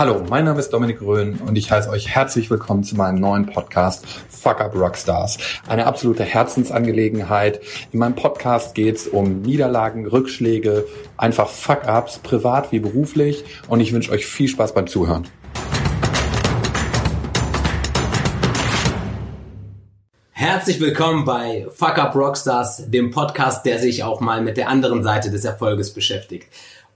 Hallo, 0.00 0.24
mein 0.30 0.46
Name 0.46 0.58
ist 0.58 0.70
Dominik 0.70 1.02
Röhn 1.02 1.38
und 1.46 1.58
ich 1.58 1.70
heiße 1.70 1.90
euch 1.90 2.08
herzlich 2.08 2.48
willkommen 2.48 2.82
zu 2.84 2.96
meinem 2.96 3.20
neuen 3.20 3.44
Podcast 3.44 4.06
Fuck 4.30 4.62
Up 4.62 4.74
Rockstars. 4.74 5.36
Eine 5.68 5.84
absolute 5.84 6.24
Herzensangelegenheit. 6.24 7.60
In 7.92 7.98
meinem 7.98 8.14
Podcast 8.14 8.74
geht 8.74 8.96
es 8.96 9.08
um 9.08 9.42
Niederlagen, 9.42 10.06
Rückschläge, 10.06 10.86
einfach 11.18 11.50
Fuck-Ups, 11.50 12.20
privat 12.20 12.72
wie 12.72 12.80
beruflich 12.80 13.44
und 13.68 13.80
ich 13.80 13.92
wünsche 13.92 14.10
euch 14.10 14.24
viel 14.24 14.48
Spaß 14.48 14.72
beim 14.72 14.86
Zuhören. 14.86 15.28
Herzlich 20.30 20.80
willkommen 20.80 21.26
bei 21.26 21.66
Fuck 21.70 21.98
Up 21.98 22.14
Rockstars, 22.14 22.90
dem 22.90 23.10
Podcast, 23.10 23.66
der 23.66 23.78
sich 23.78 24.02
auch 24.02 24.20
mal 24.20 24.40
mit 24.40 24.56
der 24.56 24.70
anderen 24.70 25.02
Seite 25.02 25.30
des 25.30 25.44
Erfolges 25.44 25.92
beschäftigt. 25.92 26.46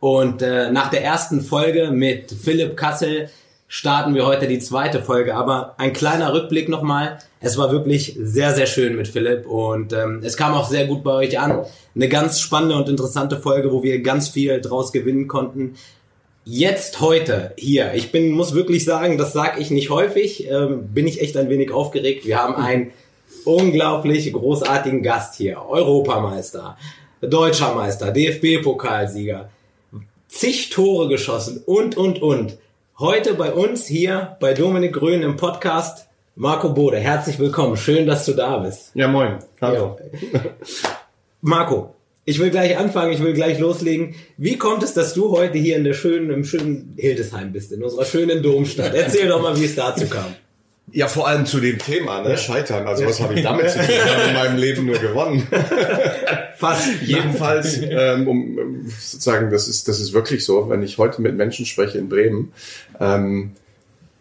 Und 0.05 0.43
äh, 0.43 0.71
nach 0.71 0.91
der 0.91 1.03
ersten 1.03 1.41
Folge 1.41 1.91
mit 1.91 2.31
Philipp 2.31 2.77
Kassel 2.77 3.31
starten 3.69 4.15
wir 4.15 4.27
heute 4.27 4.47
die 4.47 4.59
zweite 4.59 5.01
Folge. 5.01 5.35
Aber 5.35 5.77
ein 5.79 5.95
kleiner 5.95 6.35
Rückblick 6.35 6.69
nochmal. 6.69 7.17
Es 7.41 7.57
war 7.57 7.73
wirklich 7.73 8.15
sehr, 8.21 8.53
sehr 8.53 8.67
schön 8.67 8.97
mit 8.97 9.09
Philipp 9.09 9.47
und 9.47 9.95
ähm, 9.95 10.21
es 10.23 10.37
kam 10.37 10.53
auch 10.53 10.69
sehr 10.69 10.87
gut 10.87 11.05
bei 11.05 11.13
euch 11.13 11.39
an. 11.39 11.65
Eine 11.95 12.09
ganz 12.11 12.39
spannende 12.39 12.77
und 12.77 12.91
interessante 12.91 13.39
Folge, 13.39 13.73
wo 13.73 13.83
wir 13.83 14.03
ganz 14.03 14.29
viel 14.29 14.61
draus 14.61 14.93
gewinnen 14.93 15.27
konnten. 15.27 15.77
Jetzt 16.45 17.01
heute 17.01 17.55
hier, 17.57 17.95
ich 17.95 18.13
bin 18.13 18.31
muss 18.33 18.53
wirklich 18.53 18.85
sagen, 18.85 19.17
das 19.17 19.33
sage 19.33 19.59
ich 19.59 19.71
nicht 19.71 19.89
häufig, 19.89 20.51
ähm, 20.51 20.89
bin 20.93 21.07
ich 21.07 21.23
echt 21.23 21.35
ein 21.39 21.49
wenig 21.49 21.73
aufgeregt. 21.73 22.27
Wir 22.27 22.43
haben 22.43 22.57
einen 22.57 22.91
unglaublich 23.47 24.31
großartigen 24.31 25.03
Gast 25.03 25.37
hier, 25.37 25.63
Europameister, 25.67 26.77
Deutscher 27.23 27.75
Meister, 27.75 28.13
DFB-Pokalsieger, 28.13 29.49
zig 30.35 30.71
Tore 30.71 31.09
geschossen 31.09 31.63
und, 31.65 31.97
und, 31.97 32.21
und. 32.21 32.59
Heute 32.99 33.35
bei 33.35 33.53
uns 33.53 33.87
hier 33.87 34.37
bei 34.41 34.53
Dominik 34.53 34.95
Grün 34.95 35.23
im 35.23 35.37
Podcast 35.37 36.09
Marco 36.35 36.71
Bode. 36.71 36.99
Herzlich 36.99 37.39
willkommen. 37.39 37.77
Schön, 37.77 38.07
dass 38.07 38.27
du 38.27 38.33
da 38.33 38.59
bist. 38.59 38.91
Ja, 38.95 39.07
moin. 39.07 39.39
Hallo. 39.61 39.97
Ja. 40.33 40.41
Marco, 41.41 41.95
ich 42.25 42.41
will 42.41 42.51
gleich 42.51 42.77
anfangen, 42.77 43.13
ich 43.13 43.23
will 43.23 43.33
gleich 43.33 43.61
loslegen. 43.61 44.17
Wie 44.37 44.59
kommt 44.59 44.83
es, 44.83 44.93
dass 44.93 45.15
du 45.15 45.31
heute 45.31 45.57
hier 45.59 45.77
in 45.77 45.85
der 45.85 45.95
schönen, 45.95 46.31
im 46.31 46.45
schönen 46.45 46.95
Hildesheim 46.99 47.53
bist, 47.53 47.71
in 47.71 47.85
unserer 47.85 48.05
schönen 48.05 48.43
Domstadt? 48.43 48.93
Erzähl 48.93 49.29
doch 49.29 49.41
mal, 49.41 49.57
wie 49.59 49.67
es 49.67 49.77
dazu 49.77 50.07
kam. 50.09 50.35
Ja, 50.93 51.09
vor 51.09 51.27
allem 51.27 51.47
zu 51.47 51.61
dem 51.61 51.79
Thema, 51.79 52.23
ne? 52.23 52.37
Scheitern. 52.37 52.87
Also 52.87 53.05
was 53.07 53.21
habe 53.21 53.35
ich 53.35 53.43
damit 53.43 53.71
zu 53.71 53.79
tun? 53.79 53.89
Ich 53.89 54.15
habe 54.15 54.29
in 54.29 54.35
meinem 54.35 54.59
Leben 54.59 54.87
nur 54.87 54.99
gewonnen. 54.99 55.47
Fast. 56.57 56.89
Jedenfalls, 57.03 57.81
ähm, 57.83 58.29
um 58.29 58.87
sozusagen, 59.01 59.51
das 59.51 59.67
ist, 59.67 59.89
das 59.89 59.99
ist 59.99 60.13
wirklich 60.13 60.45
so, 60.45 60.69
wenn 60.69 60.83
ich 60.83 60.99
heute 60.99 61.23
mit 61.23 61.37
Menschen 61.37 61.67
spreche 61.67 61.99
in 61.99 62.09
Bremen, 62.09 62.53
ähm, 63.01 63.53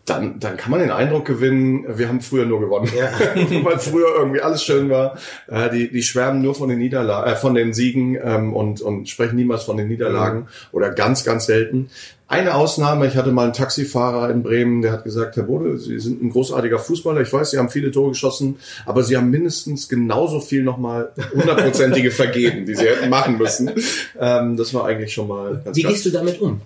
dann, 0.05 0.39
dann 0.39 0.57
kann 0.57 0.69
man 0.69 0.81
den 0.81 0.91
Eindruck 0.91 1.25
gewinnen, 1.25 1.85
wir 1.87 2.09
haben 2.09 2.19
früher 2.19 2.45
nur 2.45 2.59
gewonnen. 2.59 2.91
Ja. 2.97 3.09
Weil 3.63 3.79
früher 3.79 4.07
irgendwie 4.17 4.41
alles 4.41 4.63
schön 4.63 4.89
war. 4.89 5.17
Äh, 5.47 5.69
die, 5.69 5.91
die 5.91 6.03
schwärmen 6.03 6.41
nur 6.41 6.55
von 6.55 6.67
den 6.67 6.79
Niederlagen, 6.79 7.31
äh, 7.31 7.35
von 7.35 7.53
den 7.53 7.73
Siegen 7.73 8.17
ähm, 8.21 8.53
und, 8.53 8.81
und 8.81 9.07
sprechen 9.07 9.37
niemals 9.37 9.63
von 9.63 9.77
den 9.77 9.87
Niederlagen 9.87 10.39
mhm. 10.39 10.47
oder 10.73 10.89
ganz, 10.89 11.23
ganz 11.23 11.45
selten. 11.45 11.89
Eine 12.27 12.55
Ausnahme, 12.55 13.07
ich 13.07 13.15
hatte 13.15 13.31
mal 13.31 13.43
einen 13.43 13.53
Taxifahrer 13.53 14.29
in 14.29 14.43
Bremen, 14.43 14.81
der 14.81 14.91
hat 14.91 15.03
gesagt, 15.03 15.35
Herr 15.35 15.43
Bode, 15.43 15.77
Sie 15.77 15.99
sind 15.99 16.21
ein 16.21 16.31
großartiger 16.31 16.79
Fußballer, 16.79 17.21
ich 17.21 17.31
weiß, 17.31 17.51
Sie 17.51 17.59
haben 17.59 17.69
viele 17.69 17.91
Tore 17.91 18.09
geschossen, 18.09 18.57
aber 18.85 19.03
Sie 19.03 19.15
haben 19.15 19.29
mindestens 19.29 19.87
genauso 19.87 20.39
viel 20.39 20.63
nochmal 20.63 21.11
hundertprozentige 21.33 22.11
vergeben, 22.11 22.65
die 22.65 22.75
Sie 22.75 22.87
hätten 22.87 23.09
machen 23.09 23.37
müssen. 23.37 23.71
Ähm, 24.19 24.57
das 24.57 24.73
war 24.73 24.85
eigentlich 24.85 25.13
schon 25.13 25.27
mal 25.27 25.61
ganz 25.63 25.77
Wie 25.77 25.83
gehst 25.83 26.05
du 26.05 26.09
damit 26.09 26.41
um? 26.41 26.61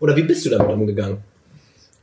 Oder 0.00 0.16
wie 0.16 0.22
bist 0.22 0.44
du 0.44 0.50
damit 0.50 0.68
umgegangen? 0.68 1.18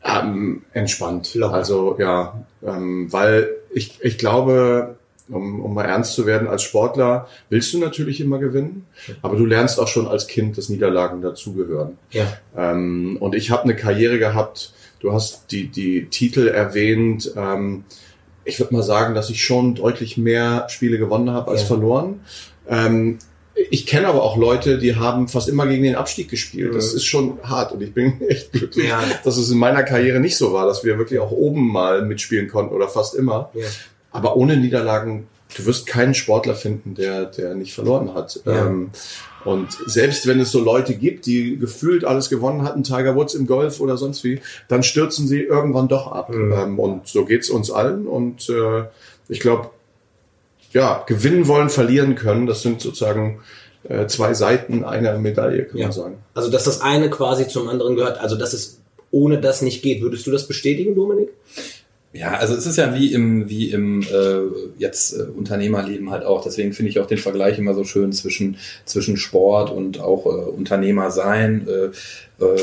Ähm, 0.03 0.61
entspannt. 0.73 1.35
Locker. 1.35 1.53
Also 1.53 1.95
ja, 1.99 2.45
ähm, 2.65 3.11
weil 3.11 3.49
ich, 3.73 3.99
ich 4.01 4.17
glaube, 4.17 4.95
um, 5.29 5.61
um 5.61 5.73
mal 5.73 5.85
ernst 5.85 6.13
zu 6.13 6.25
werden, 6.25 6.47
als 6.47 6.63
Sportler 6.63 7.27
willst 7.49 7.73
du 7.73 7.79
natürlich 7.79 8.19
immer 8.21 8.39
gewinnen, 8.39 8.87
aber 9.21 9.35
du 9.35 9.45
lernst 9.45 9.79
auch 9.79 9.87
schon 9.87 10.07
als 10.07 10.27
Kind, 10.27 10.57
dass 10.57 10.69
Niederlagen 10.69 11.21
dazugehören. 11.21 11.97
Ja. 12.11 12.25
Ähm, 12.55 13.17
und 13.19 13.35
ich 13.35 13.51
habe 13.51 13.63
eine 13.63 13.75
Karriere 13.75 14.19
gehabt, 14.19 14.73
du 14.99 15.13
hast 15.13 15.51
die, 15.51 15.67
die 15.67 16.07
Titel 16.07 16.47
erwähnt. 16.47 17.31
Ähm, 17.35 17.83
ich 18.43 18.59
würde 18.59 18.73
mal 18.73 18.83
sagen, 18.83 19.13
dass 19.13 19.29
ich 19.29 19.43
schon 19.43 19.75
deutlich 19.75 20.17
mehr 20.17 20.67
Spiele 20.69 20.97
gewonnen 20.97 21.31
habe 21.31 21.51
als 21.51 21.61
ja. 21.61 21.67
verloren. 21.67 22.21
Ähm, 22.67 23.19
ich 23.69 23.85
kenne 23.85 24.07
aber 24.07 24.23
auch 24.23 24.37
Leute, 24.37 24.77
die 24.77 24.95
haben 24.95 25.27
fast 25.27 25.49
immer 25.49 25.67
gegen 25.67 25.83
den 25.83 25.95
Abstieg 25.95 26.29
gespielt. 26.29 26.75
Das 26.75 26.93
ist 26.93 27.05
schon 27.05 27.39
hart 27.43 27.71
und 27.71 27.81
ich 27.81 27.93
bin 27.93 28.21
echt 28.27 28.51
glücklich, 28.51 28.87
ja. 28.87 29.03
dass 29.23 29.37
es 29.37 29.49
in 29.49 29.57
meiner 29.57 29.83
Karriere 29.83 30.19
nicht 30.19 30.37
so 30.37 30.53
war, 30.53 30.65
dass 30.65 30.83
wir 30.83 30.97
wirklich 30.97 31.19
auch 31.19 31.31
oben 31.31 31.67
mal 31.67 32.03
mitspielen 32.03 32.47
konnten 32.47 32.73
oder 32.73 32.87
fast 32.87 33.15
immer. 33.15 33.49
Ja. 33.53 33.65
Aber 34.11 34.35
ohne 34.35 34.57
Niederlagen, 34.57 35.27
du 35.55 35.65
wirst 35.65 35.85
keinen 35.87 36.13
Sportler 36.13 36.55
finden, 36.55 36.95
der, 36.95 37.25
der 37.25 37.55
nicht 37.55 37.73
verloren 37.73 38.13
hat. 38.13 38.39
Ja. 38.45 38.67
Ähm, 38.67 38.91
und 39.45 39.69
selbst 39.85 40.27
wenn 40.27 40.39
es 40.39 40.51
so 40.51 40.59
Leute 40.61 40.95
gibt, 40.95 41.25
die 41.25 41.57
gefühlt 41.57 42.03
alles 42.03 42.29
gewonnen 42.29 42.63
hatten, 42.63 42.83
Tiger 42.83 43.15
Woods 43.15 43.35
im 43.35 43.47
Golf 43.47 43.79
oder 43.79 43.97
sonst 43.97 44.23
wie, 44.23 44.41
dann 44.67 44.83
stürzen 44.83 45.27
sie 45.27 45.41
irgendwann 45.41 45.87
doch 45.87 46.11
ab. 46.11 46.29
Mhm. 46.29 46.53
Ähm, 46.53 46.79
und 46.79 47.07
so 47.07 47.25
geht's 47.25 47.49
uns 47.49 47.71
allen. 47.71 48.05
Und 48.05 48.49
äh, 48.49 48.83
ich 49.29 49.39
glaube, 49.39 49.69
ja, 50.71 51.03
gewinnen 51.07 51.47
wollen, 51.47 51.69
verlieren 51.69 52.15
können, 52.15 52.45
das 52.45 52.61
sind 52.61 52.81
sozusagen 52.81 53.41
äh, 53.83 54.07
zwei 54.07 54.33
Seiten 54.33 54.83
einer 54.83 55.17
Medaille, 55.17 55.65
kann 55.65 55.77
ja. 55.77 55.85
man 55.85 55.91
sagen. 55.91 56.17
Also, 56.33 56.49
dass 56.49 56.65
das 56.65 56.81
eine 56.81 57.09
quasi 57.09 57.47
zum 57.47 57.67
anderen 57.69 57.95
gehört, 57.95 58.19
also 58.19 58.35
dass 58.35 58.53
es 58.53 58.79
ohne 59.11 59.39
das 59.39 59.61
nicht 59.61 59.81
geht. 59.81 60.01
Würdest 60.01 60.27
du 60.27 60.31
das 60.31 60.47
bestätigen, 60.47 60.95
Dominik? 60.95 61.29
Ja, 62.11 62.33
also 62.33 62.55
es 62.55 62.65
ist 62.65 62.77
ja 62.77 62.95
wie 62.95 63.13
im, 63.13 63.49
wie 63.49 63.69
im 63.69 64.01
äh, 64.01 64.41
jetzt 64.79 65.13
äh, 65.13 65.23
Unternehmerleben 65.23 66.09
halt 66.09 66.23
auch. 66.23 66.43
Deswegen 66.43 66.73
finde 66.73 66.89
ich 66.89 66.99
auch 66.99 67.05
den 67.05 67.19
Vergleich 67.19 67.59
immer 67.59 67.75
so 67.75 67.83
schön 67.83 68.11
zwischen, 68.13 68.57
zwischen 68.85 69.15
Sport 69.15 69.69
und 69.69 69.99
auch 69.99 70.25
äh, 70.25 70.29
Unternehmer 70.29 71.11
sein. 71.11 71.67
Äh, 71.67 72.43
äh, 72.43 72.57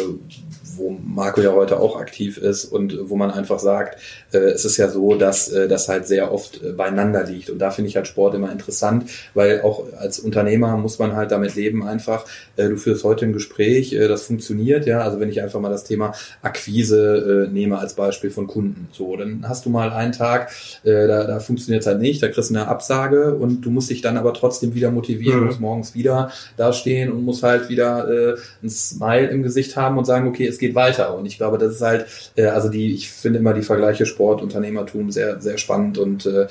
wo 0.77 0.97
Marco 1.03 1.41
ja 1.41 1.53
heute 1.53 1.81
auch 1.81 1.99
aktiv 1.99 2.39
ist 2.39 2.67
und 2.67 2.99
wo 3.09 3.17
man 3.17 3.31
einfach 3.31 3.59
sagt, 3.59 3.99
äh, 4.33 4.39
es 4.39 4.65
ist 4.65 4.77
ja 4.77 4.89
so, 4.89 5.15
dass 5.15 5.49
äh, 5.49 5.69
das 5.69 5.89
halt 5.89 6.07
sehr 6.07 6.33
oft 6.33 6.63
äh, 6.63 6.73
beieinander 6.73 7.25
liegt. 7.25 7.51
Und 7.51 7.59
da 7.59 7.71
finde 7.71 7.89
ich 7.89 7.97
halt 7.97 8.07
Sport 8.07 8.35
immer 8.35 8.53
interessant, 8.53 9.11
weil 9.35 9.63
auch 9.63 9.85
als 9.99 10.19
Unternehmer 10.19 10.77
muss 10.77 10.99
man 10.99 11.15
halt 11.15 11.31
damit 11.31 11.55
leben 11.55 11.87
einfach, 11.87 12.25
äh, 12.57 12.69
du 12.69 12.77
führst 12.77 13.05
heute 13.05 13.27
ein 13.27 13.33
Gespräch, 13.33 13.93
äh, 13.93 14.09
das 14.09 14.25
funktioniert, 14.25 14.87
ja, 14.87 15.01
also 15.01 15.21
wenn 15.21 15.29
ich 15.29 15.43
einfach 15.43 15.61
mal 15.61 15.71
das 15.71 15.85
Thema 15.85 16.13
Akquise 16.43 17.47
äh, 17.47 17.53
nehme 17.53 17.79
als 17.79 17.95
Beispiel 17.95 18.31
von 18.31 18.47
Kunden, 18.47 18.89
so, 18.93 19.17
dann 19.17 19.45
hast 19.49 19.67
du 19.67 19.71
mal 19.71 19.91
einen 19.93 20.13
Tag, 20.13 20.51
äh, 20.85 21.07
da, 21.07 21.25
da 21.25 21.41
funktioniert 21.41 21.83
es 21.83 21.87
halt 21.87 22.01
nicht, 22.01 22.23
da 22.23 22.29
kriegst 22.29 22.51
du 22.51 22.55
eine 22.55 22.69
Absage 22.69 23.35
und 23.35 23.63
du 23.63 23.71
musst 23.71 23.91
dich 23.91 24.01
dann 24.01 24.17
aber 24.17 24.35
trotzdem 24.35 24.75
wieder 24.75 24.91
motivieren, 24.91 25.41
mhm. 25.41 25.47
musst 25.47 25.61
morgens 25.61 25.95
wieder 25.95 26.31
dastehen 26.57 27.13
und 27.13 27.25
musst 27.25 27.43
halt 27.43 27.69
wieder 27.69 28.09
äh, 28.09 28.37
ein 28.63 28.71
Smile 28.71 29.29
im 29.29 29.43
Gesicht 29.43 29.77
haben 29.77 29.99
und 29.99 30.05
sagen, 30.05 30.29
okay, 30.29 30.47
es 30.47 30.59
geht 30.59 30.66
geht 30.67 30.75
weiter. 30.75 31.15
Und 31.15 31.27
ich 31.27 31.37
glaube, 31.37 31.59
das 31.59 31.77
ist 31.77 31.83
halt, 31.83 32.07
äh, 32.37 32.47
also 32.47 32.69
die, 32.69 32.95
ich 32.95 33.11
finde 33.11 33.39
immer 33.39 33.55
die 33.55 33.63
Vergleiche 33.63 34.07
Sport, 34.07 34.43
Unternehmertum 34.43 35.11
sehr, 35.11 35.41
sehr 35.41 35.59
spannend 35.59 35.99
und 35.99 36.27
äh, 36.27 36.47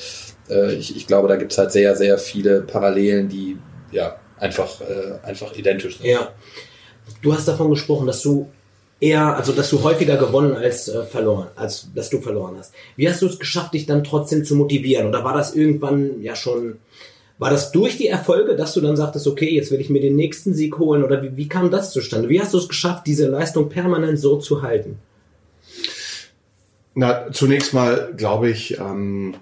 äh 0.49 0.73
ich, 0.73 0.95
ich 0.95 1.07
glaube, 1.07 1.27
da 1.27 1.35
gibt 1.35 1.51
es 1.51 1.57
halt 1.57 1.71
sehr, 1.71 1.95
sehr 1.95 2.17
viele 2.17 2.61
Parallelen, 2.61 3.29
die 3.29 3.57
ja 3.91 4.15
einfach, 4.37 4.81
äh, 4.81 5.27
einfach 5.27 5.55
identisch 5.55 5.97
sind. 5.97 6.07
Ja. 6.07 6.29
Du 7.21 7.33
hast 7.33 7.47
davon 7.47 7.69
gesprochen, 7.69 8.07
dass 8.07 8.21
du 8.21 8.49
eher, 8.99 9.35
also 9.35 9.51
dass 9.51 9.69
du 9.69 9.83
häufiger 9.83 10.17
gewonnen 10.17 10.55
als 10.55 10.87
äh, 10.87 11.03
verloren, 11.03 11.47
als 11.55 11.89
dass 11.93 12.09
du 12.09 12.21
verloren 12.21 12.55
hast. 12.57 12.73
Wie 12.95 13.07
hast 13.09 13.21
du 13.21 13.27
es 13.27 13.37
geschafft, 13.37 13.73
dich 13.73 13.85
dann 13.85 14.03
trotzdem 14.03 14.43
zu 14.43 14.55
motivieren? 14.55 15.07
Oder 15.07 15.23
war 15.23 15.33
das 15.33 15.55
irgendwann 15.55 16.21
ja 16.21 16.35
schon 16.35 16.77
war 17.37 17.49
das 17.49 17.71
durch 17.71 17.97
die 17.97 18.07
Erfolge, 18.07 18.55
dass 18.55 18.73
du 18.73 18.81
dann 18.81 18.95
sagtest, 18.95 19.27
okay, 19.27 19.49
jetzt 19.49 19.71
will 19.71 19.81
ich 19.81 19.89
mir 19.89 20.01
den 20.01 20.15
nächsten 20.15 20.53
Sieg 20.53 20.77
holen? 20.79 21.03
Oder 21.03 21.21
wie, 21.21 21.35
wie 21.35 21.49
kam 21.49 21.69
das 21.69 21.91
zustande? 21.91 22.29
Wie 22.29 22.39
hast 22.39 22.53
du 22.53 22.57
es 22.57 22.69
geschafft, 22.69 23.05
diese 23.07 23.27
Leistung 23.27 23.69
permanent 23.69 24.19
so 24.19 24.37
zu 24.37 24.61
halten? 24.61 24.97
Na, 26.93 27.31
zunächst 27.31 27.73
mal 27.73 28.13
glaube 28.15 28.49
ich, 28.49 28.79
ähm, 28.79 29.35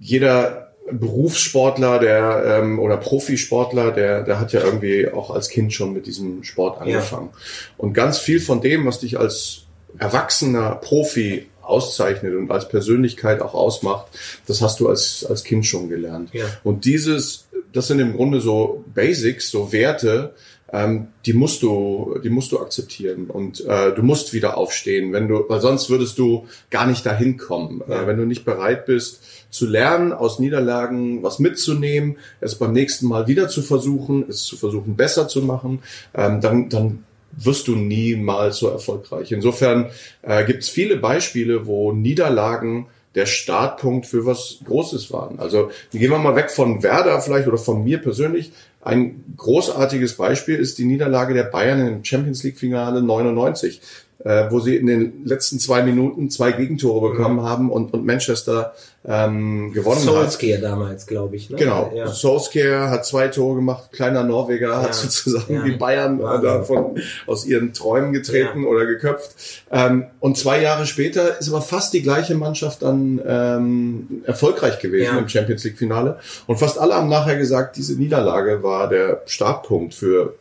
jeder 0.00 0.72
Berufssportler, 0.90 1.98
der 1.98 2.60
ähm, 2.62 2.78
oder 2.78 2.96
Profisportler, 2.96 3.92
der, 3.92 4.22
der 4.22 4.40
hat 4.40 4.52
ja 4.52 4.60
irgendwie 4.60 5.08
auch 5.08 5.30
als 5.30 5.48
Kind 5.48 5.72
schon 5.72 5.92
mit 5.92 6.06
diesem 6.06 6.42
Sport 6.44 6.80
angefangen. 6.80 7.30
Ja. 7.32 7.38
Und 7.76 7.92
ganz 7.92 8.18
viel 8.18 8.40
von 8.40 8.60
dem, 8.60 8.86
was 8.86 9.00
dich 9.00 9.18
als 9.18 9.62
erwachsener 9.98 10.76
Profi 10.76 11.46
auszeichnet 11.66 12.34
und 12.34 12.50
als 12.50 12.68
Persönlichkeit 12.68 13.40
auch 13.40 13.54
ausmacht, 13.54 14.06
das 14.46 14.62
hast 14.62 14.80
du 14.80 14.88
als, 14.88 15.26
als 15.28 15.44
Kind 15.44 15.66
schon 15.66 15.88
gelernt. 15.88 16.30
Ja. 16.32 16.44
Und 16.64 16.84
dieses, 16.84 17.48
das 17.72 17.88
sind 17.88 17.98
im 17.98 18.14
Grunde 18.14 18.40
so 18.40 18.84
Basics, 18.94 19.50
so 19.50 19.72
Werte, 19.72 20.34
ähm, 20.72 21.08
die 21.24 21.32
musst 21.32 21.62
du, 21.62 22.18
die 22.24 22.30
musst 22.30 22.50
du 22.52 22.58
akzeptieren 22.58 23.26
und 23.28 23.64
äh, 23.66 23.92
du 23.94 24.02
musst 24.02 24.32
wieder 24.32 24.56
aufstehen, 24.56 25.12
wenn 25.12 25.28
du, 25.28 25.44
weil 25.48 25.60
sonst 25.60 25.90
würdest 25.90 26.18
du 26.18 26.46
gar 26.70 26.86
nicht 26.86 27.06
dahin 27.06 27.36
kommen, 27.36 27.82
ja. 27.88 28.02
äh, 28.02 28.06
wenn 28.06 28.16
du 28.16 28.24
nicht 28.24 28.44
bereit 28.44 28.86
bist 28.86 29.22
zu 29.50 29.66
lernen, 29.66 30.12
aus 30.12 30.38
Niederlagen 30.38 31.22
was 31.22 31.38
mitzunehmen, 31.38 32.16
es 32.40 32.56
beim 32.56 32.72
nächsten 32.72 33.06
Mal 33.06 33.28
wieder 33.28 33.48
zu 33.48 33.62
versuchen, 33.62 34.24
es 34.28 34.42
zu 34.42 34.56
versuchen 34.56 34.96
besser 34.96 35.28
zu 35.28 35.42
machen, 35.42 35.82
ähm, 36.14 36.40
dann, 36.40 36.68
dann 36.68 37.04
wirst 37.32 37.68
du 37.68 37.76
niemals 37.76 38.58
so 38.58 38.68
erfolgreich. 38.68 39.32
Insofern 39.32 39.90
äh, 40.22 40.44
gibt 40.44 40.62
es 40.62 40.68
viele 40.68 40.96
Beispiele, 40.96 41.66
wo 41.66 41.92
Niederlagen 41.92 42.86
der 43.14 43.26
Startpunkt 43.26 44.06
für 44.06 44.26
was 44.26 44.58
Großes 44.64 45.10
waren. 45.12 45.38
Also 45.38 45.70
gehen 45.90 46.10
wir 46.10 46.18
mal 46.18 46.36
weg 46.36 46.50
von 46.50 46.82
Werder 46.82 47.20
vielleicht 47.20 47.48
oder 47.48 47.58
von 47.58 47.82
mir 47.82 47.98
persönlich. 47.98 48.52
Ein 48.82 49.24
großartiges 49.36 50.16
Beispiel 50.16 50.56
ist 50.56 50.78
die 50.78 50.84
Niederlage 50.84 51.34
der 51.34 51.44
Bayern 51.44 51.84
im 51.86 52.04
Champions 52.04 52.44
League 52.44 52.58
Finale 52.58 53.02
99 53.02 53.80
äh, 54.26 54.50
wo 54.50 54.58
sie 54.58 54.74
in 54.74 54.88
den 54.88 55.24
letzten 55.24 55.60
zwei 55.60 55.82
Minuten 55.82 56.30
zwei 56.30 56.50
Gegentore 56.50 57.10
bekommen 57.10 57.36
mhm. 57.36 57.42
haben 57.44 57.70
und, 57.70 57.94
und 57.94 58.04
Manchester 58.04 58.74
ähm, 59.06 59.72
gewonnen 59.72 60.00
Solskjaer 60.00 60.56
hat. 60.56 60.64
damals, 60.64 61.06
glaube 61.06 61.36
ich. 61.36 61.48
Ne? 61.48 61.56
Genau. 61.56 61.92
Ja. 61.94 62.08
Solskjaer 62.08 62.90
hat 62.90 63.06
zwei 63.06 63.28
Tore 63.28 63.54
gemacht, 63.54 63.92
kleiner 63.92 64.24
Norweger, 64.24 64.70
ja. 64.70 64.82
hat 64.82 64.94
sozusagen 64.96 65.54
ja. 65.54 65.62
die 65.62 65.76
Bayern 65.76 66.18
davon 66.18 66.96
aus 67.28 67.46
ihren 67.46 67.72
Träumen 67.72 68.12
getreten 68.12 68.64
ja. 68.64 68.68
oder 68.68 68.84
geköpft. 68.86 69.64
Ähm, 69.70 70.06
und 70.18 70.36
zwei 70.36 70.60
Jahre 70.60 70.86
später 70.86 71.38
ist 71.38 71.48
aber 71.48 71.62
fast 71.62 71.94
die 71.94 72.02
gleiche 72.02 72.34
Mannschaft 72.34 72.82
dann 72.82 73.20
ähm, 73.24 74.24
erfolgreich 74.24 74.80
gewesen 74.80 75.18
im 75.18 75.28
Champions 75.28 75.62
League 75.62 75.78
Finale. 75.78 76.18
Und 76.48 76.58
fast 76.58 76.80
alle 76.80 76.94
haben 76.94 77.08
nachher 77.08 77.36
gesagt, 77.36 77.76
diese 77.76 77.94
Niederlage 77.94 78.64
war 78.64 78.88
der 78.88 79.22
Startpunkt 79.26 79.94
für 79.94 80.34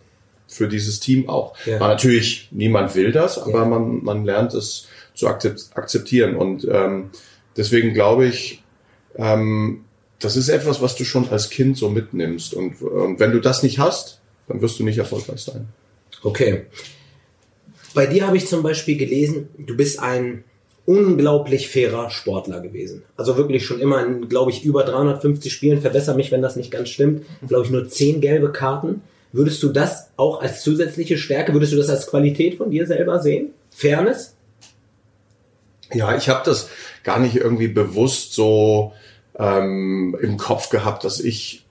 für 0.55 0.67
dieses 0.67 0.99
Team 0.99 1.29
auch. 1.29 1.55
Ja. 1.65 1.75
Aber 1.75 1.89
natürlich, 1.89 2.47
niemand 2.51 2.95
will 2.95 3.11
das, 3.11 3.37
aber 3.37 3.59
ja. 3.59 3.65
man, 3.65 4.03
man 4.03 4.25
lernt 4.25 4.53
es 4.53 4.87
zu 5.13 5.27
akzeptieren. 5.27 6.35
Und 6.35 6.67
ähm, 6.71 7.09
deswegen 7.57 7.93
glaube 7.93 8.25
ich, 8.25 8.63
ähm, 9.15 9.85
das 10.19 10.37
ist 10.37 10.49
etwas, 10.49 10.81
was 10.81 10.95
du 10.95 11.03
schon 11.03 11.29
als 11.29 11.49
Kind 11.49 11.77
so 11.77 11.89
mitnimmst. 11.89 12.53
Und, 12.53 12.81
und 12.81 13.19
wenn 13.19 13.31
du 13.31 13.39
das 13.39 13.63
nicht 13.63 13.79
hast, 13.79 14.21
dann 14.47 14.61
wirst 14.61 14.79
du 14.79 14.83
nicht 14.83 14.97
erfolgreich 14.97 15.41
sein. 15.41 15.67
Okay. 16.23 16.65
Bei 17.93 18.05
dir 18.05 18.27
habe 18.27 18.37
ich 18.37 18.47
zum 18.47 18.63
Beispiel 18.63 18.97
gelesen, 18.97 19.49
du 19.57 19.75
bist 19.75 19.99
ein 19.99 20.43
unglaublich 20.85 21.69
fairer 21.69 22.09
Sportler 22.09 22.61
gewesen. 22.61 23.03
Also 23.17 23.37
wirklich 23.37 23.65
schon 23.65 23.79
immer 23.79 24.05
in, 24.05 24.29
glaube 24.29 24.51
ich, 24.51 24.63
über 24.63 24.83
350 24.83 25.51
Spielen, 25.51 25.81
verbessere 25.81 26.15
mich, 26.15 26.31
wenn 26.31 26.41
das 26.41 26.55
nicht 26.55 26.71
ganz 26.71 26.89
stimmt, 26.89 27.25
glaube 27.47 27.65
ich, 27.65 27.71
nur 27.71 27.87
10 27.87 28.21
gelbe 28.21 28.51
Karten. 28.51 29.01
Würdest 29.35 29.61
du 29.63 29.69
das 29.69 30.11
auch 30.15 30.41
als 30.41 30.61
zusätzliche 30.61 31.17
Stärke, 31.17 31.51
würdest 31.51 31.73
du 31.73 31.77
das 31.77 31.89
als 31.89 32.07
Qualität 32.07 32.55
von 32.55 32.71
dir 32.71 32.87
selber 32.87 33.19
sehen? 33.19 33.49
Fairness? 33.69 34.33
Ja, 35.93 36.15
ich 36.15 36.29
habe 36.29 36.43
das 36.45 36.69
gar 37.03 37.19
nicht 37.19 37.35
irgendwie 37.35 37.67
bewusst 37.67 38.33
so 38.33 38.93
ähm, 39.37 40.17
im 40.21 40.37
Kopf 40.37 40.69
gehabt, 40.69 41.03
dass 41.03 41.19
ich 41.19 41.65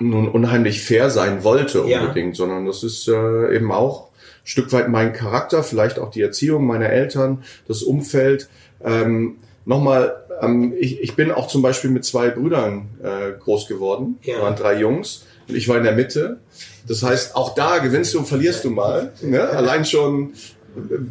nun 0.00 0.28
unheimlich 0.28 0.82
fair 0.82 1.10
sein 1.10 1.44
wollte 1.44 1.82
unbedingt, 1.82 2.34
ja. 2.34 2.38
sondern 2.38 2.66
das 2.66 2.82
ist 2.82 3.06
äh, 3.06 3.54
eben 3.54 3.70
auch 3.70 4.08
ein 4.08 4.10
Stück 4.42 4.72
weit 4.72 4.88
mein 4.88 5.12
Charakter, 5.12 5.62
vielleicht 5.62 6.00
auch 6.00 6.10
die 6.10 6.22
Erziehung 6.22 6.66
meiner 6.66 6.90
Eltern, 6.90 7.44
das 7.68 7.84
Umfeld. 7.84 8.48
Ähm, 8.84 9.36
Nochmal, 9.66 10.24
ähm, 10.42 10.74
ich, 10.78 11.00
ich 11.00 11.16
bin 11.16 11.30
auch 11.30 11.46
zum 11.46 11.62
Beispiel 11.62 11.90
mit 11.90 12.04
zwei 12.04 12.28
Brüdern 12.28 12.88
äh, 13.02 13.38
groß 13.38 13.66
geworden, 13.66 14.18
ja. 14.22 14.40
waren 14.40 14.56
drei 14.56 14.78
Jungs 14.78 15.24
und 15.48 15.56
ich 15.56 15.68
war 15.68 15.76
in 15.78 15.84
der 15.84 15.94
Mitte. 15.94 16.38
Das 16.86 17.02
heißt, 17.02 17.34
auch 17.34 17.54
da 17.54 17.78
gewinnst 17.78 18.14
du 18.14 18.18
und 18.18 18.26
verlierst 18.26 18.64
du 18.64 18.70
mal. 18.70 19.12
Ne? 19.22 19.40
Allein 19.40 19.84
schon 19.84 20.34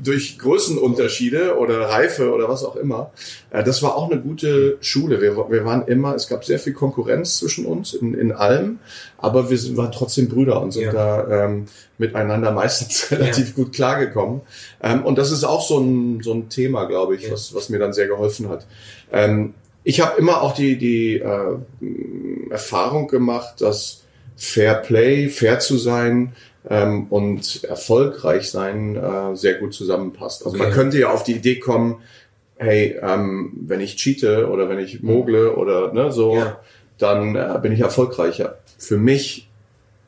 durch 0.03 0.37
Größenunterschiede 0.39 1.57
oder 1.57 1.89
Reife 1.89 2.31
oder 2.31 2.49
was 2.49 2.63
auch 2.63 2.75
immer. 2.75 3.11
Äh, 3.51 3.63
das 3.63 3.81
war 3.81 3.95
auch 3.95 4.11
eine 4.11 4.21
gute 4.21 4.77
Schule. 4.81 5.21
Wir, 5.21 5.37
wir 5.37 5.65
waren 5.65 5.87
immer, 5.87 6.15
es 6.15 6.27
gab 6.27 6.45
sehr 6.45 6.59
viel 6.59 6.73
Konkurrenz 6.73 7.37
zwischen 7.37 7.65
uns 7.65 7.93
in, 7.93 8.13
in 8.13 8.31
allem, 8.31 8.79
aber 9.17 9.49
wir 9.49 9.57
sind, 9.57 9.77
waren 9.77 9.91
trotzdem 9.91 10.27
Brüder 10.27 10.61
und 10.61 10.71
sind 10.71 10.83
ja. 10.85 10.91
da 10.91 11.45
ähm, 11.45 11.65
miteinander 11.97 12.51
meistens 12.51 13.07
relativ 13.11 13.49
ja. 13.49 13.53
gut 13.55 13.73
klargekommen. 13.73 14.41
Ähm, 14.81 15.05
und 15.05 15.17
das 15.17 15.31
ist 15.31 15.43
auch 15.43 15.65
so 15.65 15.79
ein, 15.79 16.21
so 16.21 16.33
ein 16.33 16.49
Thema, 16.49 16.85
glaube 16.85 17.15
ich, 17.15 17.23
ja. 17.23 17.31
was, 17.31 17.53
was 17.55 17.69
mir 17.69 17.79
dann 17.79 17.93
sehr 17.93 18.07
geholfen 18.07 18.49
hat. 18.49 18.65
Ähm, 19.11 19.53
ich 19.85 19.99
habe 20.01 20.17
immer 20.17 20.41
auch 20.41 20.53
die, 20.53 20.77
die 20.77 21.19
äh, 21.19 21.57
Erfahrung 22.49 23.07
gemacht, 23.07 23.59
dass 23.59 24.02
Fair 24.35 24.75
Play, 24.75 25.29
fair 25.29 25.59
zu 25.59 25.77
sein 25.77 26.33
ähm, 26.69 27.07
und 27.09 27.63
erfolgreich 27.63 28.49
sein 28.49 28.95
äh, 28.95 29.35
sehr 29.35 29.55
gut 29.55 29.73
zusammenpasst. 29.73 30.45
Also 30.45 30.57
okay. 30.57 30.67
man 30.67 30.73
könnte 30.73 30.99
ja 30.99 31.11
auf 31.11 31.23
die 31.23 31.33
Idee 31.33 31.59
kommen, 31.59 32.01
hey, 32.57 32.99
ähm, 33.01 33.53
wenn 33.67 33.81
ich 33.81 33.95
cheate 33.95 34.49
oder 34.49 34.69
wenn 34.69 34.79
ich 34.79 35.03
mogle 35.03 35.55
oder 35.55 35.93
ne, 35.93 36.11
so, 36.11 36.35
ja. 36.35 36.59
dann 36.97 37.35
äh, 37.35 37.59
bin 37.61 37.71
ich 37.71 37.81
erfolgreicher. 37.81 38.57
Für 38.77 38.97
mich 38.97 39.49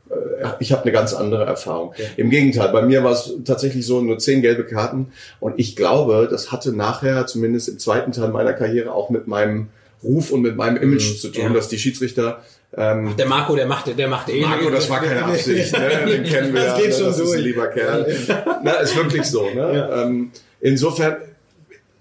äh, 0.10 0.50
ich 0.60 0.72
habe 0.72 0.84
eine 0.84 0.92
ganz 0.92 1.14
andere 1.14 1.46
Erfahrung. 1.46 1.90
Okay. 1.90 2.08
Im 2.18 2.30
Gegenteil, 2.30 2.70
bei 2.70 2.82
mir 2.82 3.04
war 3.04 3.12
es 3.12 3.34
tatsächlich 3.44 3.86
so 3.86 4.02
nur 4.02 4.18
zehn 4.20 4.42
gelbe 4.42 4.66
Karten 4.66 5.08
und 5.40 5.56
ich 5.58 5.76
glaube, 5.76 6.28
das 6.30 6.52
hatte 6.52 6.74
nachher 6.74 7.28
zumindest 7.28 7.70
im 7.70 7.80
zweiten 7.80 8.12
Teil 8.12 8.30
meiner 8.30 8.54
Karriere 8.54 8.94
auch 8.94 9.10
mit 9.10 9.28
meinem 9.28 9.68
Ruf 10.04 10.32
und 10.32 10.42
mit 10.42 10.56
meinem 10.56 10.78
Image 10.78 11.10
mhm, 11.10 11.18
zu 11.18 11.30
tun, 11.30 11.44
ja. 11.46 11.50
dass 11.54 11.68
die 11.68 11.80
Schiedsrichter 11.80 12.44
ähm, 12.78 13.10
Ach, 13.12 13.16
der 13.16 13.26
Marco, 13.26 13.56
der 13.56 13.68
macht, 13.68 13.98
der 13.98 14.08
macht 14.08 14.30
eh. 14.30 14.42
Marco, 14.42 14.70
das 14.70 14.90
war 14.90 15.02
keine 15.02 15.24
Absicht, 15.24 15.72
ne? 15.72 16.06
Den 16.06 16.24
kennen 16.26 16.54
wir. 16.54 16.66
Das 16.66 16.78
geht 16.78 16.90
ne? 16.90 16.94
schon 16.94 17.06
das 17.08 17.18
so. 17.18 17.24
ist 17.24 17.34
ein 17.34 17.40
lieber 17.40 17.68
Kerl. 17.68 18.16
Na, 18.64 18.72
ist 18.74 18.96
wirklich 18.96 19.24
so, 19.24 19.50
ne? 19.50 19.76
Ja. 19.76 20.04
Ähm, 20.04 20.32
insofern, 20.60 21.18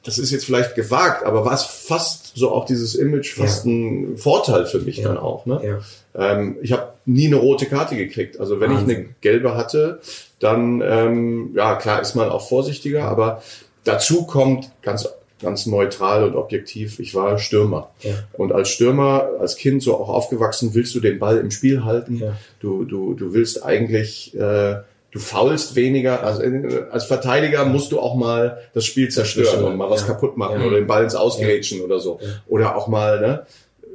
das 0.04 0.18
ist 0.18 0.32
jetzt 0.32 0.44
vielleicht 0.44 0.74
gewagt, 0.74 1.24
aber 1.24 1.44
war 1.44 1.54
es 1.54 1.62
fast 1.62 2.36
so 2.36 2.50
auch 2.50 2.66
dieses 2.66 2.96
Image 2.96 3.34
fast 3.34 3.64
ja. 3.64 3.70
ein 3.70 4.16
Vorteil 4.16 4.66
für 4.66 4.80
mich 4.80 4.98
ja. 4.98 5.08
dann 5.08 5.18
auch, 5.18 5.46
ne? 5.46 5.60
Ja. 5.64 6.32
Ähm, 6.32 6.56
ich 6.60 6.72
habe 6.72 6.94
nie 7.06 7.26
eine 7.26 7.36
rote 7.36 7.66
Karte 7.66 7.96
gekriegt. 7.96 8.40
Also 8.40 8.60
wenn 8.60 8.70
Wahnsinn. 8.70 8.90
ich 8.90 8.96
eine 8.96 9.08
gelbe 9.20 9.56
hatte, 9.56 10.00
dann 10.40 10.82
ähm, 10.84 11.52
ja 11.54 11.76
klar 11.76 12.00
ist 12.00 12.16
man 12.16 12.30
auch 12.30 12.48
vorsichtiger, 12.48 13.04
aber 13.04 13.42
dazu 13.84 14.26
kommt 14.26 14.70
ganz 14.82 15.08
ganz 15.44 15.66
neutral 15.66 16.24
und 16.24 16.34
objektiv, 16.34 16.98
ich 16.98 17.14
war 17.14 17.38
Stürmer. 17.38 17.90
Ja. 18.00 18.12
Und 18.32 18.52
als 18.52 18.70
Stürmer, 18.70 19.28
als 19.38 19.56
Kind 19.56 19.82
so 19.82 19.96
auch 19.96 20.08
aufgewachsen, 20.08 20.74
willst 20.74 20.94
du 20.94 21.00
den 21.00 21.18
Ball 21.18 21.38
im 21.38 21.50
Spiel 21.50 21.84
halten. 21.84 22.16
Ja. 22.16 22.36
Du, 22.60 22.84
du, 22.84 23.14
du 23.14 23.32
willst 23.32 23.64
eigentlich, 23.64 24.34
äh, 24.34 24.76
du 25.10 25.18
faulst 25.18 25.76
weniger. 25.76 26.24
Also 26.24 26.42
äh, 26.42 26.86
als 26.90 27.04
Verteidiger 27.04 27.64
musst 27.64 27.92
du 27.92 28.00
auch 28.00 28.16
mal 28.16 28.58
das 28.72 28.84
Spiel 28.84 29.10
zerstören 29.10 29.64
und 29.64 29.76
mal 29.76 29.90
was 29.90 30.00
ja. 30.00 30.08
kaputt 30.08 30.36
machen 30.36 30.62
oder 30.62 30.76
den 30.76 30.86
Ball 30.86 31.04
ins 31.04 31.14
Ausgrätschen 31.14 31.80
oder 31.82 32.00
so. 32.00 32.18
Oder 32.48 32.76
auch 32.76 32.88
mal, 32.88 33.20
ne? 33.20 33.46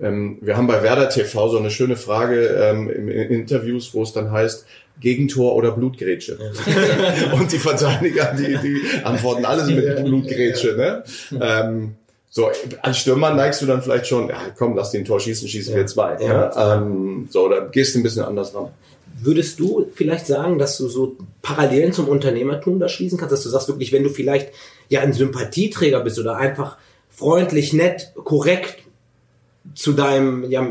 Ähm, 0.02 0.38
wir 0.42 0.56
haben 0.56 0.68
bei 0.68 0.82
Werder 0.82 1.10
TV 1.10 1.50
so 1.50 1.58
eine 1.58 1.72
schöne 1.72 1.98
Frage 1.98 2.46
ähm, 2.48 2.90
in 2.90 3.10
Interviews, 3.10 3.94
wo 3.94 4.04
es 4.04 4.14
dann 4.14 4.32
heißt, 4.32 4.66
Gegentor 5.00 5.56
oder 5.56 5.72
Blutgrätsche. 5.72 6.38
Ja. 6.40 7.34
und 7.40 7.52
die 7.52 7.60
Verteidiger, 7.60 8.34
die, 8.38 8.58
die 8.58 8.82
antworten 9.04 9.46
alles 9.46 9.68
mit 9.68 10.04
Blutgrätsche. 10.04 10.76
Ne? 10.76 11.04
Ähm, 11.42 11.96
so, 12.30 12.50
als 12.82 13.00
Stürmer 13.00 13.34
neigst 13.34 13.62
du 13.62 13.66
dann 13.66 13.82
vielleicht 13.82 14.08
schon, 14.08 14.30
ja 14.30 14.38
komm, 14.58 14.76
lass 14.76 14.92
den 14.92 15.06
Tor 15.06 15.20
schießen, 15.20 15.48
schießen 15.48 15.76
wir 15.76 15.86
zwei. 15.88 16.22
Ja? 16.22 16.78
Ähm, 16.78 17.28
so, 17.30 17.50
da 17.50 17.62
gehst 17.62 17.96
du 17.96 18.00
ein 18.00 18.04
bisschen 18.04 18.24
anders 18.24 18.54
ran. 18.54 18.70
Würdest 19.22 19.60
du 19.60 19.88
vielleicht 19.96 20.28
sagen, 20.28 20.60
dass 20.60 20.78
du 20.78 20.88
so 20.88 21.18
Parallelen 21.42 21.92
zum 21.92 22.08
Unternehmertum 22.08 22.80
da 22.80 22.88
schließen 22.88 23.18
kannst, 23.18 23.34
dass 23.34 23.44
du 23.44 23.50
sagst 23.50 23.68
wirklich, 23.68 23.92
wenn 23.92 24.04
du 24.04 24.10
vielleicht 24.10 24.50
ja 24.88 25.02
ein 25.02 25.14
Sympathieträger 25.14 26.00
bist 26.02 26.20
oder 26.20 26.38
einfach 26.38 26.78
freundlich, 27.10 27.74
nett, 27.74 28.14
korrekt 28.16 28.78
zu 29.76 29.94
deinem 29.94 30.50
ja, 30.50 30.66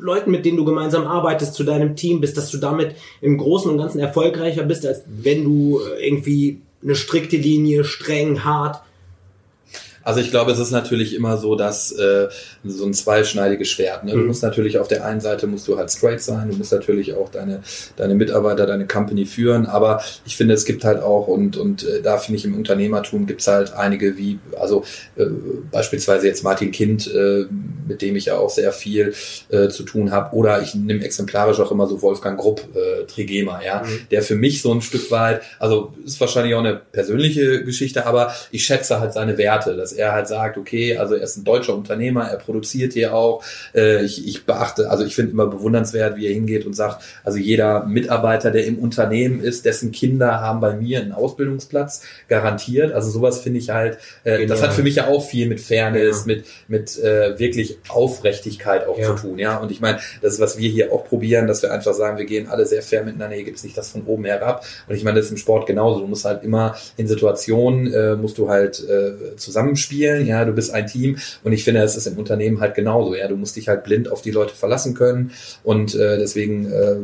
Leuten, 0.00 0.30
mit 0.30 0.44
denen 0.44 0.56
du 0.56 0.64
gemeinsam 0.64 1.06
arbeitest, 1.06 1.54
zu 1.54 1.64
deinem 1.64 1.96
Team 1.96 2.20
bist, 2.20 2.36
dass 2.36 2.50
du 2.50 2.58
damit 2.58 2.94
im 3.20 3.38
Großen 3.38 3.70
und 3.70 3.78
Ganzen 3.78 4.00
erfolgreicher 4.00 4.64
bist, 4.64 4.86
als 4.86 5.02
wenn 5.06 5.44
du 5.44 5.80
äh, 5.80 6.06
irgendwie 6.06 6.60
eine 6.82 6.94
strikte 6.94 7.36
Linie, 7.36 7.84
streng, 7.84 8.44
hart 8.44 8.82
also 10.10 10.22
ich 10.22 10.32
glaube, 10.32 10.50
es 10.50 10.58
ist 10.58 10.72
natürlich 10.72 11.14
immer 11.14 11.36
so, 11.36 11.54
dass 11.54 11.92
äh, 11.92 12.26
so 12.64 12.84
ein 12.84 12.92
zweischneidiges 12.94 13.68
Schwert. 13.68 14.02
Ne? 14.02 14.10
Du 14.10 14.18
mhm. 14.18 14.26
musst 14.26 14.42
natürlich 14.42 14.76
auf 14.80 14.88
der 14.88 15.04
einen 15.04 15.20
Seite 15.20 15.46
musst 15.46 15.68
du 15.68 15.78
halt 15.78 15.88
straight 15.88 16.20
sein, 16.20 16.50
du 16.50 16.56
musst 16.56 16.72
natürlich 16.72 17.14
auch 17.14 17.30
deine 17.30 17.62
deine 17.96 18.16
Mitarbeiter, 18.16 18.66
deine 18.66 18.88
Company 18.88 19.24
führen. 19.24 19.66
Aber 19.66 20.02
ich 20.26 20.36
finde, 20.36 20.54
es 20.54 20.64
gibt 20.64 20.82
halt 20.82 21.00
auch 21.00 21.28
und 21.28 21.56
und 21.56 21.84
äh, 21.84 22.02
da 22.02 22.18
finde 22.18 22.38
ich 22.38 22.44
im 22.44 22.56
Unternehmertum 22.56 23.26
gibt's 23.26 23.46
halt 23.46 23.72
einige 23.72 24.18
wie 24.18 24.40
also 24.58 24.82
äh, 25.14 25.26
beispielsweise 25.70 26.26
jetzt 26.26 26.42
Martin 26.42 26.72
Kind, 26.72 27.06
äh, 27.06 27.44
mit 27.86 28.02
dem 28.02 28.16
ich 28.16 28.24
ja 28.24 28.36
auch 28.36 28.50
sehr 28.50 28.72
viel 28.72 29.14
äh, 29.50 29.68
zu 29.68 29.84
tun 29.84 30.10
habe. 30.10 30.34
Oder 30.34 30.60
ich 30.60 30.74
nehme 30.74 31.04
exemplarisch 31.04 31.60
auch 31.60 31.70
immer 31.70 31.86
so 31.86 32.02
Wolfgang 32.02 32.36
Grupp, 32.36 32.62
äh, 32.74 33.04
Trigema, 33.04 33.62
ja, 33.64 33.84
mhm. 33.84 34.08
der 34.10 34.22
für 34.22 34.34
mich 34.34 34.60
so 34.60 34.74
ein 34.74 34.82
Stück 34.82 35.08
weit, 35.12 35.42
also 35.60 35.94
ist 36.04 36.20
wahrscheinlich 36.20 36.56
auch 36.56 36.64
eine 36.64 36.74
persönliche 36.74 37.62
Geschichte, 37.62 38.06
aber 38.06 38.34
ich 38.50 38.64
schätze 38.64 38.98
halt 38.98 39.12
seine 39.12 39.38
Werte, 39.38 39.76
dass 39.76 39.92
er 39.92 39.99
halt 40.08 40.28
sagt, 40.28 40.58
okay, 40.58 40.96
also 40.96 41.14
er 41.14 41.22
ist 41.22 41.36
ein 41.36 41.44
deutscher 41.44 41.74
Unternehmer, 41.74 42.24
er 42.24 42.38
produziert 42.38 42.92
hier 42.92 43.14
auch. 43.14 43.42
Äh, 43.74 44.04
ich, 44.04 44.26
ich 44.26 44.44
beachte, 44.46 44.90
also 44.90 45.04
ich 45.04 45.14
finde 45.14 45.32
immer 45.32 45.46
bewundernswert, 45.46 46.16
wie 46.16 46.26
er 46.26 46.32
hingeht 46.32 46.66
und 46.66 46.74
sagt, 46.74 47.02
also 47.24 47.38
jeder 47.38 47.84
Mitarbeiter, 47.86 48.50
der 48.50 48.66
im 48.66 48.78
Unternehmen 48.78 49.40
ist, 49.40 49.64
dessen 49.64 49.92
Kinder 49.92 50.40
haben 50.40 50.60
bei 50.60 50.74
mir 50.74 51.00
einen 51.00 51.12
Ausbildungsplatz 51.12 52.02
garantiert. 52.28 52.92
Also 52.92 53.10
sowas 53.10 53.40
finde 53.40 53.58
ich 53.58 53.70
halt, 53.70 53.98
äh, 54.24 54.46
das 54.46 54.62
hat 54.62 54.72
für 54.72 54.82
mich 54.82 54.96
ja 54.96 55.08
auch 55.08 55.24
viel 55.24 55.48
mit 55.48 55.60
Fairness, 55.60 56.26
ja. 56.26 56.34
mit, 56.34 56.44
mit 56.68 56.98
äh, 56.98 57.38
wirklich 57.38 57.78
Aufrichtigkeit 57.88 58.86
auch 58.86 58.98
ja. 58.98 59.06
zu 59.06 59.22
tun. 59.22 59.38
Ja, 59.38 59.58
und 59.58 59.70
ich 59.70 59.80
meine, 59.80 59.98
das 60.22 60.34
ist, 60.34 60.40
was 60.40 60.58
wir 60.58 60.68
hier 60.68 60.92
auch 60.92 61.04
probieren, 61.04 61.46
dass 61.46 61.62
wir 61.62 61.72
einfach 61.72 61.94
sagen, 61.94 62.18
wir 62.18 62.24
gehen 62.24 62.48
alle 62.48 62.66
sehr 62.66 62.82
fair 62.82 63.04
miteinander, 63.04 63.36
hier 63.36 63.44
gibt 63.44 63.58
es 63.58 63.64
nicht 63.64 63.76
das 63.76 63.90
von 63.90 64.02
oben 64.06 64.24
herab. 64.24 64.64
Und 64.88 64.94
ich 64.94 65.04
meine, 65.04 65.16
das 65.16 65.26
ist 65.26 65.32
im 65.32 65.36
Sport 65.36 65.66
genauso. 65.66 66.00
Du 66.00 66.06
musst 66.06 66.24
halt 66.24 66.42
immer 66.44 66.76
in 66.96 67.06
Situationen, 67.06 67.92
äh, 67.92 68.16
musst 68.16 68.38
du 68.38 68.48
halt 68.48 68.82
äh, 68.88 69.36
zusammenspielen, 69.80 70.26
ja, 70.26 70.44
du 70.44 70.52
bist 70.52 70.72
ein 70.72 70.86
Team. 70.86 71.16
Und 71.42 71.52
ich 71.52 71.64
finde, 71.64 71.82
es 71.82 71.96
ist 71.96 72.06
im 72.06 72.18
Unternehmen 72.18 72.60
halt 72.60 72.74
genauso, 72.74 73.14
ja, 73.14 73.28
du 73.28 73.36
musst 73.36 73.56
dich 73.56 73.68
halt 73.68 73.84
blind 73.84 74.10
auf 74.10 74.22
die 74.22 74.30
Leute 74.30 74.54
verlassen 74.54 74.94
können. 74.94 75.32
Und 75.62 75.94
äh, 75.94 76.18
deswegen 76.18 76.70
äh, 76.70 76.96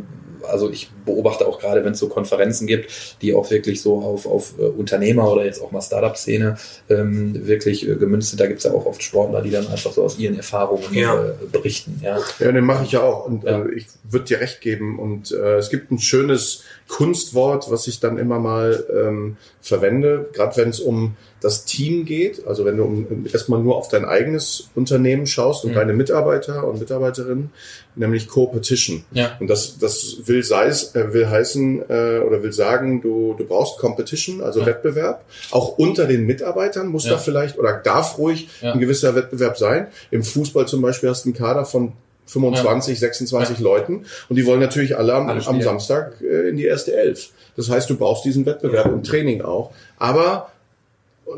also 0.49 0.71
ich 0.71 0.91
beobachte 1.07 1.47
auch 1.47 1.59
gerade, 1.59 1.85
wenn 1.85 1.93
es 1.93 1.99
so 1.99 2.09
Konferenzen 2.09 2.67
gibt, 2.67 3.17
die 3.23 3.35
auch 3.35 3.51
wirklich 3.51 3.81
so 3.81 4.01
auf, 4.01 4.27
auf 4.27 4.55
äh, 4.59 4.63
Unternehmer 4.63 5.33
oder 5.33 5.45
jetzt 5.45 5.63
auch 5.63 5.73
mal 5.73 5.81
Startup-Szene 5.81 6.59
ähm, 6.91 7.47
wirklich 7.47 7.89
äh, 7.89 7.95
gemünzt 7.95 8.31
sind. 8.31 8.41
Da 8.41 8.47
gibt 8.47 8.59
es 8.59 8.65
ja 8.65 8.73
auch 8.73 8.85
oft 8.85 9.03
Sportler, 9.03 9.41
die 9.41 9.51
dann 9.51 9.67
einfach 9.69 9.93
so 9.93 10.03
aus 10.05 10.19
ihren 10.19 10.37
Erfahrungen 10.37 10.93
ja. 10.93 11.15
äh, 11.15 11.33
berichten. 11.51 12.01
Ja, 12.03 12.19
ja 12.39 12.53
den 12.53 12.65
mache 12.65 12.85
ich 12.85 12.93
ja 12.93 13.03
auch. 13.03 13.27
Und 13.27 13.45
ja. 13.45 13.63
Äh, 13.63 13.73
ich 13.75 13.87
würde 14.05 14.27
dir 14.27 14.41
recht 14.41 14.61
geben. 14.61 14.99
Und 14.99 15.33
äh, 15.33 15.57
es 15.57 15.71
gibt 15.71 15.91
ein 15.91 15.99
schönes 15.99 16.65
Kunstwort, 16.89 17.71
was 17.71 17.87
ich 17.87 18.01
dann 18.01 18.19
immer 18.19 18.39
mal 18.39 18.85
ähm, 18.93 19.37
verwende, 19.61 20.29
gerade 20.33 20.57
wenn 20.57 20.69
es 20.69 20.81
um 20.81 21.17
das 21.41 21.65
Team 21.65 22.05
geht, 22.05 22.47
also 22.47 22.65
wenn 22.65 22.77
du 22.77 22.85
um, 22.85 23.27
erstmal 23.33 23.61
nur 23.61 23.77
auf 23.77 23.89
dein 23.89 24.05
eigenes 24.05 24.69
Unternehmen 24.75 25.27
schaust 25.27 25.65
und 25.65 25.73
mhm. 25.73 25.75
deine 25.75 25.93
Mitarbeiter 25.93 26.67
und 26.67 26.79
Mitarbeiterinnen, 26.79 27.51
nämlich 27.95 28.29
Co-Petition. 28.29 29.05
Ja. 29.13 29.37
Und 29.41 29.49
das, 29.49 29.79
das 29.79 30.19
will, 30.25 30.43
sei, 30.43 30.69
äh, 30.97 31.13
will 31.13 31.29
heißen 31.29 31.83
äh, 31.89 32.19
oder 32.21 32.43
will 32.43 32.53
sagen, 32.53 33.03
du, 33.03 33.35
du 33.37 33.45
brauchst 33.45 33.79
Competition, 33.79 34.41
also 34.41 34.61
ja. 34.61 34.67
Wettbewerb. 34.67 35.25
Auch 35.51 35.77
unter 35.77 36.07
den 36.07 36.25
Mitarbeitern 36.25 36.89
muss 36.89 37.05
ja. 37.05 37.13
da 37.13 37.19
vielleicht 37.19 37.59
oder 37.59 37.75
darf 37.75 38.19
ruhig 38.19 38.49
ja. 38.63 38.73
ein 38.73 38.81
gewisser 38.81 39.15
Wettbewerb 39.15 39.59
sein. 39.59 39.89
Im 40.11 40.25
Fußball 40.25 40.67
zum 40.67 40.81
Beispiel 40.81 41.11
hast 41.11 41.25
du 41.25 41.29
einen 41.29 41.37
Kader 41.37 41.65
von 41.65 41.93
25, 42.27 42.95
ja. 42.95 43.01
26 43.01 43.59
ja. 43.59 43.65
Leuten 43.65 44.07
und 44.29 44.37
die 44.37 44.47
wollen 44.47 44.61
natürlich 44.61 44.97
alle 44.97 45.15
am, 45.15 45.29
am 45.29 45.63
Samstag 45.63 46.21
äh, 46.23 46.49
in 46.49 46.57
die 46.57 46.65
erste 46.65 46.97
Elf. 46.97 47.31
Das 47.57 47.71
heißt, 47.71 47.89
du 47.91 47.97
brauchst 47.97 48.25
diesen 48.25 48.47
Wettbewerb 48.47 48.87
im 48.87 49.03
Training 49.03 49.43
auch. 49.43 49.73
Aber 49.99 50.51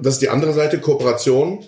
das 0.00 0.14
ist 0.14 0.22
die 0.22 0.28
andere 0.28 0.52
Seite, 0.52 0.78
Kooperation. 0.78 1.64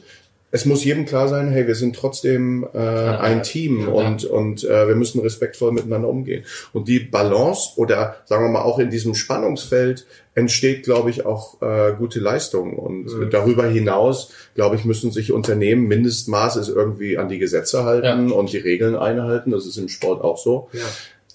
Es 0.53 0.67
muss 0.67 0.85
jedem 0.85 1.07
klar 1.07 1.29
sein, 1.29 1.49
hey, 1.49 1.67
wir 1.67 1.77
sind 1.77 1.95
trotzdem 1.95 2.67
äh, 2.75 2.79
ein 2.79 3.43
Team 3.43 3.89
und, 3.89 4.25
und 4.25 4.65
äh, 4.65 4.89
wir 4.89 4.97
müssen 4.97 5.21
respektvoll 5.21 5.71
miteinander 5.71 6.09
umgehen. 6.09 6.45
Und 6.73 6.89
die 6.89 6.99
Balance 6.99 7.71
oder 7.77 8.17
sagen 8.25 8.45
wir 8.45 8.51
mal 8.51 8.63
auch 8.63 8.81
in 8.81 8.91
diesem 8.91 9.15
Spannungsfeld 9.15 10.07
entsteht, 10.35 10.83
glaube 10.83 11.11
ich, 11.11 11.25
auch 11.25 11.63
äh, 11.63 11.93
gute 11.97 12.19
Leistung. 12.19 12.77
Und 12.79 13.05
mhm. 13.05 13.31
darüber 13.31 13.67
hinaus, 13.67 14.33
glaube 14.55 14.75
ich, 14.75 14.85
müssen 14.85 15.13
sich 15.13 15.33
Unternehmen 15.33 15.87
Mindestmaßes 15.87 16.69
irgendwie 16.69 17.17
an 17.17 17.29
die 17.29 17.39
Gesetze 17.39 17.85
halten 17.85 18.31
ja. 18.31 18.35
und 18.35 18.53
die 18.53 18.59
Regeln 18.59 18.97
einhalten. 18.97 19.53
Das 19.53 19.67
ist 19.67 19.77
im 19.77 19.89
Sport 19.89 20.23
auch 20.23 20.39
so. 20.39 20.69
Ja. 20.73 20.81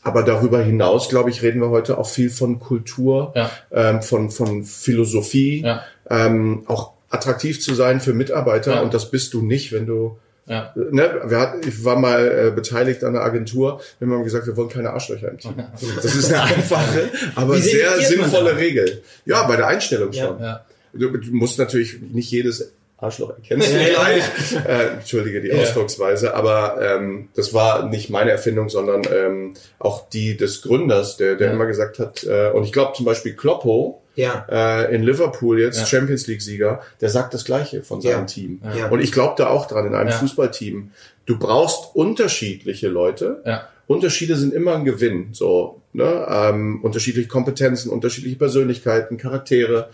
Aber 0.03 0.23
darüber 0.23 0.61
hinaus, 0.61 1.09
glaube 1.09 1.31
ich, 1.31 1.41
reden 1.41 1.61
wir 1.61 1.69
heute 1.69 1.97
auch 1.97 2.07
viel 2.07 2.29
von 2.29 2.59
Kultur, 2.59 3.33
ja. 3.35 3.49
ähm, 3.71 4.01
von, 4.03 4.29
von 4.29 4.63
Philosophie, 4.63 5.65
ähm, 6.09 6.63
auch 6.67 6.94
attraktiv 7.15 7.61
zu 7.61 7.73
sein 7.73 7.99
für 8.01 8.13
Mitarbeiter. 8.13 8.75
Ja. 8.75 8.81
Und 8.81 8.93
das 8.93 9.09
bist 9.09 9.33
du 9.33 9.41
nicht, 9.41 9.71
wenn 9.71 9.85
du 9.85 10.17
ja. 10.47 10.73
Ne, 10.75 11.21
wir 11.25 11.39
hat, 11.39 11.65
ich 11.65 11.83
war 11.83 11.97
mal 11.97 12.27
äh, 12.27 12.51
beteiligt 12.51 13.03
an 13.03 13.15
einer 13.15 13.25
Agentur, 13.25 13.81
wir 13.97 14.07
haben 14.07 14.23
gesagt, 14.23 14.45
wir 14.45 14.55
wollen 14.55 14.69
keine 14.69 14.91
Arschlöcher 14.91 15.29
im 15.29 15.39
Team. 15.39 15.55
Das 15.95 16.13
ist 16.13 16.31
eine 16.31 16.43
einfache, 16.55 17.09
aber 17.33 17.57
sehr 17.57 17.99
sinnvolle 17.99 18.55
Regel. 18.55 19.01
Ja, 19.25 19.47
bei 19.47 19.55
der 19.55 19.67
Einstellung 19.67 20.13
schon. 20.13 20.39
Ja, 20.39 20.45
ja. 20.45 20.65
Du, 20.93 21.17
du 21.17 21.31
musst 21.31 21.57
natürlich 21.57 21.99
nicht 21.99 22.29
jedes 22.29 22.73
Arschloch 22.97 23.31
erkennst 23.31 23.73
du 23.73 23.77
gleich. 23.77 24.23
äh, 24.67 24.87
Entschuldige 24.93 25.41
die 25.41 25.53
Ausdrucksweise, 25.53 26.33
aber 26.33 26.79
ähm, 26.81 27.29
das 27.35 27.53
war 27.53 27.89
nicht 27.89 28.09
meine 28.09 28.31
Erfindung, 28.31 28.69
sondern 28.69 29.01
ähm, 29.13 29.53
auch 29.79 30.09
die 30.09 30.37
des 30.37 30.61
Gründers, 30.61 31.17
der, 31.17 31.35
der 31.35 31.47
ja. 31.47 31.53
immer 31.53 31.65
gesagt 31.65 31.99
hat, 31.99 32.23
äh, 32.23 32.51
und 32.51 32.63
ich 32.63 32.71
glaube 32.71 32.93
zum 32.93 33.05
Beispiel 33.05 33.35
Kloppo 33.35 34.01
ja. 34.15 34.45
äh, 34.49 34.95
in 34.95 35.03
Liverpool 35.03 35.59
jetzt, 35.59 35.79
ja. 35.79 35.85
Champions 35.85 36.27
League-Sieger, 36.27 36.81
der 37.01 37.09
sagt 37.09 37.33
das 37.33 37.43
Gleiche 37.43 37.83
von 37.83 38.01
seinem 38.01 38.21
ja. 38.21 38.25
Team. 38.25 38.61
Ja. 38.77 38.87
Und 38.87 39.01
ich 39.01 39.11
glaube 39.11 39.35
da 39.37 39.47
auch 39.47 39.67
dran, 39.67 39.85
in 39.87 39.93
einem 39.93 40.11
Fußballteam. 40.11 40.91
Du 41.25 41.37
brauchst 41.37 41.95
unterschiedliche 41.95 42.87
Leute. 42.87 43.41
Ja. 43.45 43.67
Unterschiede 43.87 44.35
sind 44.35 44.53
immer 44.53 44.75
ein 44.75 44.85
Gewinn. 44.85 45.29
So, 45.33 45.81
ne? 45.93 46.25
ähm, 46.29 46.79
unterschiedliche 46.81 47.27
Kompetenzen, 47.27 47.91
unterschiedliche 47.91 48.37
Persönlichkeiten, 48.37 49.17
Charaktere 49.17 49.89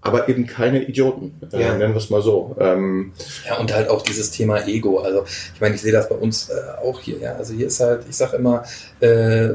aber 0.00 0.28
eben 0.28 0.46
keine 0.46 0.82
Idioten, 0.84 1.34
äh, 1.52 1.60
ja. 1.60 1.74
nennen 1.74 1.92
wir 1.92 1.98
es 1.98 2.08
mal 2.08 2.22
so. 2.22 2.56
Ähm, 2.60 3.12
ja, 3.46 3.58
und 3.58 3.74
halt 3.74 3.88
auch 3.88 4.02
dieses 4.02 4.30
Thema 4.30 4.64
Ego. 4.66 4.98
Also 4.98 5.24
ich 5.54 5.60
meine, 5.60 5.74
ich 5.74 5.80
sehe 5.80 5.92
das 5.92 6.08
bei 6.08 6.14
uns 6.14 6.50
äh, 6.50 6.86
auch 6.86 7.00
hier. 7.00 7.18
Ja, 7.18 7.32
also 7.34 7.52
hier 7.52 7.66
ist 7.66 7.80
halt, 7.80 8.02
ich 8.08 8.16
sage 8.16 8.36
immer, 8.36 8.62
äh, 9.00 9.48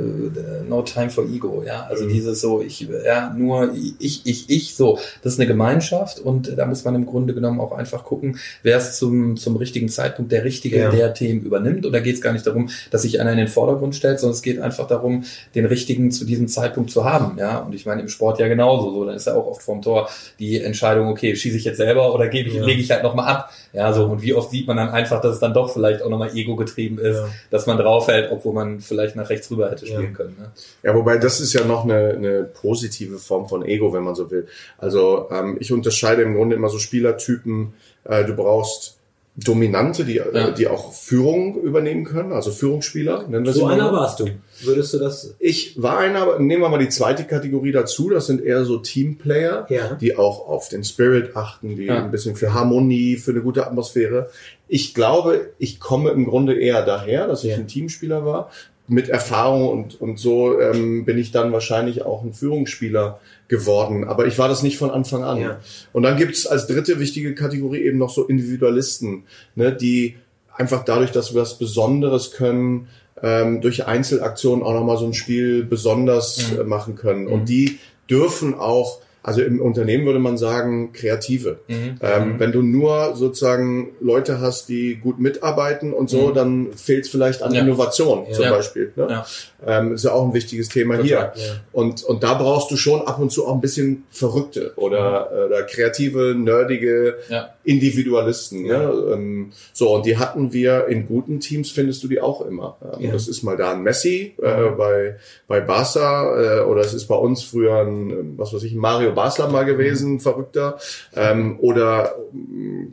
no 0.67 0.81
time 0.81 1.09
for 1.09 1.25
ego. 1.25 1.63
Ja, 1.65 1.83
also 1.83 2.03
mhm. 2.03 2.09
dieses 2.09 2.41
so, 2.41 2.62
ich, 2.62 2.81
ja, 3.05 3.33
nur 3.33 3.73
ich, 4.00 4.25
ich, 4.25 4.50
ich. 4.50 4.75
So, 4.75 5.00
das 5.21 5.33
ist 5.33 5.39
eine 5.39 5.47
Gemeinschaft 5.47 6.19
und 6.19 6.57
da 6.57 6.65
muss 6.65 6.83
man 6.83 6.95
im 6.95 7.05
Grunde 7.05 7.33
genommen 7.33 7.62
auch 7.62 7.71
einfach 7.71 8.03
gucken, 8.03 8.38
wer 8.63 8.77
es 8.77 8.97
zum 8.97 9.38
zum 9.38 9.55
richtigen 9.55 9.88
Zeitpunkt 9.88 10.31
der 10.33 10.43
richtige 10.43 10.77
ja. 10.77 10.89
der 10.89 11.13
Themen 11.13 11.41
übernimmt. 11.41 11.85
Und 11.85 11.93
da 11.93 12.01
geht 12.01 12.15
es 12.15 12.21
gar 12.21 12.33
nicht 12.33 12.45
darum, 12.45 12.69
dass 12.91 13.03
sich 13.03 13.21
einer 13.21 13.31
in 13.31 13.38
den 13.38 13.47
Vordergrund 13.47 13.95
stellt, 13.95 14.19
sondern 14.19 14.35
es 14.35 14.41
geht 14.41 14.59
einfach 14.59 14.88
darum, 14.88 15.23
den 15.55 15.65
richtigen 15.65 16.12
zu 16.12 16.25
diesem 16.25 16.50
Zeitpunkt 16.50 16.91
zu 16.91 17.05
haben. 17.05 17.38
Ja, 17.38 17.59
und 17.59 17.73
ich 17.73 17.85
meine 17.85 18.01
im 18.01 18.09
Sport 18.09 18.39
ja 18.39 18.50
genauso. 18.50 18.91
So, 18.91 19.05
dann 19.05 19.15
ist 19.15 19.27
er 19.27 19.38
auch 19.38 19.47
oft 19.47 19.63
vorm 19.63 19.81
Tor 19.81 20.09
die 20.39 20.61
Entscheidung, 20.61 21.07
okay, 21.07 21.35
schieße 21.35 21.57
ich 21.57 21.63
jetzt 21.63 21.77
selber 21.77 22.13
oder 22.13 22.27
gebe 22.27 22.49
ich, 22.49 22.55
ja. 22.55 22.63
lege 22.63 22.81
ich 22.81 22.91
halt 22.91 23.03
nochmal 23.03 23.27
ab. 23.27 23.51
Ja, 23.71 23.91
so, 23.93 24.05
und 24.05 24.21
wie 24.21 24.33
oft 24.33 24.51
sieht 24.51 24.67
man 24.67 24.77
dann 24.77 24.89
einfach, 24.89 25.21
dass 25.21 25.35
es 25.35 25.39
dann 25.39 25.53
doch 25.53 25.71
vielleicht 25.71 26.01
auch 26.01 26.09
nochmal 26.09 26.35
Ego 26.35 26.55
getrieben 26.55 26.99
ist, 26.99 27.17
ja. 27.17 27.29
dass 27.49 27.65
man 27.65 27.77
draufhält, 27.77 28.31
obwohl 28.31 28.53
man 28.53 28.81
vielleicht 28.81 29.15
nach 29.15 29.29
rechts 29.29 29.49
rüber 29.51 29.71
hätte 29.71 29.85
spielen 29.85 30.11
ja. 30.11 30.11
können. 30.11 30.37
Ne? 30.39 30.51
Ja, 30.83 30.95
wobei 30.95 31.17
das 31.17 31.39
ist 31.39 31.53
ja 31.53 31.65
noch 31.65 31.83
eine, 31.83 32.09
eine 32.09 32.43
positive 32.43 33.17
Form 33.17 33.47
von 33.47 33.65
Ego, 33.65 33.93
wenn 33.93 34.03
man 34.03 34.15
so 34.15 34.29
will. 34.29 34.47
Also 34.77 35.27
ähm, 35.31 35.57
ich 35.59 35.71
unterscheide 35.71 36.21
im 36.21 36.35
Grunde 36.35 36.55
immer 36.55 36.69
so 36.69 36.79
Spielertypen, 36.79 37.73
äh, 38.05 38.25
du 38.25 38.35
brauchst 38.35 38.97
Dominante, 39.35 40.05
die, 40.05 40.15
ja. 40.15 40.51
die 40.51 40.67
auch 40.67 40.93
Führung 40.93 41.59
übernehmen 41.59 42.03
können, 42.03 42.31
also 42.33 42.51
Führungsspieler. 42.51 43.25
Nennen 43.27 43.43
wir 43.45 43.53
so 43.53 43.65
einer 43.65 43.91
warst 43.91 44.19
du. 44.19 44.27
Würdest 44.61 44.93
du 44.93 44.99
das? 44.99 45.33
Ich 45.39 45.81
war 45.81 45.97
einer, 45.97 46.37
nehmen 46.37 46.61
wir 46.61 46.69
mal 46.69 46.77
die 46.77 46.89
zweite 46.89 47.23
Kategorie 47.23 47.71
dazu, 47.71 48.11
das 48.11 48.27
sind 48.27 48.43
eher 48.43 48.63
so 48.63 48.77
Teamplayer, 48.77 49.65
ja. 49.69 49.95
die 49.95 50.15
auch 50.17 50.47
auf 50.47 50.69
den 50.69 50.83
Spirit 50.83 51.35
achten, 51.35 51.75
die 51.75 51.85
ja. 51.85 52.03
ein 52.03 52.11
bisschen 52.11 52.35
für 52.35 52.53
Harmonie, 52.53 53.17
für 53.17 53.31
eine 53.31 53.41
gute 53.41 53.65
Atmosphäre. 53.65 54.29
Ich 54.67 54.93
glaube, 54.93 55.49
ich 55.57 55.79
komme 55.79 56.11
im 56.11 56.25
Grunde 56.25 56.53
eher 56.53 56.85
daher, 56.85 57.25
dass 57.25 57.43
ich 57.43 57.53
ein 57.53 57.67
Teamspieler 57.67 58.25
war. 58.25 58.51
Mit 58.87 59.07
Erfahrung 59.07 59.69
und, 59.69 60.01
und 60.01 60.19
so 60.19 60.59
ähm, 60.59 61.05
bin 61.05 61.17
ich 61.17 61.31
dann 61.31 61.53
wahrscheinlich 61.53 62.03
auch 62.03 62.23
ein 62.23 62.33
Führungsspieler 62.33 63.19
geworden. 63.47 64.03
Aber 64.03 64.27
ich 64.27 64.37
war 64.37 64.49
das 64.49 64.61
nicht 64.61 64.77
von 64.77 64.91
Anfang 64.91 65.23
an. 65.23 65.39
Ja. 65.39 65.59
Und 65.93 66.03
dann 66.03 66.17
gibt's 66.17 66.45
als 66.45 66.67
dritte 66.67 66.99
wichtige 66.99 67.33
Kategorie 67.33 67.81
eben 67.81 67.97
noch 67.97 68.09
so 68.09 68.25
Individualisten, 68.25 69.23
ne, 69.55 69.71
die 69.71 70.15
einfach 70.53 70.83
dadurch, 70.83 71.11
dass 71.11 71.33
wir 71.33 71.41
was 71.41 71.57
Besonderes 71.57 72.31
können, 72.31 72.89
ähm, 73.21 73.61
durch 73.61 73.87
Einzelaktionen 73.87 74.63
auch 74.63 74.73
nochmal 74.73 74.97
so 74.97 75.05
ein 75.05 75.13
Spiel 75.13 75.63
besonders 75.63 76.51
mhm. 76.51 76.67
machen 76.67 76.95
können. 76.95 77.27
Und 77.27 77.41
mhm. 77.41 77.45
die 77.45 77.79
dürfen 78.09 78.53
auch 78.53 78.99
also 79.24 79.42
im 79.42 79.62
Unternehmen 79.62 80.06
würde 80.06 80.20
man 80.20 80.38
sagen, 80.38 80.92
Kreative. 80.92 81.60
Mhm. 81.68 81.98
Ähm, 82.01 82.34
mhm. 82.34 82.39
wenn 82.39 82.51
du 82.51 82.62
nur 82.62 83.15
sozusagen 83.15 83.92
Leute 84.01 84.42
hast, 84.42 84.68
die 84.68 84.96
gut 84.96 85.18
mitarbeiten 85.20 85.94
und 85.94 86.10
so, 86.10 86.27
mhm. 86.27 86.34
dann 86.34 86.74
fehlt 86.74 87.06
es 87.06 87.10
vielleicht 87.10 87.42
an 87.42 87.53
ja. 87.53 87.62
Innovation 87.62 88.25
ja. 88.27 88.34
zum 88.34 88.50
Beispiel. 88.50 88.92
Ne? 88.98 89.08
Ja. 89.10 89.25
Ähm, 89.65 89.94
ist 89.94 90.03
ja 90.03 90.12
auch 90.12 90.27
ein 90.27 90.34
wichtiges 90.34 90.68
Thema 90.68 90.98
Total, 90.98 91.32
hier. 91.36 91.62
Und, 91.72 92.03
und 92.03 92.22
da 92.22 92.34
brauchst 92.34 92.70
du 92.70 92.75
schon 92.75 93.01
ab 93.08 93.18
und 93.20 93.32
zu 93.32 93.48
auch 93.48 93.53
ein 93.53 93.62
bisschen 93.62 94.03
Verrückte 94.12 94.74
oder, 94.75 95.30
mhm. 95.32 95.46
oder 95.46 95.63
kreative, 95.63 96.36
nerdige 96.36 97.15
Individualisten. 97.63 98.63
Ne? 98.63 98.93
Ähm, 99.13 99.51
so, 99.72 99.96
und 99.96 100.05
die 100.05 100.17
hatten 100.17 100.53
wir 100.53 100.88
in 100.88 101.08
guten 101.08 101.39
Teams, 101.39 101.72
findest 101.72 102.03
du 102.03 102.08
die 102.08 102.20
auch 102.20 102.41
immer. 102.41 102.77
Ähm, 103.00 103.12
das 103.12 103.27
ist 103.27 103.43
mal 103.43 103.58
da 103.58 103.74
ein 103.74 103.84
Messi 103.84 104.34
äh, 104.41 104.70
bei, 104.77 105.17
bei 105.48 105.62
Barca 105.62 106.62
äh, 106.62 106.65
oder 106.65 106.82
es 106.82 106.93
ist 106.93 107.08
bei 107.08 107.15
uns 107.15 107.43
früher 107.43 107.82
ein, 107.86 108.38
was 108.38 108.53
weiß 108.53 108.63
ich, 108.63 108.75
Mario 108.75 109.13
Basler 109.13 109.48
mal 109.48 109.63
gewesen, 109.63 110.13
mhm. 110.13 110.20
Verrückter. 110.20 110.77
Ähm, 111.15 111.58
oder, 111.60 112.15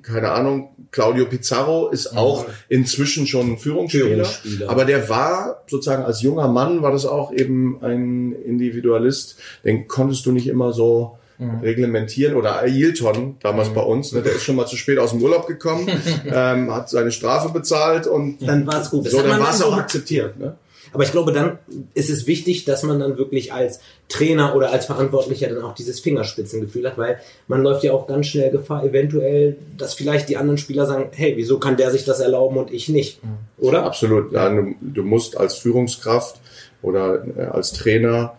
keine 0.02 0.30
Ahnung, 0.30 0.70
Claudio 0.90 1.26
Pizarro 1.26 1.88
ist 1.88 2.12
mhm. 2.12 2.18
auch 2.18 2.46
inzwischen 2.68 3.26
schon 3.26 3.58
Führungsspieler, 3.58 4.24
Führungsspieler. 4.24 4.70
Aber 4.70 4.84
der 4.84 5.08
war 5.08 5.62
sozusagen 5.66 6.04
als 6.04 6.22
junger 6.22 6.48
Mann, 6.48 6.82
war 6.82 6.92
das 6.92 7.06
auch 7.06 7.32
eben 7.32 7.82
ein 7.82 8.32
Individualist. 8.32 9.36
Den 9.64 9.88
konntest 9.88 10.26
du 10.26 10.32
nicht 10.32 10.46
immer 10.46 10.72
so 10.72 11.18
mhm. 11.40 11.60
reglementieren 11.60 12.36
oder 12.36 12.60
Ailton 12.60 13.36
damals 13.40 13.70
mhm. 13.70 13.74
bei 13.74 13.82
uns, 13.82 14.12
ne, 14.12 14.22
der 14.22 14.32
ist 14.32 14.42
schon 14.42 14.56
mal 14.56 14.66
zu 14.66 14.76
spät 14.76 14.98
aus 14.98 15.10
dem 15.10 15.22
Urlaub 15.22 15.46
gekommen, 15.46 15.88
ähm, 16.26 16.72
hat 16.72 16.88
seine 16.90 17.10
Strafe 17.10 17.48
bezahlt 17.48 18.06
und 18.06 18.38
dann 18.46 18.66
war 18.66 18.80
es 18.80 18.90
gut. 18.90 19.08
so, 19.08 19.22
dann 19.22 19.40
war 19.40 19.50
es 19.50 19.62
auch 19.62 19.76
akzeptiert. 19.76 20.38
Ne? 20.38 20.54
Aber 20.92 21.04
ich 21.04 21.12
glaube, 21.12 21.32
dann 21.32 21.58
ist 21.94 22.10
es 22.10 22.26
wichtig, 22.26 22.64
dass 22.64 22.82
man 22.82 22.98
dann 22.98 23.16
wirklich 23.16 23.52
als 23.52 23.80
Trainer 24.08 24.56
oder 24.56 24.72
als 24.72 24.86
Verantwortlicher 24.86 25.48
dann 25.48 25.62
auch 25.62 25.74
dieses 25.74 26.00
Fingerspitzengefühl 26.00 26.86
hat, 26.86 26.98
weil 26.98 27.20
man 27.46 27.62
läuft 27.62 27.84
ja 27.84 27.92
auch 27.92 28.06
ganz 28.06 28.26
schnell 28.26 28.50
Gefahr, 28.50 28.84
eventuell, 28.84 29.56
dass 29.76 29.94
vielleicht 29.94 30.28
die 30.28 30.36
anderen 30.36 30.58
Spieler 30.58 30.86
sagen, 30.86 31.10
hey, 31.12 31.34
wieso 31.36 31.58
kann 31.58 31.76
der 31.76 31.90
sich 31.90 32.04
das 32.04 32.20
erlauben 32.20 32.56
und 32.56 32.72
ich 32.72 32.88
nicht? 32.88 33.20
Oder? 33.58 33.84
Absolut. 33.84 34.32
Ja, 34.32 34.48
du, 34.48 34.74
du 34.80 35.02
musst 35.04 35.36
als 35.36 35.54
Führungskraft 35.54 36.40
oder 36.82 37.24
äh, 37.36 37.42
als 37.44 37.72
Trainer, 37.72 38.36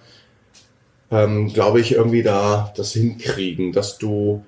ähm, 1.12 1.52
glaube 1.54 1.82
ich, 1.82 1.94
irgendwie 1.94 2.24
da 2.24 2.74
das 2.76 2.94
hinkriegen, 2.94 3.74
dass 3.74 3.98
du 3.98 4.44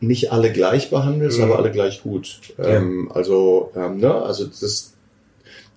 nicht 0.00 0.32
alle 0.32 0.52
gleich 0.52 0.90
behandelst, 0.90 1.38
mhm. 1.38 1.44
aber 1.44 1.58
alle 1.58 1.72
gleich 1.72 2.02
gut. 2.02 2.40
Ähm, 2.58 3.08
ja. 3.08 3.16
Also, 3.16 3.72
ähm, 3.74 3.98
ne, 3.98 4.14
also 4.14 4.46
das 4.46 4.94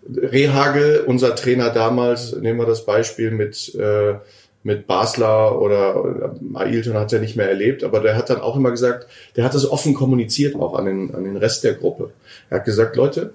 Rehagel, 0.07 1.03
unser 1.05 1.35
Trainer 1.35 1.71
damals, 1.71 2.35
nehmen 2.35 2.59
wir 2.59 2.65
das 2.65 2.85
Beispiel 2.85 3.31
mit, 3.31 3.73
äh, 3.75 4.15
mit 4.63 4.85
Basler 4.85 5.59
oder 5.59 6.35
Ailton 6.53 6.93
hat 6.93 7.11
er 7.13 7.19
nicht 7.19 7.35
mehr 7.35 7.49
erlebt, 7.49 7.83
aber 7.83 7.99
der 7.99 8.15
hat 8.15 8.29
dann 8.29 8.41
auch 8.41 8.55
immer 8.55 8.69
gesagt, 8.69 9.07
der 9.35 9.43
hat 9.43 9.55
das 9.55 9.69
offen 9.69 9.95
kommuniziert 9.95 10.55
auch 10.55 10.75
an 10.75 10.85
den, 10.85 11.15
an 11.15 11.23
den 11.23 11.37
Rest 11.37 11.63
der 11.63 11.73
Gruppe. 11.73 12.11
Er 12.49 12.59
hat 12.59 12.65
gesagt, 12.65 12.95
Leute, 12.95 13.33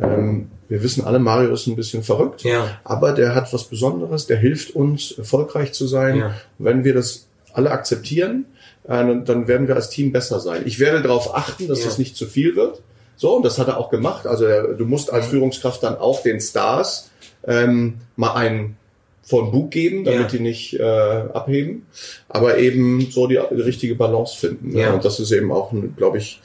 ähm, 0.00 0.50
wir 0.68 0.82
wissen 0.82 1.04
alle, 1.04 1.18
Mario 1.18 1.52
ist 1.52 1.66
ein 1.66 1.76
bisschen 1.76 2.02
verrückt, 2.02 2.44
ja. 2.44 2.78
aber 2.84 3.12
der 3.12 3.34
hat 3.34 3.52
was 3.52 3.64
Besonderes, 3.64 4.26
der 4.26 4.36
hilft 4.36 4.74
uns, 4.74 5.12
erfolgreich 5.12 5.72
zu 5.72 5.86
sein. 5.86 6.16
Ja. 6.16 6.34
Wenn 6.58 6.84
wir 6.84 6.94
das 6.94 7.28
alle 7.52 7.70
akzeptieren, 7.70 8.46
äh, 8.84 9.04
dann 9.24 9.48
werden 9.48 9.66
wir 9.66 9.76
als 9.76 9.90
Team 9.90 10.12
besser 10.12 10.40
sein. 10.40 10.62
Ich 10.66 10.78
werde 10.78 11.02
darauf 11.02 11.34
achten, 11.34 11.68
dass 11.68 11.80
ja. 11.80 11.86
das 11.86 11.98
nicht 11.98 12.16
zu 12.16 12.26
viel 12.26 12.54
wird. 12.54 12.82
So, 13.16 13.36
und 13.36 13.44
das 13.44 13.58
hat 13.58 13.68
er 13.68 13.78
auch 13.78 13.90
gemacht. 13.90 14.26
Also 14.26 14.46
du 14.46 14.84
musst 14.84 15.12
als 15.12 15.26
Führungskraft 15.26 15.82
dann 15.82 15.96
auch 15.96 16.22
den 16.22 16.40
Stars 16.40 17.10
ähm, 17.44 17.94
mal 18.14 18.34
einen 18.34 18.76
von 19.22 19.50
Bug 19.50 19.70
geben, 19.70 20.04
damit 20.04 20.20
ja. 20.20 20.26
die 20.28 20.40
nicht 20.40 20.74
äh, 20.74 20.82
abheben, 20.82 21.86
aber 22.28 22.56
eben 22.56 23.10
so 23.10 23.26
die, 23.26 23.38
die 23.50 23.60
richtige 23.60 23.94
Balance 23.94 24.38
finden. 24.38 24.70
Ne? 24.70 24.80
Ja. 24.80 24.94
Und 24.94 25.04
das 25.04 25.20
ist 25.20 25.32
eben 25.32 25.52
auch, 25.52 25.72
glaube 25.96 26.16
ich, 26.16 26.40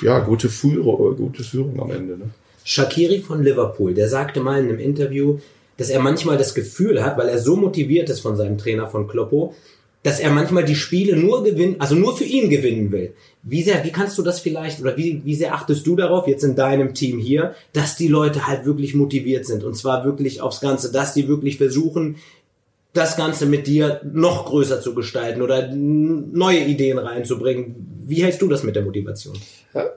ja, 0.00 0.20
gute 0.20 0.48
Führung, 0.48 1.16
gute 1.16 1.44
Führung 1.44 1.80
am 1.82 1.90
Ende. 1.90 2.16
Ne? 2.16 2.30
Shakiri 2.64 3.20
von 3.20 3.42
Liverpool, 3.42 3.94
der 3.94 4.08
sagte 4.08 4.40
mal 4.40 4.60
in 4.60 4.68
einem 4.68 4.78
Interview, 4.78 5.38
dass 5.76 5.90
er 5.90 6.00
manchmal 6.00 6.38
das 6.38 6.54
Gefühl 6.54 7.02
hat, 7.02 7.18
weil 7.18 7.28
er 7.28 7.38
so 7.38 7.56
motiviert 7.56 8.10
ist 8.10 8.20
von 8.20 8.36
seinem 8.36 8.58
Trainer 8.58 8.88
von 8.88 9.08
Kloppo, 9.08 9.54
dass 10.02 10.18
er 10.18 10.30
manchmal 10.30 10.64
die 10.64 10.74
Spiele 10.74 11.16
nur 11.16 11.44
gewinnen, 11.44 11.76
also 11.78 11.94
nur 11.94 12.16
für 12.16 12.24
ihn 12.24 12.50
gewinnen 12.50 12.90
will. 12.90 13.14
Wie 13.42 13.62
sehr, 13.62 13.84
wie 13.84 13.92
kannst 13.92 14.18
du 14.18 14.22
das 14.22 14.40
vielleicht 14.40 14.80
oder 14.80 14.96
wie, 14.96 15.22
wie 15.24 15.34
sehr 15.34 15.54
achtest 15.54 15.86
du 15.86 15.96
darauf 15.96 16.26
jetzt 16.26 16.44
in 16.44 16.56
deinem 16.56 16.94
Team 16.94 17.18
hier, 17.18 17.54
dass 17.72 17.96
die 17.96 18.08
Leute 18.08 18.46
halt 18.46 18.64
wirklich 18.64 18.94
motiviert 18.94 19.46
sind 19.46 19.64
und 19.64 19.76
zwar 19.76 20.04
wirklich 20.04 20.40
aufs 20.40 20.60
Ganze, 20.60 20.90
dass 20.90 21.14
die 21.14 21.28
wirklich 21.28 21.56
versuchen, 21.56 22.16
das 22.92 23.16
Ganze 23.16 23.46
mit 23.46 23.66
dir 23.66 24.00
noch 24.04 24.46
größer 24.46 24.80
zu 24.80 24.94
gestalten 24.94 25.40
oder 25.40 25.68
neue 25.72 26.60
Ideen 26.60 26.98
reinzubringen. 26.98 28.02
Wie 28.04 28.22
hältst 28.22 28.42
du 28.42 28.48
das 28.48 28.62
mit 28.62 28.76
der 28.76 28.82
Motivation? 28.82 29.36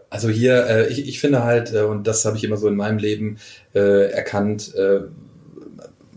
Also 0.10 0.30
hier, 0.30 0.66
äh, 0.68 0.88
ich, 0.88 1.08
ich 1.08 1.20
finde 1.20 1.44
halt, 1.44 1.74
äh, 1.74 1.82
und 1.82 2.08
das 2.08 2.24
habe 2.24 2.38
ich 2.38 2.44
immer 2.44 2.58
so 2.58 2.68
in 2.68 2.76
meinem 2.76 2.98
Leben 2.98 3.38
äh, 3.74 4.10
erkannt, 4.12 4.74
äh, 4.76 5.02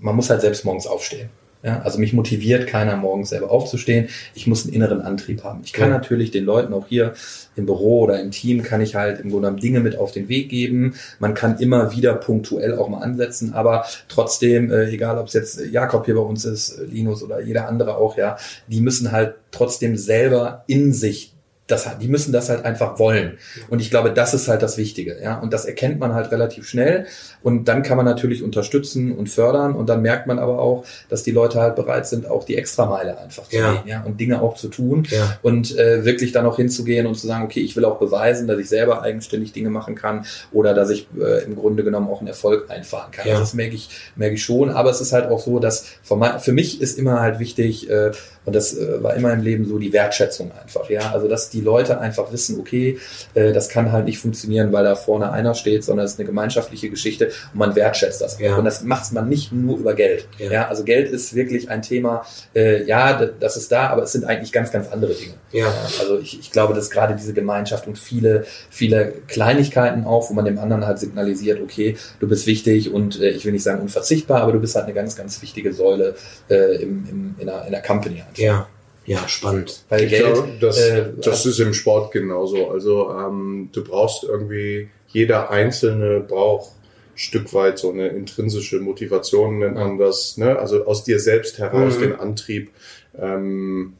man 0.00 0.14
muss 0.14 0.30
halt 0.30 0.42
selbst 0.42 0.64
morgens 0.64 0.86
aufstehen. 0.86 1.28
Ja, 1.62 1.80
also 1.80 1.98
mich 1.98 2.12
motiviert 2.12 2.68
keiner 2.68 2.96
morgens 2.96 3.30
selber 3.30 3.50
aufzustehen. 3.50 4.08
Ich 4.34 4.46
muss 4.46 4.64
einen 4.64 4.74
inneren 4.74 5.00
Antrieb 5.00 5.42
haben. 5.42 5.62
Ich 5.64 5.72
kann 5.72 5.90
ja. 5.90 5.96
natürlich 5.96 6.30
den 6.30 6.44
Leuten 6.44 6.72
auch 6.72 6.86
hier 6.86 7.14
im 7.56 7.66
Büro 7.66 8.02
oder 8.02 8.20
im 8.20 8.30
Team 8.30 8.62
kann 8.62 8.80
ich 8.80 8.94
halt 8.94 9.18
im 9.18 9.30
Grunde 9.30 9.48
genommen 9.48 9.60
Dinge 9.60 9.80
mit 9.80 9.98
auf 9.98 10.12
den 10.12 10.28
Weg 10.28 10.50
geben. 10.50 10.94
Man 11.18 11.34
kann 11.34 11.58
immer 11.58 11.96
wieder 11.96 12.14
punktuell 12.14 12.78
auch 12.78 12.88
mal 12.88 13.02
ansetzen, 13.02 13.54
aber 13.54 13.84
trotzdem, 14.06 14.70
äh, 14.70 14.88
egal 14.90 15.18
ob 15.18 15.26
es 15.26 15.32
jetzt 15.32 15.60
Jakob 15.72 16.04
hier 16.04 16.14
bei 16.14 16.20
uns 16.20 16.44
ist, 16.44 16.80
Linus 16.88 17.24
oder 17.24 17.40
jeder 17.40 17.66
andere 17.66 17.96
auch, 17.96 18.16
ja, 18.16 18.36
die 18.68 18.80
müssen 18.80 19.10
halt 19.10 19.34
trotzdem 19.50 19.96
selber 19.96 20.62
in 20.68 20.92
sich 20.92 21.34
das, 21.68 21.86
die 22.00 22.08
müssen 22.08 22.32
das 22.32 22.48
halt 22.48 22.64
einfach 22.64 22.98
wollen. 22.98 23.38
Und 23.68 23.80
ich 23.80 23.90
glaube, 23.90 24.10
das 24.10 24.34
ist 24.34 24.48
halt 24.48 24.62
das 24.62 24.78
Wichtige. 24.78 25.18
Ja? 25.22 25.38
Und 25.38 25.52
das 25.52 25.66
erkennt 25.66 26.00
man 26.00 26.14
halt 26.14 26.32
relativ 26.32 26.66
schnell. 26.66 27.06
Und 27.42 27.68
dann 27.68 27.82
kann 27.82 27.98
man 27.98 28.06
natürlich 28.06 28.42
unterstützen 28.42 29.12
und 29.12 29.28
fördern. 29.28 29.74
Und 29.74 29.88
dann 29.88 30.00
merkt 30.00 30.26
man 30.26 30.38
aber 30.38 30.58
auch, 30.60 30.84
dass 31.10 31.22
die 31.22 31.30
Leute 31.30 31.60
halt 31.60 31.76
bereit 31.76 32.06
sind, 32.06 32.26
auch 32.26 32.44
die 32.44 32.56
Extrameile 32.56 33.18
einfach 33.18 33.48
zu 33.48 33.56
ja. 33.56 33.74
gehen 33.74 33.82
ja? 33.86 34.02
und 34.02 34.18
Dinge 34.18 34.40
auch 34.40 34.56
zu 34.56 34.68
tun. 34.68 35.06
Ja. 35.10 35.38
Und 35.42 35.76
äh, 35.76 36.06
wirklich 36.06 36.32
dann 36.32 36.46
auch 36.46 36.56
hinzugehen 36.56 37.06
und 37.06 37.16
zu 37.16 37.26
sagen, 37.26 37.44
okay, 37.44 37.60
ich 37.60 37.76
will 37.76 37.84
auch 37.84 37.98
beweisen, 37.98 38.48
dass 38.48 38.58
ich 38.58 38.68
selber 38.68 39.02
eigenständig 39.02 39.52
Dinge 39.52 39.68
machen 39.68 39.94
kann 39.94 40.24
oder 40.52 40.72
dass 40.72 40.88
ich 40.88 41.06
äh, 41.20 41.44
im 41.44 41.54
Grunde 41.54 41.84
genommen 41.84 42.08
auch 42.08 42.20
einen 42.20 42.28
Erfolg 42.28 42.70
einfahren 42.70 43.10
kann. 43.12 43.28
Ja. 43.28 43.38
Das 43.38 43.52
merke 43.52 43.74
ich, 43.74 43.90
merke 44.16 44.36
ich 44.36 44.42
schon. 44.42 44.70
Aber 44.70 44.90
es 44.90 45.02
ist 45.02 45.12
halt 45.12 45.30
auch 45.30 45.40
so, 45.40 45.58
dass 45.58 45.84
für 46.02 46.52
mich 46.52 46.80
ist 46.80 46.98
immer 46.98 47.20
halt 47.20 47.38
wichtig, 47.38 47.90
äh, 47.90 48.12
und 48.48 48.54
das 48.54 48.74
äh, 48.74 49.02
war 49.02 49.14
immer 49.14 49.30
im 49.34 49.42
Leben 49.42 49.66
so 49.66 49.78
die 49.78 49.92
Wertschätzung 49.92 50.50
einfach. 50.52 50.88
Ja, 50.88 51.12
also 51.12 51.28
dass 51.28 51.50
die 51.50 51.57
Leute 51.60 52.00
einfach 52.00 52.32
wissen, 52.32 52.58
okay, 52.60 52.98
äh, 53.34 53.52
das 53.52 53.68
kann 53.68 53.92
halt 53.92 54.04
nicht 54.04 54.18
funktionieren, 54.18 54.72
weil 54.72 54.84
da 54.84 54.94
vorne 54.94 55.30
einer 55.32 55.54
steht, 55.54 55.84
sondern 55.84 56.06
es 56.06 56.12
ist 56.12 56.18
eine 56.18 56.26
gemeinschaftliche 56.26 56.90
Geschichte 56.90 57.30
und 57.52 57.58
man 57.58 57.74
wertschätzt 57.74 58.20
das. 58.20 58.38
Ja. 58.38 58.56
Und 58.56 58.64
das 58.64 58.82
macht 58.82 59.12
man 59.12 59.28
nicht 59.28 59.52
nur 59.52 59.78
über 59.78 59.94
Geld. 59.94 60.28
Ja. 60.38 60.50
ja. 60.50 60.68
also 60.68 60.84
Geld 60.84 61.10
ist 61.10 61.34
wirklich 61.34 61.70
ein 61.70 61.82
Thema. 61.82 62.24
Äh, 62.54 62.84
ja, 62.84 63.26
das 63.40 63.56
ist 63.56 63.72
da, 63.72 63.88
aber 63.88 64.02
es 64.02 64.12
sind 64.12 64.24
eigentlich 64.24 64.52
ganz, 64.52 64.72
ganz 64.72 64.88
andere 64.88 65.14
Dinge. 65.14 65.34
Ja. 65.52 65.66
ja 65.66 65.74
also 66.00 66.18
ich, 66.18 66.38
ich 66.40 66.50
glaube, 66.50 66.74
dass 66.74 66.90
gerade 66.90 67.14
diese 67.14 67.34
Gemeinschaft 67.34 67.86
und 67.86 67.98
viele, 67.98 68.44
viele 68.70 69.12
Kleinigkeiten 69.26 70.04
auch, 70.04 70.30
wo 70.30 70.34
man 70.34 70.44
dem 70.44 70.58
anderen 70.58 70.86
halt 70.86 70.98
signalisiert, 70.98 71.60
okay, 71.60 71.96
du 72.20 72.28
bist 72.28 72.46
wichtig 72.46 72.92
und 72.92 73.20
äh, 73.20 73.30
ich 73.30 73.44
will 73.44 73.52
nicht 73.52 73.62
sagen 73.62 73.80
unverzichtbar, 73.80 74.42
aber 74.42 74.52
du 74.52 74.60
bist 74.60 74.74
halt 74.74 74.84
eine 74.84 74.94
ganz, 74.94 75.16
ganz 75.16 75.40
wichtige 75.42 75.72
Säule 75.72 76.14
äh, 76.48 76.82
im, 76.82 77.06
im, 77.08 77.34
in, 77.38 77.48
einer, 77.48 77.66
in 77.66 77.74
einer 77.74 77.82
Company. 77.82 78.22
Einfach. 78.22 78.38
Ja, 78.38 78.68
ja, 79.08 79.26
spannend. 79.28 79.84
Weil 79.88 80.04
ich 80.04 80.10
Geld, 80.10 80.34
glaube, 80.34 80.48
das, 80.60 80.78
äh, 80.78 81.12
das 81.22 81.46
ist 81.46 81.58
im 81.60 81.74
Sport 81.74 82.12
genauso. 82.12 82.70
Also 82.70 83.10
ähm, 83.10 83.70
du 83.72 83.82
brauchst 83.82 84.24
irgendwie, 84.24 84.88
jeder 85.08 85.50
Einzelne 85.50 86.20
braucht 86.20 86.72
Stück 87.14 87.52
weit 87.52 87.78
so 87.78 87.90
eine 87.90 88.08
intrinsische 88.08 88.78
Motivation, 88.78 89.58
nennt 89.58 89.74
man 89.74 89.98
das, 89.98 90.36
ne? 90.36 90.56
also 90.56 90.84
aus 90.86 91.02
dir 91.02 91.18
selbst 91.18 91.58
heraus 91.58 91.96
mhm. 91.96 92.00
den 92.00 92.14
Antrieb, 92.14 92.70
ähm, 93.18 93.94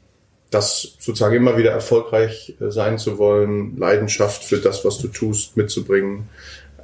das 0.51 0.95
sozusagen 0.99 1.35
immer 1.35 1.57
wieder 1.57 1.71
erfolgreich 1.71 2.55
äh, 2.61 2.71
sein 2.71 2.97
zu 2.97 3.17
wollen, 3.17 3.77
Leidenschaft 3.77 4.43
für 4.43 4.57
das, 4.57 4.85
was 4.85 4.99
du 4.99 5.09
tust, 5.09 5.57
mitzubringen. 5.57 6.29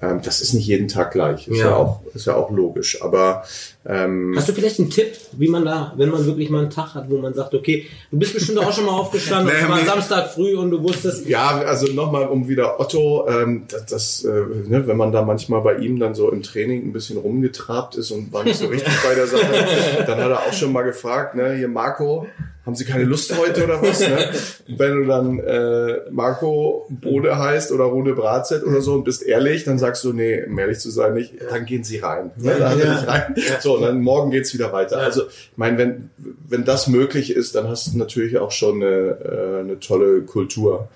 Ähm, 0.01 0.21
das 0.23 0.41
ist 0.41 0.53
nicht 0.53 0.67
jeden 0.67 0.87
Tag 0.87 1.11
gleich, 1.11 1.47
ist 1.47 1.57
ja, 1.57 1.67
ja 1.67 1.75
auch, 1.75 2.01
ist 2.13 2.25
ja 2.25 2.35
auch 2.35 2.49
logisch. 2.51 3.01
Aber 3.01 3.43
ähm, 3.85 4.33
hast 4.35 4.49
du 4.49 4.53
vielleicht 4.53 4.79
einen 4.79 4.89
Tipp, 4.89 5.13
wie 5.33 5.47
man 5.47 5.63
da, 5.63 5.93
wenn 5.95 6.09
man 6.09 6.25
wirklich 6.25 6.49
mal 6.49 6.61
einen 6.61 6.69
Tag 6.69 6.95
hat, 6.95 7.09
wo 7.09 7.17
man 7.17 7.33
sagt, 7.33 7.53
okay, 7.53 7.85
du 8.11 8.17
bist 8.17 8.33
bestimmt 8.33 8.57
auch 8.59 8.73
schon 8.73 8.85
mal 8.85 8.93
aufgestanden, 8.93 9.55
es 9.61 9.69
war 9.69 9.85
Samstag 9.85 10.31
früh 10.31 10.55
und 10.55 10.71
du 10.71 10.81
wusstest. 10.81 11.27
Ja, 11.27 11.59
also 11.59 11.91
nochmal 11.93 12.27
um 12.27 12.47
wieder 12.47 12.79
Otto, 12.79 13.27
ähm, 13.27 13.65
das, 13.69 13.85
das 13.85 14.25
äh, 14.25 14.29
ne, 14.29 14.87
wenn 14.87 14.97
man 14.97 15.11
da 15.11 15.21
manchmal 15.21 15.61
bei 15.61 15.77
ihm 15.77 15.99
dann 15.99 16.15
so 16.15 16.31
im 16.31 16.41
Training 16.43 16.87
ein 16.87 16.93
bisschen 16.93 17.17
rumgetrabt 17.17 17.95
ist 17.95 18.11
und 18.11 18.33
war 18.33 18.43
nicht 18.43 18.57
so 18.57 18.67
richtig 18.67 18.93
bei 19.03 19.15
der 19.15 19.27
Sache, 19.27 19.65
dann 20.07 20.17
hat 20.17 20.31
er 20.31 20.39
auch 20.39 20.53
schon 20.53 20.71
mal 20.71 20.83
gefragt, 20.83 21.35
ne, 21.35 21.53
hier 21.55 21.67
Marco, 21.67 22.27
haben 22.65 22.75
Sie 22.75 22.85
keine 22.85 23.03
Lust 23.03 23.37
heute 23.37 23.63
oder 23.63 23.81
was? 23.81 23.99
Ne? 23.99 24.29
Wenn 24.77 24.97
du 24.97 25.05
dann 25.05 25.39
äh, 25.39 26.09
Marco 26.09 26.87
Bode 26.89 27.37
heißt 27.37 27.71
oder 27.71 27.83
Rode 27.83 28.13
Bratzett 28.13 28.63
oder 28.63 28.81
so 28.81 28.93
und 28.95 29.03
bist 29.03 29.21
ehrlich, 29.21 29.65
dann 29.65 29.77
sagst 29.77 30.03
du, 30.03 30.13
nee, 30.13 30.43
um 30.43 30.57
ehrlich 30.57 30.79
zu 30.79 30.89
sein, 30.89 31.13
nicht, 31.13 31.33
dann 31.49 31.65
gehen 31.65 31.83
Sie 31.83 31.99
rein. 31.99 32.31
Ne? 32.37 32.55
Dann 32.57 32.79
ja. 32.79 32.95
rein. 33.01 33.35
So, 33.59 33.75
und 33.75 33.83
dann 33.83 34.01
morgen 34.01 34.31
geht's 34.31 34.53
wieder 34.53 34.73
weiter. 34.73 34.97
Also, 34.97 35.27
ich 35.27 35.57
meine, 35.57 35.77
wenn, 35.77 36.09
wenn 36.17 36.65
das 36.65 36.87
möglich 36.87 37.35
ist, 37.35 37.53
dann 37.53 37.67
hast 37.67 37.93
du 37.93 37.97
natürlich 37.99 38.39
auch 38.39 38.51
schon 38.51 38.81
eine, 38.81 38.87
äh, 38.87 39.59
eine 39.59 39.79
tolle 39.79 40.21
Kultur. 40.21 40.87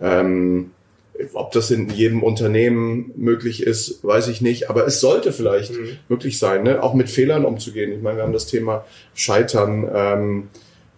Ähm, 0.00 0.70
ob 1.32 1.50
das 1.52 1.70
in 1.70 1.88
jedem 1.88 2.22
Unternehmen 2.22 3.12
möglich 3.16 3.62
ist, 3.62 4.04
weiß 4.04 4.28
ich 4.28 4.42
nicht. 4.42 4.70
Aber 4.70 4.86
es 4.86 5.00
sollte 5.00 5.32
vielleicht 5.32 5.72
mhm. 5.72 5.96
möglich 6.08 6.38
sein, 6.38 6.62
ne? 6.62 6.82
auch 6.82 6.94
mit 6.94 7.10
Fehlern 7.10 7.44
umzugehen. 7.44 7.92
Ich 7.92 8.02
meine, 8.02 8.18
wir 8.18 8.22
haben 8.22 8.32
das 8.32 8.46
Thema 8.46 8.84
Scheitern. 9.14 9.88
Ähm, 9.92 10.48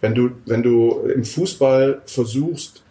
wenn 0.01 0.15
du, 0.15 0.31
wenn 0.45 0.63
du 0.63 1.01
im 1.13 1.23
Fußball 1.23 2.01
versuchst, 2.05 2.83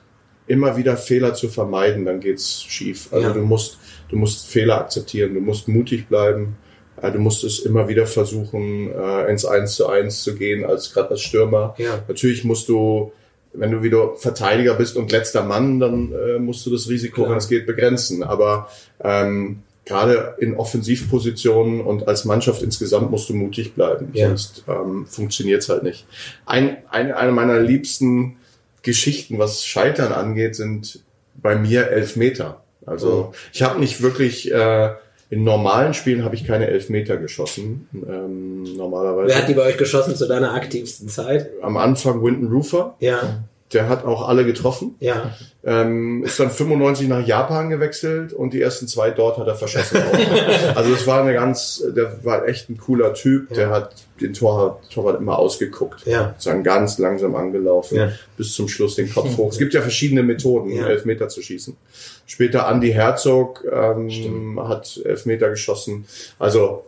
immer 0.47 0.77
wieder 0.77 0.97
Fehler 0.97 1.35
zu 1.35 1.49
vermeiden, 1.49 2.05
dann 2.05 2.21
geht's 2.21 2.63
schief. 2.63 3.09
Also 3.13 3.29
ja. 3.29 3.35
du 3.35 3.41
musst, 3.41 3.79
du 4.09 4.17
musst 4.17 4.49
Fehler 4.49 4.81
akzeptieren, 4.81 5.35
du 5.35 5.41
musst 5.41 5.69
mutig 5.69 6.09
bleiben, 6.09 6.57
äh, 7.01 7.13
du 7.13 7.19
musst 7.19 7.45
es 7.45 7.61
immer 7.61 7.89
wieder 7.89 8.07
versuchen, 8.07 8.91
äh, 8.91 9.31
ins 9.31 9.45
Eins 9.45 9.75
zu 9.75 9.87
eins 9.87 10.23
zu 10.23 10.35
gehen, 10.35 10.65
als 10.65 10.93
gerade 10.93 11.11
als 11.11 11.21
Stürmer. 11.21 11.75
Ja. 11.79 12.03
Natürlich 12.09 12.45
musst 12.45 12.69
du, 12.69 13.13
wenn 13.53 13.71
du 13.71 13.83
wieder 13.83 14.17
Verteidiger 14.17 14.75
bist 14.75 14.97
und 14.97 15.13
letzter 15.13 15.45
Mann, 15.45 15.81
dann 15.81 16.13
äh, 16.13 16.39
musst 16.39 16.65
du 16.67 16.71
das 16.71 16.89
Risiko, 16.89 17.29
wenn 17.29 17.37
es 17.37 17.49
geht, 17.49 17.67
begrenzen. 17.67 18.23
Aber 18.23 18.69
ähm, 19.03 19.63
gerade 19.89 20.37
in 20.39 20.55
Offensivpositionen 20.57 21.81
und 21.81 22.07
als 22.07 22.25
Mannschaft 22.25 22.63
insgesamt 22.63 23.11
musst 23.11 23.29
du 23.29 23.35
mutig 23.35 23.75
bleiben, 23.75 24.11
ja. 24.13 24.29
sonst 24.29 24.65
ähm, 24.69 25.07
funktioniert's 25.07 25.69
halt 25.69 25.83
nicht. 25.83 26.07
Ein, 26.47 26.77
ein, 26.91 27.11
eine 27.13 27.33
meiner 27.33 27.59
liebsten 27.59 28.37
Geschichten, 28.83 29.39
was 29.39 29.65
Scheitern 29.65 30.13
angeht, 30.13 30.55
sind 30.55 31.01
bei 31.35 31.57
mir 31.57 31.89
Elfmeter. 31.89 32.63
Also 32.87 33.33
ich 33.53 33.63
habe 33.63 33.81
nicht 33.81 34.01
wirklich 34.03 34.53
äh, 34.53 34.91
in 35.31 35.45
normalen 35.45 35.93
Spielen 35.93 36.25
habe 36.25 36.35
ich 36.35 36.47
keine 36.47 36.69
Elfmeter 36.69 37.19
geschossen. 37.19 37.89
Ähm, 37.93 38.63
normalerweise. 38.77 39.29
Wer 39.29 39.43
hat 39.43 39.49
die 39.49 39.55
bei 39.55 39.63
euch 39.63 39.77
geschossen 39.77 40.17
zu 40.17 40.27
deiner 40.27 40.55
aktivsten 40.55 41.09
Zeit? 41.09 41.51
Am 41.61 41.77
Anfang 41.77 42.23
Winton 42.23 42.49
Roofer. 42.49 42.97
Ja, 43.01 43.45
Der 43.75 43.89
hat 43.91 44.05
auch 44.07 44.27
alle 44.27 44.45
getroffen. 44.47 44.95
ja. 45.01 45.31
Ähm, 45.65 46.25
ist 46.25 46.41
dann 46.41 46.51
95 46.51 47.09
nach 47.09 47.27
Japan 47.27 47.69
gewechselt 47.69 48.33
und 48.33 48.55
die 48.55 48.63
ersten 48.63 48.89
zwei 48.89 49.11
dort 49.11 49.37
hat 49.37 49.47
er 49.49 49.55
verschossen. 49.57 49.99
also 50.75 50.95
es 50.95 51.07
war 51.07 51.21
eine 51.21 51.35
ganz, 51.35 51.85
der 51.95 52.25
war 52.25 52.49
echt 52.49 52.71
ein 52.71 52.79
cooler 52.79 53.13
Typ. 53.13 53.53
Der 53.53 53.69
hat 53.69 53.91
den 54.21 54.33
Torwart, 54.33 54.91
Torwart 54.91 55.21
immer 55.21 55.39
ausgeguckt. 55.39 56.07
Ja. 56.07 56.35
Ist 56.39 56.47
dann 56.47 56.63
ganz 56.65 56.97
langsam 56.99 57.35
angelaufen, 57.35 57.97
Ja. 57.99 58.13
bis 58.39 58.55
zum 58.55 58.69
Schluss 58.69 58.95
den 58.95 59.13
Kopf 59.13 59.37
hoch. 59.37 59.51
Es 59.53 59.59
gibt 59.59 59.75
ja 59.75 59.83
verschiedene 59.83 60.23
Methoden, 60.23 60.71
Ja. 60.71 60.87
Elfmeter 60.87 61.29
zu 61.29 61.43
schießen. 61.43 61.77
Später 62.25 62.67
Andy 62.71 62.93
Herzog 62.93 63.65
ähm, 63.71 64.59
hat 64.67 64.99
Elfmeter 65.05 65.51
geschossen. 65.51 66.07
Also 66.39 66.85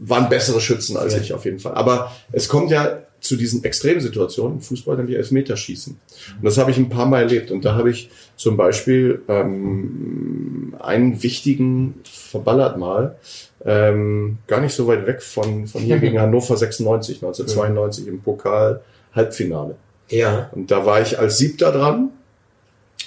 waren 0.00 0.28
bessere 0.28 0.60
Schützen 0.60 0.96
als 0.98 1.14
Ja. 1.14 1.20
ich 1.20 1.32
auf 1.32 1.44
jeden 1.46 1.60
Fall. 1.60 1.74
Aber 1.74 2.12
es 2.32 2.48
kommt 2.48 2.70
ja 2.70 2.98
zu 3.20 3.36
diesen 3.36 3.64
Extremsituationen 3.64 4.58
im 4.58 4.60
Fußball, 4.60 4.96
nämlich 4.96 5.16
Elfmeterschießen. 5.16 5.98
Und 6.36 6.44
das 6.44 6.58
habe 6.58 6.70
ich 6.70 6.78
ein 6.78 6.88
paar 6.88 7.06
Mal 7.06 7.22
erlebt. 7.22 7.50
Und 7.50 7.64
da 7.64 7.74
habe 7.74 7.90
ich 7.90 8.10
zum 8.36 8.56
Beispiel 8.56 9.22
ähm, 9.28 10.74
einen 10.78 11.22
wichtigen 11.22 11.94
verballert 12.04 12.78
mal, 12.78 13.16
ähm, 13.64 14.38
gar 14.46 14.60
nicht 14.60 14.74
so 14.74 14.86
weit 14.86 15.06
weg 15.06 15.22
von, 15.22 15.66
von 15.66 15.82
hier 15.82 15.98
gegen 15.98 16.18
Hannover 16.20 16.56
96, 16.56 17.16
1992 17.16 18.06
im 18.06 18.20
Pokal 18.20 18.80
Halbfinale. 19.14 19.76
Ja. 20.08 20.50
Und 20.52 20.70
da 20.70 20.86
war 20.86 21.00
ich 21.00 21.18
als 21.18 21.38
Siebter 21.38 21.72
dran 21.72 22.10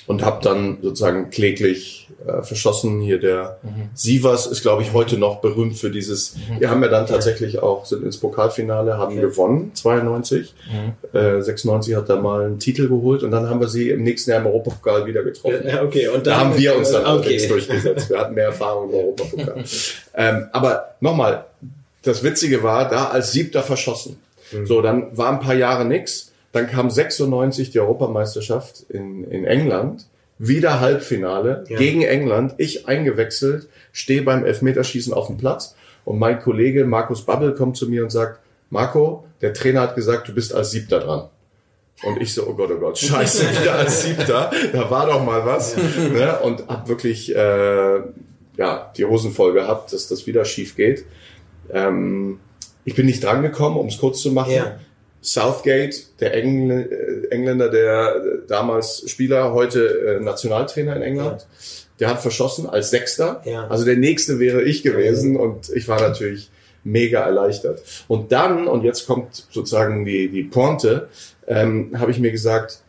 und 0.08 0.24
habe 0.24 0.44
dann 0.44 0.78
sozusagen 0.82 1.30
kläglich 1.30 2.10
äh, 2.26 2.44
verschossen. 2.44 3.02
Hier 3.02 3.20
der 3.20 3.58
Sievers 3.94 4.46
ist, 4.48 4.62
glaube 4.62 4.84
ich, 4.84 4.94
heute 4.94 5.18
noch 5.18 5.42
berühmt 5.42 5.78
für 5.78 5.90
dieses. 5.90 6.36
Wir 6.60 6.70
haben 6.70 6.82
ja 6.84 6.90
dann 6.90 7.08
tatsächlich 7.08 7.60
auch 7.60 7.86
sind 7.86 8.04
ins 8.04 8.18
Pokalfinale, 8.18 8.98
haben 8.98 9.16
Ja. 9.16 9.22
gewonnen 9.22 9.72
92. 9.74 10.54
Äh, 11.14 11.42
96 11.42 11.96
hat 11.96 12.10
da 12.10 12.16
mal 12.16 12.46
einen 12.46 12.60
Titel 12.60 12.88
geholt 12.88 13.24
und 13.24 13.32
dann 13.32 13.50
haben 13.50 13.60
wir 13.60 13.68
sie 13.68 13.90
im 13.90 14.04
nächsten 14.04 14.32
Jahr 14.32 14.42
im 14.42 14.48
Europapokal 14.48 15.06
wieder 15.06 15.24
getroffen. 15.24 15.68
Ja, 15.68 15.84
okay, 15.84 16.08
und 16.10 16.28
Da 16.28 16.38
haben 16.40 16.58
wir 16.58 16.76
uns 16.76 16.92
dann 16.92 17.06
okay. 17.20 17.48
durchgesetzt. 17.48 18.10
Wir 18.10 18.20
hatten 18.20 18.34
mehr 18.36 18.46
Erfahrung 18.46 18.90
im 18.90 18.96
Europapokal. 18.96 19.64
ähm, 20.16 20.48
aber 20.52 20.96
nochmal, 21.00 21.46
das 22.04 22.24
Witzige 22.24 22.64
war, 22.64 22.90
da 22.90 23.06
als 23.10 23.32
Siebter 23.32 23.64
verschossen. 23.64 24.18
Mhm. 24.52 24.66
So, 24.66 24.82
dann 24.82 25.18
war 25.18 25.32
ein 25.32 25.40
paar 25.40 25.56
Jahre 25.56 25.86
nix. 25.86 26.31
Dann 26.52 26.68
kam 26.68 26.90
96 26.90 27.70
die 27.72 27.80
Europameisterschaft 27.80 28.82
in, 28.90 29.24
in 29.26 29.46
England. 29.46 30.06
Wieder 30.38 30.80
Halbfinale 30.80 31.66
Ja. 31.70 31.78
gegen 31.78 32.02
England. 32.02 32.56
Ich 32.58 32.88
eingewechselt, 32.88 33.70
stehe 33.92 34.24
beim 34.24 34.44
Elfmeterschießen 34.44 35.14
auf 35.14 35.28
dem 35.28 35.38
Platz 35.38 35.76
und 36.04 36.18
mein 36.20 36.40
Kollege 36.40 36.84
Markus 36.86 37.26
Babbel 37.26 37.54
kommt 37.54 37.78
zu 37.78 37.88
mir 37.88 38.04
und 38.04 38.10
sagt, 38.10 38.40
Marco, 38.72 39.26
der 39.42 39.54
Trainer 39.54 39.82
hat 39.82 39.96
gesagt, 39.96 40.28
du 40.28 40.34
bist 40.34 40.54
als 40.56 40.72
Siebter 40.72 41.00
dran. 41.00 41.30
Und 42.04 42.20
ich 42.20 42.34
so, 42.34 42.48
oh 42.48 42.54
Gott, 42.56 42.72
oh 42.72 42.80
Gott, 42.80 42.98
scheiße, 42.98 43.44
wieder 43.62 43.76
als 43.76 44.02
Siebter. 44.02 44.50
Da 44.74 44.90
war 44.90 45.06
doch 45.06 45.24
mal 45.24 45.46
was. 45.46 45.76
Ne? 45.78 46.40
Und 46.40 46.68
hab 46.68 46.88
wirklich 46.88 47.36
äh, 47.36 48.00
ja, 48.58 48.92
die 48.98 49.06
Hosen 49.06 49.32
voll 49.34 49.54
gehabt, 49.54 49.94
dass 49.94 50.08
das 50.08 50.26
wieder 50.26 50.44
schief 50.46 50.76
geht. 50.76 51.06
Ähm, 51.72 52.40
ich 52.84 52.96
bin 52.96 53.06
nicht 53.06 53.24
drangekommen, 53.24 53.78
um 53.78 53.88
es 53.88 54.00
kurz 54.00 54.22
zu 54.22 54.32
machen. 54.32 54.54
Ja. 54.54 54.80
Southgate, 55.22 56.20
der 56.20 56.34
Engl 56.34 56.72
äh, 56.72 57.34
Engländer, 57.34 57.70
der 57.70 58.16
äh, 58.16 58.48
damals 58.48 59.04
Spieler, 59.10 59.54
heute 59.54 60.18
äh, 60.20 60.20
Nationaltrainer 60.20 60.96
in 60.96 61.02
England, 61.04 61.46
der 62.00 62.10
hat 62.10 62.22
verschossen 62.22 62.68
als 62.68 62.90
Sechster. 62.90 63.42
Ja. 63.46 63.68
Also 63.68 63.86
der 63.86 63.98
nächste 63.98 64.40
wäre 64.40 64.64
ich 64.64 64.82
gewesen 64.82 65.36
und 65.38 65.70
ich 65.70 65.88
war 65.88 66.02
natürlich 66.02 66.50
mega 66.84 67.22
erleichtert. 67.22 67.84
Und 68.08 68.32
dann, 68.32 68.68
und 68.68 68.84
jetzt 68.84 69.06
kommt 69.06 69.46
sozusagen 69.52 70.04
die, 70.04 70.30
die 70.30 70.44
Pointe, 70.44 71.10
ähm, 71.48 71.92
habe 72.00 72.10
ich 72.10 72.20
mir 72.20 72.32
gesagt, 72.32 72.80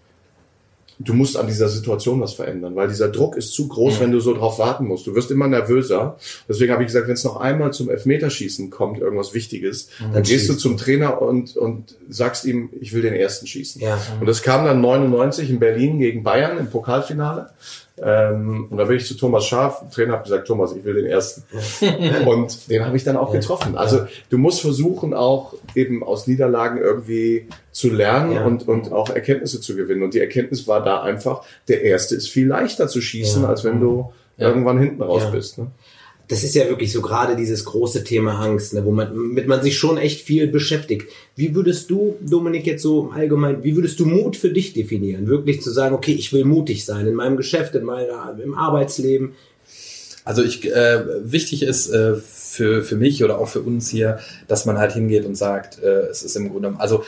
du 1.05 1.15
musst 1.15 1.37
an 1.37 1.47
dieser 1.47 1.69
Situation 1.69 2.21
was 2.21 2.35
verändern, 2.35 2.77
weil 2.77 2.89
dieser 2.89 3.09
Druck 3.09 3.37
ist 3.37 3.53
zu 3.53 3.69
groß, 3.69 4.01
wenn 4.01 4.13
du 4.13 4.21
so 4.21 4.35
drauf 4.35 4.59
warten 4.59 4.87
musst. 4.87 5.07
Du 5.07 5.15
wirst 5.15 5.31
immer 5.31 5.49
nervöser. 5.49 6.17
Deswegen 6.49 6.73
habe 6.73 6.83
ich 6.83 6.89
gesagt, 6.89 7.07
wenn 7.07 7.15
es 7.15 7.25
noch 7.25 7.37
einmal 7.37 7.73
zum 7.73 7.91
Elfmeterschießen 7.91 8.71
kommt, 8.71 8.99
irgendwas 8.99 9.35
Wichtiges, 9.35 9.89
dann 10.13 10.23
gehst 10.23 10.49
du 10.49 10.55
zum 10.55 10.77
Trainer 10.77 11.21
und, 11.23 11.57
und 11.57 11.97
sagst 12.09 12.45
ihm, 12.45 12.71
ich 12.81 12.93
will 12.93 13.03
den 13.03 13.15
ersten 13.15 13.47
schießen. 13.47 13.83
Ja. 13.83 14.01
Und 14.21 14.27
das 14.27 14.43
kam 14.43 14.65
dann 14.65 14.81
99 14.81 15.51
in 15.51 15.59
Berlin 15.59 15.99
gegen 15.99 16.23
Bayern 16.23 16.59
im 16.59 16.69
Pokalfinale. 16.69 17.51
Ähm, 18.01 18.69
und 18.71 18.79
da 18.79 18.85
bin 18.85 18.97
ich 18.97 19.07
zu 19.07 19.17
Thomas 19.17 19.45
Schaf, 19.47 19.91
Trainer 19.91 20.15
hat 20.15 20.25
gesagt, 20.25 20.47
Thomas, 20.49 20.75
ich 20.75 20.85
will 20.85 20.95
den 20.95 21.07
ersten. 21.07 21.43
und 22.27 22.71
den 22.71 22.85
habe 22.87 22.97
ich 22.97 23.05
dann 23.05 23.17
auch 23.17 23.33
getroffen. 23.33 23.77
Also 23.77 24.07
du 24.31 24.39
musst 24.39 24.61
versuchen, 24.63 25.13
auch 25.15 25.55
eben 25.75 26.03
aus 26.03 26.27
Niederlagen 26.27 26.79
irgendwie 26.79 27.49
zu 27.71 27.91
lernen 27.91 28.33
Ja. 28.33 28.45
und, 28.45 28.67
und 28.67 28.93
auch 28.93 29.11
Erkenntnisse 29.11 29.61
zu 29.61 29.77
gewinnen. 29.77 30.03
Und 30.03 30.15
die 30.15 30.21
Erkenntnis 30.21 30.67
war 30.67 30.83
da 30.83 31.03
einfach, 31.03 31.45
der 31.69 31.83
erste 31.83 32.15
ist 32.15 32.29
viel 32.29 32.47
leichter 32.49 32.89
zu 32.89 33.01
schießen, 33.01 33.43
Ja. 33.43 33.49
als 33.49 33.63
wenn 33.65 33.81
du 33.81 34.13
Ja. 34.39 34.49
irgendwann 34.49 34.79
hinten 34.79 35.03
raus 35.03 35.31
bist. 35.31 35.59
Ne? 35.59 35.67
Das 36.33 36.43
ist 36.45 36.55
ja 36.55 36.67
wirklich 36.67 36.91
so 36.91 37.03
gerade 37.03 37.37
dieses 37.37 37.67
große 37.67 38.05
Thema 38.05 38.41
Angst, 38.41 38.73
ne, 38.73 38.83
wo 38.87 38.91
man, 38.91 39.15
mit 39.15 39.47
man 39.49 39.61
sich 39.61 39.77
schon 39.77 39.99
echt 39.99 40.23
viel 40.23 40.47
beschäftigt. 40.47 41.11
Wie 41.37 41.55
würdest 41.55 41.91
du, 41.91 42.17
Dominik, 42.23 42.67
jetzt 42.67 42.81
so 42.81 43.03
im 43.03 43.11
Allgemeinen, 43.11 43.63
wie 43.65 43.77
würdest 43.77 44.01
du 44.01 44.07
Mut 44.07 44.39
für 44.39 44.49
dich 44.49 44.73
definieren? 44.73 45.27
Wirklich 45.27 45.61
zu 45.61 45.71
sagen, 45.71 45.95
okay, 45.95 46.13
ich 46.13 46.33
will 46.33 46.47
mutig 46.47 46.87
sein 46.87 47.07
in 47.07 47.13
meinem 47.13 47.37
Geschäft, 47.37 47.75
in 47.75 47.85
meiner, 47.85 48.35
im 48.43 48.55
Arbeitsleben. 48.55 49.33
Also 50.25 50.43
ich 50.43 50.65
äh, 50.65 51.05
wichtig 51.23 51.65
ist 51.65 51.91
äh, 51.91 52.15
für 52.15 52.83
für 52.83 52.97
mich 52.97 53.23
oder 53.23 53.39
auch 53.39 53.49
für 53.49 53.61
uns 53.61 53.91
hier, 53.91 54.19
dass 54.49 54.65
man 54.65 54.79
halt 54.79 54.93
hingeht 54.93 55.27
und 55.27 55.35
sagt, 55.35 55.83
äh, 55.83 56.07
es 56.07 56.23
ist 56.23 56.35
im 56.37 56.49
Grunde 56.51 56.77
also 56.79 57.05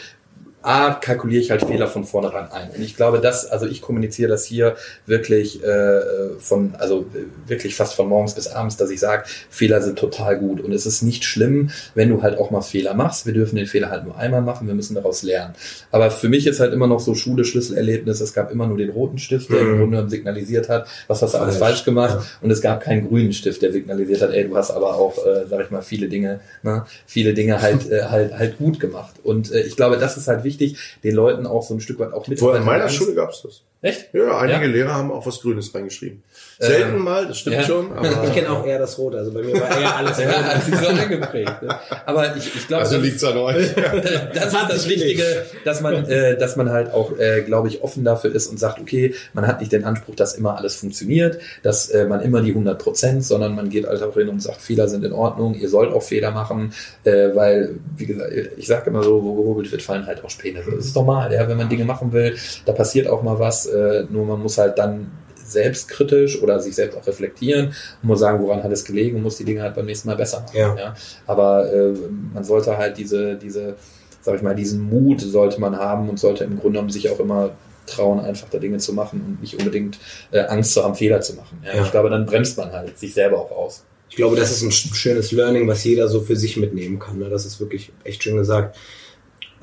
A, 0.65 0.95
kalkuliere 0.95 1.43
ich 1.43 1.51
halt 1.51 1.63
Fehler 1.65 1.89
von 1.89 2.05
vornherein 2.05 2.51
ein. 2.51 2.71
Und 2.71 2.83
ich 2.83 2.97
glaube, 2.97 3.21
dass, 3.21 3.47
also 3.47 3.67
ich 3.67 3.83
kommuniziere 3.83 4.29
das 4.31 4.45
hier 4.45 4.77
wirklich 5.07 5.63
äh, 5.63 6.01
von, 6.39 6.75
also 6.79 7.07
wirklich 7.47 7.75
fast 7.77 7.95
von 7.95 8.09
morgens 8.09 8.35
bis 8.35 8.47
abends, 8.49 8.77
dass 8.77 8.91
ich 8.91 9.01
sage, 9.01 9.25
Fehler 9.51 9.83
sind 9.83 9.99
total 9.99 10.39
gut. 10.39 10.61
Und 10.61 10.73
es 10.73 10.87
ist 10.87 11.03
nicht 11.03 11.25
schlimm, 11.25 11.71
wenn 11.95 12.09
du 12.09 12.23
halt 12.23 12.39
auch 12.39 12.51
mal 12.51 12.63
Fehler 12.63 12.95
machst. 12.95 13.27
Wir 13.27 13.35
dürfen 13.35 13.57
den 13.57 13.67
Fehler 13.67 13.91
halt 13.91 14.05
nur 14.05 14.17
einmal 14.17 14.41
machen, 14.43 14.67
wir 14.67 14.75
müssen 14.75 14.95
daraus 14.95 15.23
lernen. 15.23 15.55
Aber 15.91 16.11
für 16.11 16.29
mich 16.29 16.47
ist 16.47 16.61
halt 16.61 16.73
immer 16.73 16.87
noch 16.87 17.01
so 17.01 17.15
Schule, 17.15 17.45
Schlüsselerlebnis. 17.45 18.21
Es 18.21 18.33
gab 18.33 18.51
immer 18.51 18.67
nur 18.67 18.79
den 18.79 18.91
roten 18.91 19.19
Stift, 19.19 19.51
der 19.51 19.61
im 19.61 19.75
Mhm. 19.75 19.79
Grunde 19.81 20.09
signalisiert 20.11 20.69
hat, 20.69 20.87
was 21.09 21.21
hast 21.23 21.35
du 21.35 21.39
alles 21.39 21.57
Falsch. 21.59 21.85
gemacht. 21.85 22.19
Und 22.41 22.51
es 22.51 22.61
gab 22.63 22.81
keinen 22.83 23.09
grünen 23.09 23.33
Stift, 23.33 23.61
der 23.63 23.73
signalisiert 23.73 24.23
hat, 24.23 24.31
ey, 24.31 24.49
du 24.49 24.57
hast 24.57 24.71
aber 24.71 24.95
auch, 24.97 25.19
äh, 25.27 25.47
sag 25.49 25.65
ich 25.65 25.71
mal, 25.71 25.83
viele 25.83 26.09
Dinge, 26.09 26.41
ne, 26.63 26.85
viele 27.07 27.35
Dinge 27.35 27.61
halt, 27.61 27.91
äh, 27.91 28.05
halt, 28.05 28.39
halt 28.39 28.59
gut 28.59 28.81
gemacht. 28.81 29.15
Und 29.23 29.53
äh, 29.53 29.61
ich 29.63 29.77
glaube, 29.77 29.99
das 29.99 30.17
ist 30.17 30.29
halt 30.29 30.43
wichtig, 30.45 30.54
den 30.59 31.15
Leuten 31.15 31.47
auch 31.47 31.63
so 31.63 31.75
ein 31.75 31.81
Stück 31.81 31.99
weit 31.99 32.13
auch 32.13 32.27
mit. 32.29 32.39
Vorher 32.39 32.61
in 32.61 32.67
meiner 32.67 32.89
Schule 32.89 33.15
gab's 33.15 33.43
das. 33.43 33.63
Echt? 33.85 34.15
Ja, 34.15 34.39
einige 34.39 34.61
Ja? 34.67 34.73
Lehrer 34.73 34.95
haben 34.95 35.13
auch 35.13 35.27
was 35.27 35.41
Grünes 35.43 35.75
reingeschrieben. 35.75 36.23
Selten 36.59 36.95
Ähm, 36.95 37.05
mal, 37.05 37.27
das 37.27 37.39
stimmt 37.39 37.57
ja. 37.57 37.63
schon. 37.65 37.93
Aber 37.93 38.25
Ich 38.25 38.33
kenne 38.33 38.49
auch 38.51 38.65
eher 38.65 38.79
das 38.79 38.97
Rote, 38.97 39.19
also 39.19 39.31
bei 39.31 39.43
mir 39.43 39.53
war 39.61 39.79
eher 39.79 39.95
alles 39.97 40.19
Ja, 40.23 40.59
sich 40.59 40.75
so 40.75 40.87
eingeprägt. 40.87 41.63
Ne? 41.63 41.79
Aber 42.07 42.35
ich, 42.35 42.47
ich 42.57 42.67
glaube, 42.67 42.85
also 42.85 42.97
das- 42.97 43.05
liegt's 43.05 43.23
an 43.25 43.37
euch. 43.37 43.75
das 44.35 44.47
ist 44.47 44.57
das 44.71 44.89
Wichtige, 44.89 45.25
dass 45.67 45.83
man, 45.83 46.07
äh, 46.09 46.39
dass 46.39 46.57
man 46.57 46.71
halt 46.71 46.95
auch, 46.95 47.19
äh, 47.19 47.43
glaube 47.43 47.69
ich, 47.69 47.83
offen 47.83 48.05
dafür 48.05 48.35
ist 48.35 48.47
und 48.47 48.59
sagt, 48.59 48.81
okay, 48.81 49.15
man 49.35 49.47
hat 49.47 49.61
nicht 49.61 49.73
den 49.73 49.85
Anspruch, 49.85 50.15
dass 50.17 50.35
immer 50.35 50.57
alles 50.57 50.77
funktioniert, 50.77 51.39
dass 51.63 51.91
äh, 51.91 52.07
man 52.07 52.23
immer 52.23 52.41
die 52.41 52.51
100 52.53 52.79
Prozent, 52.83 53.23
sondern 53.25 53.55
man 53.55 53.69
geht 53.69 53.87
halt 53.87 54.03
auch 54.03 54.15
hin 54.15 54.31
und 54.31 54.41
sagt, 54.41 54.63
Fehler 54.63 54.89
sind 54.89 55.05
in 55.05 55.13
Ordnung, 55.13 55.55
ihr 55.55 55.69
sollt 55.69 55.93
auch 55.93 56.03
Fehler 56.03 56.31
machen, 56.31 56.73
äh, 57.05 57.35
weil, 57.35 57.75
wie 57.97 58.07
gesagt, 58.07 58.33
ich 58.57 58.67
sage 58.67 58.89
immer 58.89 59.03
so, 59.03 59.23
wo 59.23 59.35
gehobelt 59.35 59.71
wird, 59.71 59.83
fallen 59.83 60.07
halt 60.07 60.25
auch 60.25 60.31
Späne. 60.31 60.61
Das 60.65 60.87
ist 60.87 60.97
normal, 60.97 61.31
ja, 61.35 61.47
wenn 61.49 61.59
man 61.59 61.69
Dinge 61.69 61.85
machen 61.85 62.13
will, 62.15 62.35
da 62.65 62.73
passiert 62.73 63.09
auch 63.09 63.23
mal 63.23 63.39
was, 63.39 63.67
äh, 63.75 64.05
nur 64.11 64.25
man 64.25 64.41
muss 64.41 64.57
halt 64.59 64.79
dann 64.79 65.11
selbstkritisch 65.47 66.41
oder 66.43 66.61
sich 66.61 66.75
selbst 66.75 66.97
auch 66.97 67.07
reflektieren 67.07 67.67
und 68.03 68.09
muss 68.09 68.21
sagen, 68.21 68.43
woran 68.43 68.63
hat 68.63 68.73
es 68.73 68.85
gelegen 68.85 69.17
und 69.17 69.23
muss 69.23 69.37
die 69.37 69.45
Dinge 69.45 69.63
halt 69.63 69.75
beim 69.75 69.87
nächsten 69.87 70.09
Mal 70.09 70.17
besser 70.17 70.41
machen. 70.41 70.57
Ja. 70.79 70.95
Aber 71.27 71.73
äh, 71.73 71.93
man 72.33 72.45
sollte 72.45 72.77
halt 72.77 72.97
diese, 72.99 73.37
diese, 73.37 73.75
sag 74.23 74.37
ich 74.37 74.43
mal, 74.43 74.55
diesen 74.55 74.81
Mut 74.83 75.21
sollte 75.21 75.61
man 75.61 75.77
haben 75.77 76.09
und 76.09 76.19
sollte 76.19 76.45
im 76.45 76.53
Grunde 76.59 76.73
genommen 76.79 76.91
sich 76.91 77.11
auch 77.11 77.21
immer 77.21 77.51
trauen, 77.87 78.21
einfach 78.21 78.49
da 78.49 78.59
Dinge 78.59 78.79
zu 78.79 78.95
machen 78.95 79.21
und 79.27 79.41
nicht 79.43 79.59
unbedingt 79.59 79.99
äh, 80.33 80.41
Angst 80.41 80.73
zu 80.73 80.83
haben, 80.83 80.95
Fehler 80.95 81.21
zu 81.21 81.35
machen. 81.35 81.59
Ja, 81.65 81.77
Ja. 81.77 81.85
Ich 81.85 81.91
glaube, 81.91 82.09
dann 82.11 82.25
bremst 82.25 82.57
man 82.57 82.73
halt 82.73 82.99
sich 82.99 83.13
selber 83.13 83.39
auch 83.39 83.51
aus. 83.51 83.85
Ich 84.09 84.17
glaube, 84.17 84.37
das 84.37 84.51
ist 84.51 84.63
ein 84.63 84.71
sch- 84.71 84.95
schönes 84.95 85.33
Learning, 85.33 85.69
was 85.69 85.85
jeder 85.85 86.09
so 86.09 86.21
für 86.23 86.37
sich 86.37 86.57
mitnehmen 86.57 86.99
kann. 86.99 87.19
Ne? 87.19 87.29
Das 87.29 87.45
ist 87.45 87.61
wirklich 87.61 87.93
echt 88.05 88.23
schön 88.23 88.37
gesagt. 88.37 88.77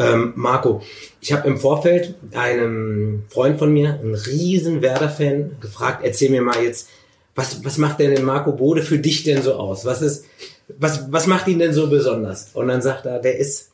Ähm, 0.02 0.34
Marco, 0.36 0.82
ich 1.20 1.32
habe 1.34 1.48
im 1.48 1.58
Vorfeld 1.58 2.16
einem 2.34 3.24
Freund 3.30 3.60
von 3.60 3.72
mir, 3.72 4.00
einen 4.00 4.16
riesen 4.16 4.82
Werder-Fan, 4.82 5.58
gefragt, 5.62 6.02
erzähl 6.04 6.30
mir 6.30 6.42
mal 6.42 6.62
jetzt, 6.64 6.90
was, 7.36 7.64
was 7.64 7.78
macht 7.78 8.00
denn 8.00 8.14
den 8.14 8.26
Marco 8.26 8.52
Bode 8.52 8.82
für 8.82 9.00
dich 9.00 9.24
denn 9.24 9.42
so 9.42 9.54
aus? 9.54 9.86
Was 9.86 10.02
ist, 10.02 10.26
was, 10.80 11.12
was 11.12 11.28
macht 11.28 11.48
ihn 11.48 11.60
denn 11.60 11.74
so 11.74 11.90
besonders? 11.90 12.50
Und 12.54 12.68
dann 12.68 12.82
sagt 12.82 13.06
er, 13.06 13.20
der 13.20 13.38
ist 13.38 13.72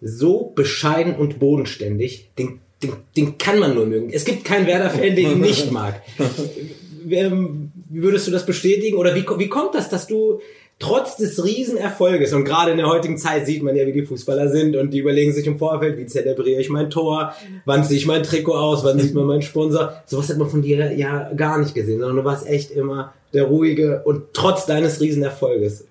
so 0.00 0.52
bescheiden 0.54 1.14
und 1.14 1.38
bodenständig, 1.38 2.30
den 2.38 2.60
den, 2.82 2.92
den 3.16 3.38
kann 3.38 3.58
man 3.58 3.74
nur 3.74 3.86
mögen. 3.86 4.10
Es 4.10 4.24
gibt 4.24 4.44
keinen 4.44 4.66
Werder-Fan, 4.66 5.16
den 5.16 5.32
ihn 5.32 5.40
nicht 5.40 5.70
mag. 5.72 6.02
Ähm, 7.08 7.72
wie 7.88 8.02
würdest 8.02 8.26
du 8.26 8.30
das 8.30 8.44
bestätigen? 8.44 8.96
Oder 8.96 9.14
wie, 9.14 9.24
wie 9.38 9.48
kommt 9.48 9.74
das, 9.74 9.88
dass 9.88 10.06
du 10.06 10.40
trotz 10.78 11.16
des 11.16 11.42
Riesenerfolges, 11.42 12.32
und 12.32 12.44
gerade 12.44 12.70
in 12.70 12.76
der 12.76 12.88
heutigen 12.88 13.16
Zeit 13.16 13.46
sieht 13.46 13.62
man 13.62 13.76
ja, 13.76 13.86
wie 13.86 13.92
die 13.92 14.04
Fußballer 14.04 14.48
sind 14.50 14.76
und 14.76 14.90
die 14.90 14.98
überlegen 14.98 15.32
sich 15.32 15.46
im 15.46 15.58
Vorfeld, 15.58 15.98
wie 15.98 16.06
zelebriere 16.06 16.60
ich 16.60 16.68
mein 16.68 16.90
Tor, 16.90 17.32
wann 17.64 17.84
ziehe 17.84 17.98
ich 17.98 18.06
mein 18.06 18.22
Trikot 18.22 18.54
aus, 18.54 18.84
wann 18.84 18.98
sieht 18.98 19.14
man 19.14 19.24
meinen 19.24 19.42
Sponsor. 19.42 20.02
Sowas 20.04 20.28
hat 20.28 20.36
man 20.36 20.50
von 20.50 20.62
dir 20.62 20.92
ja 20.92 21.32
gar 21.34 21.58
nicht 21.58 21.74
gesehen, 21.74 22.00
sondern 22.00 22.16
du 22.16 22.24
warst 22.24 22.46
echt 22.46 22.70
immer 22.70 23.14
der 23.32 23.44
ruhige 23.44 24.02
und 24.04 24.34
trotz 24.34 24.66
deines 24.66 25.00
Riesenerfolges. 25.00 25.86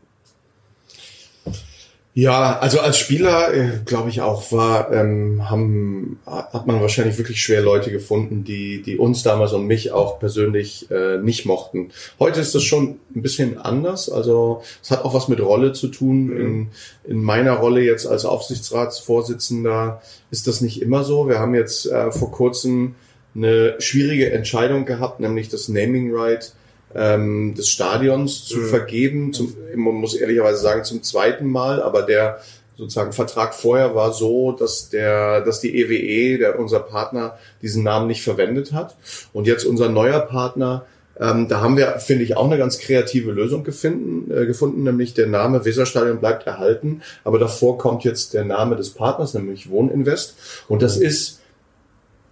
Ja, 2.18 2.60
also 2.60 2.80
als 2.80 2.98
Spieler 2.98 3.54
äh, 3.54 3.82
glaube 3.84 4.10
ich 4.10 4.22
auch 4.22 4.50
war, 4.54 4.90
ähm, 4.94 5.50
haben, 5.50 6.18
hat 6.26 6.66
man 6.66 6.80
wahrscheinlich 6.80 7.18
wirklich 7.18 7.42
schwer 7.42 7.62
Leute 7.62 7.92
gefunden, 7.92 8.46
die, 8.46 8.82
die 8.82 8.98
uns 8.98 9.22
damals 9.22 9.52
und 9.52 9.68
mich 9.68 9.92
auch 9.92 10.18
persönlich 10.18 10.90
äh, 10.90 11.18
nicht 11.18 11.46
mochten. 11.46 11.90
Heute 12.18 12.40
ist 12.40 12.56
das 12.56 12.64
schon 12.64 13.00
ein 13.14 13.22
bisschen 13.22 13.58
anders. 13.58 14.10
Also 14.10 14.64
es 14.82 14.92
hat 14.92 15.04
auch 15.04 15.14
was 15.14 15.28
mit 15.28 15.42
Rolle 15.42 15.74
zu 15.74 15.90
tun. 15.90 16.28
Mhm. 16.28 16.38
In, 16.38 16.68
in 17.04 17.22
meiner 17.22 17.56
Rolle 17.56 17.82
jetzt 17.82 18.08
als 18.08 18.24
Aufsichtsratsvorsitzender 18.24 20.02
ist 20.32 20.48
das 20.48 20.62
nicht 20.62 20.82
immer 20.82 21.04
so. 21.04 21.28
Wir 21.28 21.40
haben 21.40 21.54
jetzt 21.54 21.86
äh, 21.86 22.14
vor 22.14 22.32
kurzem 22.32 22.96
eine 23.36 23.76
schwierige 23.80 24.32
Entscheidung 24.32 24.86
gehabt, 24.86 25.20
nämlich 25.20 25.50
das 25.50 25.68
Naming 25.68 26.16
Right 26.16 26.54
ähm, 26.96 27.54
des 27.56 27.70
Stadions 27.70 28.46
zu 28.46 28.58
mhm. 28.58 28.68
vergeben. 28.68 29.34
Zum, 29.34 29.56
man 29.76 29.96
muss 29.96 30.16
ehrlicherweise 30.16 30.60
sagen, 30.60 30.84
zum 30.84 31.04
zweiten 31.04 31.48
Mal, 31.48 31.84
aber 31.84 32.02
der 32.02 32.40
sozusagen 32.78 33.14
Vertrag 33.14 33.54
vorher 33.54 33.96
war 33.96 34.14
so, 34.14 34.52
dass 34.52 34.90
der, 34.90 35.42
dass 35.42 35.62
die 35.62 35.78
EWE, 35.78 35.96
e, 35.96 36.38
der 36.38 36.60
unser 36.60 36.80
Partner, 36.80 37.38
diesen 37.62 37.84
Namen 37.84 38.08
nicht 38.08 38.24
verwendet 38.24 38.74
hat. 38.74 38.96
Und 39.34 39.48
jetzt 39.48 39.66
unser 39.66 39.90
neuer 39.90 40.20
Partner, 40.20 40.86
ähm, 41.18 41.48
da 41.48 41.62
haben 41.62 41.78
wir, 41.78 42.00
finde 42.00 42.24
ich, 42.24 42.36
auch 42.36 42.46
eine 42.46 42.58
ganz 42.58 42.80
kreative 42.80 43.32
Lösung 43.32 43.64
gefunden, 43.64 44.30
äh, 44.32 44.46
gefunden, 44.46 44.84
nämlich 44.84 45.14
der 45.14 45.28
Name 45.28 45.64
Weserstadion 45.64 46.20
bleibt 46.20 46.46
erhalten, 46.46 47.02
aber 47.24 47.40
davor 47.40 47.78
kommt 47.78 48.04
jetzt 48.04 48.34
der 48.34 48.44
Name 48.44 48.76
des 48.76 48.90
Partners, 48.90 49.34
nämlich 49.34 49.70
Wohninvest. 49.70 50.36
Und 50.68 50.82
das 50.82 50.98
mhm. 50.98 51.06
ist 51.06 51.40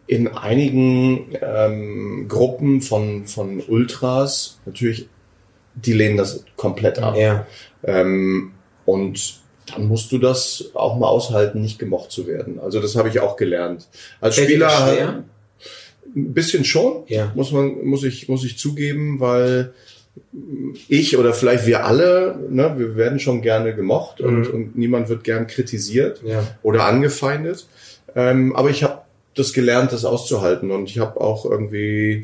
in 0.07 0.27
einigen 0.27 1.35
ähm, 1.41 2.25
Gruppen 2.27 2.81
von, 2.81 3.25
von 3.25 3.61
Ultras 3.67 4.59
natürlich, 4.65 5.07
die 5.75 5.93
lehnen 5.93 6.17
das 6.17 6.45
komplett 6.55 6.99
ab. 6.99 7.15
Ja. 7.17 7.47
Ähm, 7.83 8.51
und 8.85 9.41
dann 9.73 9.87
musst 9.87 10.11
du 10.11 10.17
das 10.17 10.71
auch 10.73 10.97
mal 10.97 11.07
aushalten, 11.07 11.61
nicht 11.61 11.79
gemocht 11.79 12.11
zu 12.11 12.27
werden. 12.27 12.59
Also 12.59 12.81
das 12.81 12.95
habe 12.95 13.09
ich 13.09 13.19
auch 13.19 13.37
gelernt. 13.37 13.87
Als 14.19 14.35
Fällt 14.35 14.49
Spieler 14.49 15.23
ein 16.15 16.33
bisschen 16.33 16.65
schon, 16.65 17.03
ja. 17.07 17.31
muss 17.33 17.51
man, 17.51 17.83
muss 17.85 18.03
ich, 18.03 18.27
muss 18.27 18.43
ich 18.43 18.57
zugeben, 18.57 19.19
weil 19.19 19.73
ich 20.87 21.17
oder 21.17 21.33
vielleicht 21.33 21.65
wir 21.65 21.85
alle, 21.85 22.37
ne, 22.49 22.75
wir 22.77 22.95
werden 22.95 23.19
schon 23.19 23.41
gerne 23.41 23.73
gemocht 23.73 24.19
mhm. 24.19 24.27
und, 24.27 24.47
und 24.47 24.75
niemand 24.75 25.09
wird 25.09 25.23
gern 25.23 25.47
kritisiert 25.47 26.21
ja. 26.23 26.43
oder 26.61 26.85
angefeindet. 26.85 27.67
Ähm, 28.15 28.55
aber 28.55 28.69
ich 28.69 28.83
habe 28.83 29.02
das 29.35 29.53
gelernt, 29.53 29.91
das 29.91 30.05
auszuhalten. 30.05 30.71
Und 30.71 30.89
ich 30.89 30.99
habe 30.99 31.19
auch 31.21 31.45
irgendwie 31.45 32.23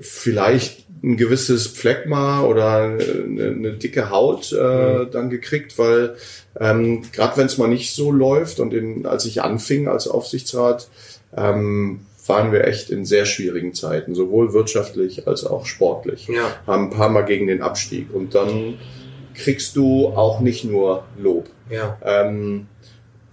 vielleicht 0.00 0.86
ein 1.02 1.16
gewisses 1.16 1.66
Phlegma 1.66 2.42
oder 2.42 2.82
eine, 2.82 3.44
eine 3.46 3.72
dicke 3.72 4.10
Haut 4.10 4.52
äh, 4.52 4.56
mhm. 5.04 5.10
dann 5.10 5.30
gekriegt, 5.30 5.78
weil 5.78 6.16
ähm, 6.58 7.02
gerade 7.12 7.36
wenn 7.38 7.46
es 7.46 7.58
mal 7.58 7.68
nicht 7.68 7.94
so 7.94 8.12
läuft 8.12 8.60
und 8.60 8.74
in, 8.74 9.06
als 9.06 9.24
ich 9.24 9.42
anfing 9.42 9.88
als 9.88 10.08
Aufsichtsrat, 10.08 10.88
ähm, 11.36 12.00
waren 12.26 12.52
wir 12.52 12.64
echt 12.64 12.90
in 12.90 13.04
sehr 13.04 13.24
schwierigen 13.24 13.74
Zeiten, 13.74 14.14
sowohl 14.14 14.52
wirtschaftlich 14.52 15.26
als 15.26 15.44
auch 15.44 15.66
sportlich. 15.66 16.28
Ja. 16.28 16.54
Haben 16.66 16.84
ein 16.84 16.90
paar 16.90 17.08
Mal 17.08 17.22
gegen 17.22 17.46
den 17.46 17.62
Abstieg 17.62 18.14
und 18.14 18.34
dann 18.34 18.78
kriegst 19.34 19.74
du 19.74 20.08
auch 20.08 20.40
nicht 20.40 20.64
nur 20.64 21.04
Lob. 21.18 21.48
Ja. 21.70 21.98
Ähm, 22.04 22.68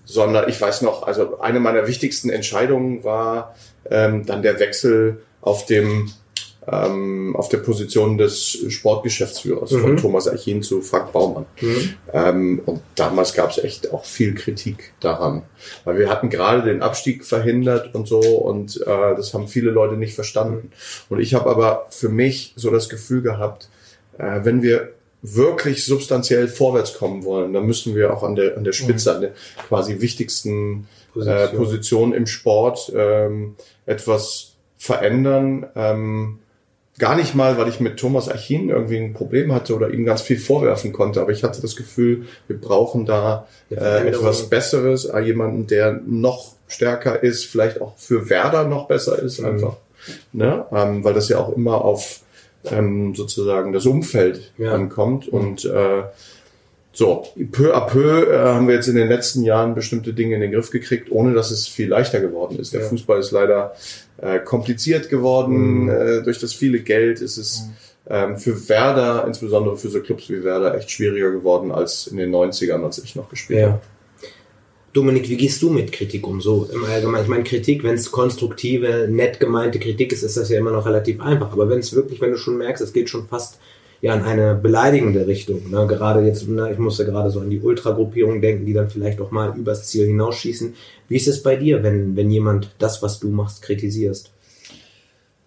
sondern 0.07 0.49
ich 0.49 0.59
weiß 0.59 0.81
noch, 0.81 1.03
also 1.03 1.39
eine 1.39 1.59
meiner 1.59 1.85
wichtigsten 1.85 2.29
Entscheidungen 2.29 3.03
war 3.03 3.55
ähm, 3.89 4.25
dann 4.25 4.41
der 4.41 4.59
Wechsel 4.59 5.21
auf 5.41 5.65
dem 5.65 6.09
ähm, 6.69 7.33
auf 7.35 7.47
der 7.49 7.59
Position 7.59 8.17
des 8.17 8.57
Sportgeschäftsführers 8.69 9.71
mhm. 9.71 9.81
von 9.81 9.97
Thomas 9.97 10.27
Achin 10.27 10.61
zu 10.61 10.81
Frank 10.81 11.13
Baumann. 11.13 11.45
Mhm. 11.61 11.93
Ähm, 12.11 12.61
und 12.65 12.81
damals 12.95 13.33
gab 13.33 13.51
es 13.51 13.57
echt 13.57 13.93
auch 13.93 14.03
viel 14.03 14.35
Kritik 14.35 14.93
daran, 14.99 15.43
weil 15.85 15.97
wir 15.97 16.09
hatten 16.09 16.29
gerade 16.29 16.63
den 16.63 16.81
Abstieg 16.81 17.23
verhindert 17.23 17.95
und 17.95 18.07
so 18.07 18.19
und 18.19 18.81
äh, 18.81 19.15
das 19.15 19.33
haben 19.33 19.47
viele 19.47 19.71
Leute 19.71 19.95
nicht 19.95 20.13
verstanden. 20.13 20.71
Und 21.09 21.19
ich 21.19 21.33
habe 21.33 21.49
aber 21.49 21.87
für 21.89 22.09
mich 22.09 22.53
so 22.57 22.69
das 22.69 22.89
Gefühl 22.89 23.21
gehabt, 23.21 23.69
äh, 24.17 24.41
wenn 24.43 24.61
wir 24.61 24.93
wirklich 25.35 25.85
substanziell 25.85 26.47
vorwärts 26.47 26.93
kommen 26.93 27.23
wollen, 27.23 27.53
dann 27.53 27.65
müssen 27.65 27.95
wir 27.95 28.13
auch 28.13 28.23
an 28.23 28.35
der, 28.35 28.57
an 28.57 28.63
der 28.63 28.73
Spitze, 28.73 29.15
an 29.15 29.21
der 29.21 29.31
quasi 29.67 29.99
wichtigsten 30.01 30.87
Position, 31.13 31.37
äh, 31.37 31.47
Position 31.47 32.13
im 32.13 32.27
Sport 32.27 32.91
ähm, 32.95 33.55
etwas 33.85 34.53
verändern. 34.77 35.65
Ähm, 35.75 36.39
gar 36.99 37.15
nicht 37.15 37.35
mal, 37.35 37.57
weil 37.57 37.67
ich 37.67 37.79
mit 37.79 37.97
Thomas 37.97 38.29
Achin 38.29 38.69
irgendwie 38.69 38.97
ein 38.97 39.13
Problem 39.13 39.53
hatte 39.53 39.75
oder 39.75 39.89
ihm 39.89 40.05
ganz 40.05 40.21
viel 40.21 40.39
vorwerfen 40.39 40.93
konnte, 40.93 41.21
aber 41.21 41.31
ich 41.31 41.43
hatte 41.43 41.61
das 41.61 41.75
Gefühl, 41.75 42.25
wir 42.47 42.59
brauchen 42.59 43.05
da 43.05 43.47
äh, 43.69 44.07
etwas 44.07 44.49
Besseres, 44.49 45.05
äh, 45.05 45.19
jemanden, 45.19 45.67
der 45.67 45.99
noch 46.05 46.53
stärker 46.67 47.21
ist, 47.23 47.45
vielleicht 47.45 47.81
auch 47.81 47.97
für 47.97 48.29
Werder 48.29 48.65
noch 48.65 48.87
besser 48.87 49.21
ist, 49.21 49.39
mhm. 49.39 49.45
einfach. 49.47 49.77
Ne? 50.31 50.65
Ähm, 50.71 51.03
weil 51.03 51.13
das 51.13 51.29
ja 51.29 51.37
auch 51.37 51.55
immer 51.55 51.83
auf 51.83 52.21
ähm, 52.65 53.15
sozusagen 53.15 53.73
das 53.73 53.85
Umfeld 53.85 54.51
ja. 54.57 54.73
ankommt. 54.73 55.27
Und 55.27 55.65
äh, 55.65 56.03
so, 56.93 57.27
peu 57.51 57.75
à 57.75 57.81
peu 57.81 58.31
äh, 58.31 58.39
haben 58.39 58.67
wir 58.67 58.75
jetzt 58.75 58.87
in 58.87 58.95
den 58.95 59.07
letzten 59.07 59.43
Jahren 59.43 59.75
bestimmte 59.75 60.13
Dinge 60.13 60.35
in 60.35 60.41
den 60.41 60.51
Griff 60.51 60.71
gekriegt, 60.71 61.11
ohne 61.11 61.33
dass 61.33 61.51
es 61.51 61.67
viel 61.67 61.89
leichter 61.89 62.19
geworden 62.19 62.57
ist. 62.57 62.73
Der 62.73 62.81
ja. 62.81 62.87
Fußball 62.87 63.19
ist 63.19 63.31
leider 63.31 63.75
äh, 64.17 64.39
kompliziert 64.39 65.09
geworden. 65.09 65.83
Mhm. 65.83 65.89
Äh, 65.89 66.21
durch 66.23 66.39
das 66.39 66.53
viele 66.53 66.79
Geld 66.79 67.21
ist 67.21 67.37
es 67.37 67.61
mhm. 67.61 67.73
ähm, 68.09 68.37
für 68.37 68.67
Werder, 68.67 69.25
insbesondere 69.27 69.77
für 69.77 69.89
so 69.89 70.01
Clubs 70.01 70.29
wie 70.29 70.43
Werder, 70.43 70.75
echt 70.75 70.89
schwieriger 70.89 71.31
geworden 71.31 71.71
als 71.71 72.07
in 72.07 72.17
den 72.17 72.33
90ern, 72.33 72.83
als 72.83 72.97
ich 72.97 73.15
noch 73.15 73.29
gespielt 73.29 73.59
ja. 73.59 73.67
habe. 73.67 73.81
Dominik, 74.93 75.29
wie 75.29 75.37
gehst 75.37 75.61
du 75.61 75.69
mit 75.69 75.91
Kritik 75.91 76.25
um? 76.25 76.41
So 76.41 76.67
im 76.73 76.83
Allgemeinen. 76.85 77.23
Ich 77.23 77.29
meine, 77.29 77.43
Kritik, 77.43 77.83
wenn 77.83 77.95
es 77.95 78.11
konstruktive, 78.11 79.07
nett 79.09 79.39
gemeinte 79.39 79.79
Kritik 79.79 80.11
ist, 80.11 80.23
ist 80.23 80.37
das 80.37 80.49
ja 80.49 80.57
immer 80.57 80.71
noch 80.71 80.85
relativ 80.85 81.21
einfach. 81.21 81.51
Aber 81.51 81.69
wenn 81.69 81.79
es 81.79 81.93
wirklich, 81.93 82.19
wenn 82.21 82.31
du 82.31 82.37
schon 82.37 82.57
merkst, 82.57 82.83
es 82.83 82.93
geht 82.93 83.09
schon 83.09 83.27
fast 83.27 83.59
ja 84.01 84.13
in 84.13 84.21
eine 84.21 84.55
beleidigende 84.55 85.27
Richtung. 85.27 85.69
Ne? 85.69 85.87
Gerade 85.87 86.25
jetzt, 86.25 86.47
ne, 86.47 86.71
ich 86.71 86.77
musste 86.77 87.05
gerade 87.05 87.29
so 87.29 87.39
an 87.39 87.49
die 87.49 87.59
Ultragruppierung 87.59 88.41
denken, 88.41 88.65
die 88.65 88.73
dann 88.73 88.89
vielleicht 88.89 89.19
auch 89.21 89.31
mal 89.31 89.57
übers 89.57 89.87
Ziel 89.87 90.05
hinausschießen. 90.07 90.75
Wie 91.07 91.15
ist 91.15 91.27
es 91.27 91.41
bei 91.41 91.55
dir, 91.55 91.83
wenn, 91.83 92.15
wenn 92.15 92.29
jemand 92.29 92.69
das, 92.79 93.01
was 93.01 93.19
du 93.19 93.29
machst, 93.29 93.61
kritisierst? 93.61 94.31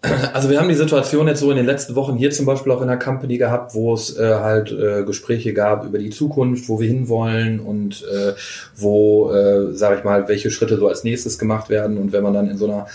Also 0.33 0.49
wir 0.49 0.59
haben 0.59 0.69
die 0.69 0.75
Situation 0.75 1.29
jetzt 1.29 1.41
so 1.41 1.51
in 1.51 1.57
den 1.57 1.67
letzten 1.67 1.95
Wochen 1.95 2.17
hier 2.17 2.31
zum 2.31 2.47
Beispiel 2.47 2.73
auch 2.73 2.81
in 2.81 2.89
der 2.89 2.99
Company 2.99 3.39
gehabt, 3.39 3.75
wo 3.75 3.93
es 3.93 4.17
äh, 4.17 4.35
halt 4.35 4.73
äh, 4.73 5.05
Gespräche 5.05 5.53
gab 5.53 5.85
über 5.85 5.99
die 5.99 6.11
Zukunft, 6.11 6.69
wo 6.69 6.81
wir 6.81 6.89
hinwollen 6.89 7.61
und 7.61 8.03
äh, 8.05 8.33
wo, 8.77 9.33
äh, 9.33 9.75
sage 9.75 9.99
ich 9.99 10.05
mal, 10.05 10.29
welche 10.29 10.51
Schritte 10.51 10.77
so 10.79 10.89
als 10.89 11.05
nächstes 11.05 11.39
gemacht 11.39 11.69
werden. 11.69 11.99
Und 11.99 12.13
wenn 12.13 12.23
man 12.23 12.33
dann 12.33 12.49
in 12.49 12.57
so 12.57 12.67
einer 12.67 12.87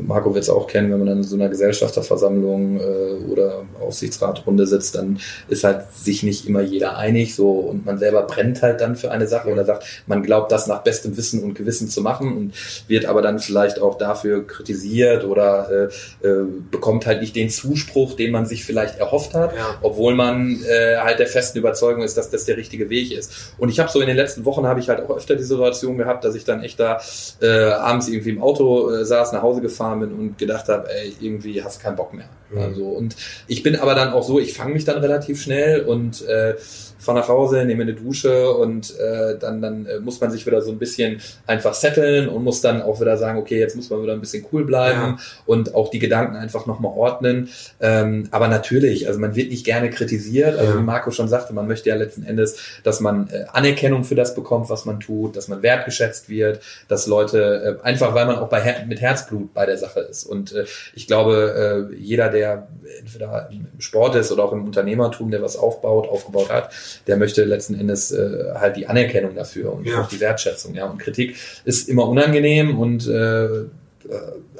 Marco 0.00 0.34
wird 0.34 0.44
es 0.44 0.50
auch 0.50 0.66
kennen, 0.66 0.90
wenn 0.90 0.98
man 0.98 1.06
dann 1.06 1.18
in 1.18 1.24
so 1.24 1.36
einer 1.36 1.48
Gesellschafterversammlung 1.48 2.80
äh, 2.80 3.30
oder 3.30 3.62
Aufsichtsratrunde 3.80 4.66
sitzt, 4.66 4.94
dann 4.94 5.18
ist 5.48 5.64
halt 5.64 5.92
sich 5.94 6.22
nicht 6.22 6.46
immer 6.46 6.60
jeder 6.60 6.96
einig 6.96 7.34
so 7.34 7.50
und 7.50 7.86
man 7.86 7.98
selber 7.98 8.22
brennt 8.22 8.62
halt 8.62 8.80
dann 8.80 8.96
für 8.96 9.10
eine 9.10 9.26
Sache 9.26 9.50
oder 9.50 9.64
sagt, 9.64 9.84
man 10.06 10.22
glaubt 10.22 10.52
das 10.52 10.66
nach 10.66 10.82
bestem 10.82 11.16
Wissen 11.16 11.42
und 11.42 11.54
Gewissen 11.54 11.88
zu 11.88 12.02
machen 12.02 12.36
und 12.36 12.52
wird 12.88 13.06
aber 13.06 13.22
dann 13.22 13.38
vielleicht 13.38 13.80
auch 13.80 13.96
dafür 13.96 14.46
kritisiert 14.46 15.24
oder 15.24 15.90
äh, 16.22 16.26
äh, 16.26 16.44
bekommt 16.70 17.06
halt 17.06 17.20
nicht 17.20 17.34
den 17.34 17.50
Zuspruch, 17.50 18.14
den 18.14 18.32
man 18.32 18.46
sich 18.46 18.64
vielleicht 18.64 18.98
erhofft 18.98 19.34
hat, 19.34 19.54
ja. 19.56 19.78
obwohl 19.82 20.14
man 20.14 20.58
äh, 20.68 20.96
halt 20.98 21.18
der 21.18 21.26
festen 21.26 21.58
Überzeugung 21.58 22.02
ist, 22.02 22.16
dass 22.16 22.30
das 22.30 22.44
der 22.44 22.56
richtige 22.56 22.90
Weg 22.90 23.12
ist. 23.12 23.54
Und 23.58 23.68
ich 23.70 23.80
habe 23.80 23.90
so 23.90 24.00
in 24.00 24.06
den 24.06 24.16
letzten 24.16 24.44
Wochen 24.44 24.66
habe 24.66 24.80
ich 24.80 24.88
halt 24.88 25.00
auch 25.00 25.16
öfter 25.16 25.36
die 25.36 25.42
Situation 25.42 25.96
gehabt, 25.96 26.24
dass 26.24 26.34
ich 26.34 26.44
dann 26.44 26.62
echt 26.62 26.78
da 26.78 27.00
äh, 27.40 27.70
abends 27.70 28.08
irgendwie 28.08 28.30
im 28.30 28.42
Auto 28.42 28.90
äh, 28.90 29.04
saß, 29.04 29.32
nach 29.32 29.42
Hause 29.42 29.60
gefahren 29.60 29.69
bin 29.70 30.12
und 30.12 30.38
gedacht 30.38 30.68
habe, 30.68 30.88
ey, 30.90 31.14
irgendwie 31.20 31.62
hast 31.62 31.82
keinen 31.82 31.96
Bock 31.96 32.14
mehr. 32.14 32.28
Mhm. 32.50 32.58
Also, 32.58 32.84
und 32.86 33.16
ich 33.46 33.62
bin 33.62 33.76
aber 33.76 33.94
dann 33.94 34.12
auch 34.12 34.22
so, 34.22 34.38
ich 34.38 34.54
fange 34.54 34.74
mich 34.74 34.84
dann 34.84 34.98
relativ 34.98 35.40
schnell 35.40 35.82
und 35.82 36.26
äh, 36.26 36.56
fahre 37.00 37.18
nach 37.18 37.28
Hause, 37.28 37.64
nehme 37.64 37.82
eine 37.82 37.94
Dusche 37.94 38.52
und 38.52 38.94
äh, 38.98 39.38
dann, 39.38 39.62
dann 39.62 39.86
äh, 39.86 39.98
muss 40.00 40.20
man 40.20 40.30
sich 40.30 40.46
wieder 40.46 40.62
so 40.62 40.70
ein 40.70 40.78
bisschen 40.78 41.20
einfach 41.46 41.74
setteln 41.74 42.28
und 42.28 42.44
muss 42.44 42.60
dann 42.60 42.82
auch 42.82 43.00
wieder 43.00 43.16
sagen, 43.16 43.38
okay, 43.38 43.58
jetzt 43.58 43.76
muss 43.76 43.90
man 43.90 44.02
wieder 44.02 44.12
ein 44.12 44.20
bisschen 44.20 44.44
cool 44.52 44.64
bleiben 44.64 45.00
ja. 45.00 45.18
und 45.46 45.74
auch 45.74 45.90
die 45.90 45.98
Gedanken 45.98 46.36
einfach 46.36 46.66
nochmal 46.66 46.92
ordnen. 46.94 47.48
Ähm, 47.80 48.28
aber 48.30 48.48
natürlich, 48.48 49.06
also 49.08 49.18
man 49.18 49.34
wird 49.34 49.50
nicht 49.50 49.64
gerne 49.64 49.90
kritisiert. 49.90 50.58
Also 50.58 50.78
wie 50.78 50.82
Marco 50.82 51.10
schon 51.10 51.28
sagte, 51.28 51.52
man 51.54 51.66
möchte 51.66 51.88
ja 51.88 51.96
letzten 51.96 52.22
Endes, 52.22 52.58
dass 52.84 53.00
man 53.00 53.28
äh, 53.30 53.44
Anerkennung 53.52 54.04
für 54.04 54.14
das 54.14 54.34
bekommt, 54.34 54.70
was 54.70 54.84
man 54.84 55.00
tut, 55.00 55.36
dass 55.36 55.48
man 55.48 55.62
wertgeschätzt 55.62 56.28
wird, 56.28 56.60
dass 56.88 57.06
Leute, 57.06 57.78
äh, 57.80 57.84
einfach 57.84 58.14
weil 58.14 58.26
man 58.26 58.36
auch 58.36 58.48
bei 58.48 58.60
Her 58.60 58.84
mit 58.86 59.00
Herzblut 59.00 59.54
bei 59.54 59.66
der 59.66 59.78
Sache 59.78 60.00
ist. 60.00 60.24
Und 60.24 60.52
äh, 60.52 60.64
ich 60.94 61.06
glaube, 61.06 61.88
äh, 61.90 61.96
jeder, 61.96 62.28
der 62.28 62.68
entweder 63.00 63.48
im 63.50 63.80
Sport 63.80 64.16
ist 64.16 64.32
oder 64.32 64.44
auch 64.44 64.52
im 64.52 64.64
Unternehmertum, 64.64 65.30
der 65.30 65.42
was 65.42 65.56
aufbaut, 65.56 66.08
aufgebaut 66.08 66.50
hat, 66.50 66.70
der 67.06 67.16
möchte 67.16 67.44
letzten 67.44 67.74
Endes 67.78 68.12
äh, 68.12 68.52
halt 68.54 68.76
die 68.76 68.86
Anerkennung 68.86 69.34
dafür 69.34 69.72
und 69.72 69.86
Ja. 69.86 70.02
auch 70.02 70.08
die 70.08 70.20
Wertschätzung. 70.20 70.74
Ja. 70.74 70.86
Und 70.86 70.98
Kritik 70.98 71.36
ist 71.64 71.88
immer 71.88 72.08
unangenehm 72.08 72.78
und 72.78 73.06
äh, 73.06 73.44
äh, 73.44 73.66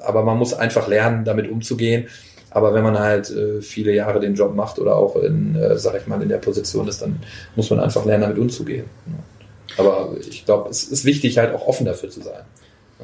aber 0.03 0.23
man 0.23 0.39
muss 0.39 0.55
einfach 0.55 0.89
lernen, 0.89 1.25
damit 1.25 1.51
umzugehen. 1.51 2.09
Aber 2.53 2.75
wenn 2.75 2.83
man 2.83 2.99
halt 2.99 3.31
äh, 3.31 3.61
viele 3.63 3.93
Jahre 3.95 4.19
den 4.19 4.35
Job 4.35 4.55
macht 4.57 4.79
oder 4.79 4.97
auch 4.97 5.17
in, 5.17 5.55
äh, 5.55 5.79
sag 5.79 5.95
ich 6.01 6.07
mal, 6.07 6.21
in 6.21 6.29
der 6.29 6.39
Position 6.39 6.89
ist, 6.89 7.01
dann 7.01 7.21
muss 7.55 7.71
man 7.71 7.79
einfach 7.81 8.05
lernen, 8.05 8.23
damit 8.23 8.39
umzugehen. 8.39 8.87
Ja. 9.07 9.85
Aber 9.85 10.17
ich 10.29 10.45
glaube, 10.45 10.69
es 10.69 10.83
ist 10.85 11.05
wichtig, 11.05 11.39
halt 11.39 11.55
auch 11.55 11.67
offen 11.69 11.87
dafür 11.87 12.11
zu 12.11 12.23
sein. 12.23 12.43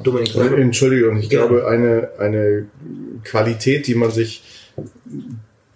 Dominik, 0.03 0.35
Entschuldigung, 0.35 1.17
ich 1.17 1.29
Gerne. 1.29 1.47
glaube, 1.47 1.67
eine, 1.67 2.09
eine 2.19 2.65
Qualität, 3.23 3.87
die 3.87 3.95
man 3.95 4.11
sich 4.11 4.43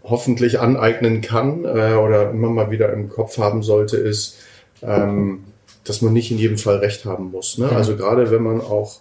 hoffentlich 0.03 0.59
aneignen 0.59 1.21
kann 1.21 1.65
äh, 1.65 1.93
oder 1.93 2.31
immer 2.31 2.49
mal 2.49 2.71
wieder 2.71 2.91
im 2.93 3.09
Kopf 3.09 3.37
haben 3.37 3.63
sollte, 3.63 3.97
ist, 3.97 4.37
ähm, 4.81 5.43
dass 5.83 6.01
man 6.01 6.13
nicht 6.13 6.31
in 6.31 6.37
jedem 6.37 6.57
Fall 6.57 6.77
recht 6.77 7.05
haben 7.05 7.31
muss. 7.31 7.57
Ne? 7.57 7.69
Also 7.69 7.95
gerade 7.95 8.31
wenn 8.31 8.43
man 8.43 8.61
auch 8.61 8.99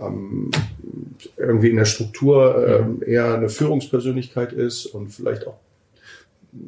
ähm, 0.00 0.50
irgendwie 1.36 1.70
in 1.70 1.76
der 1.76 1.84
Struktur 1.84 2.66
ähm, 2.68 3.02
eher 3.04 3.34
eine 3.34 3.48
Führungspersönlichkeit 3.48 4.52
ist 4.52 4.86
und 4.86 5.08
vielleicht 5.08 5.46
auch 5.46 5.58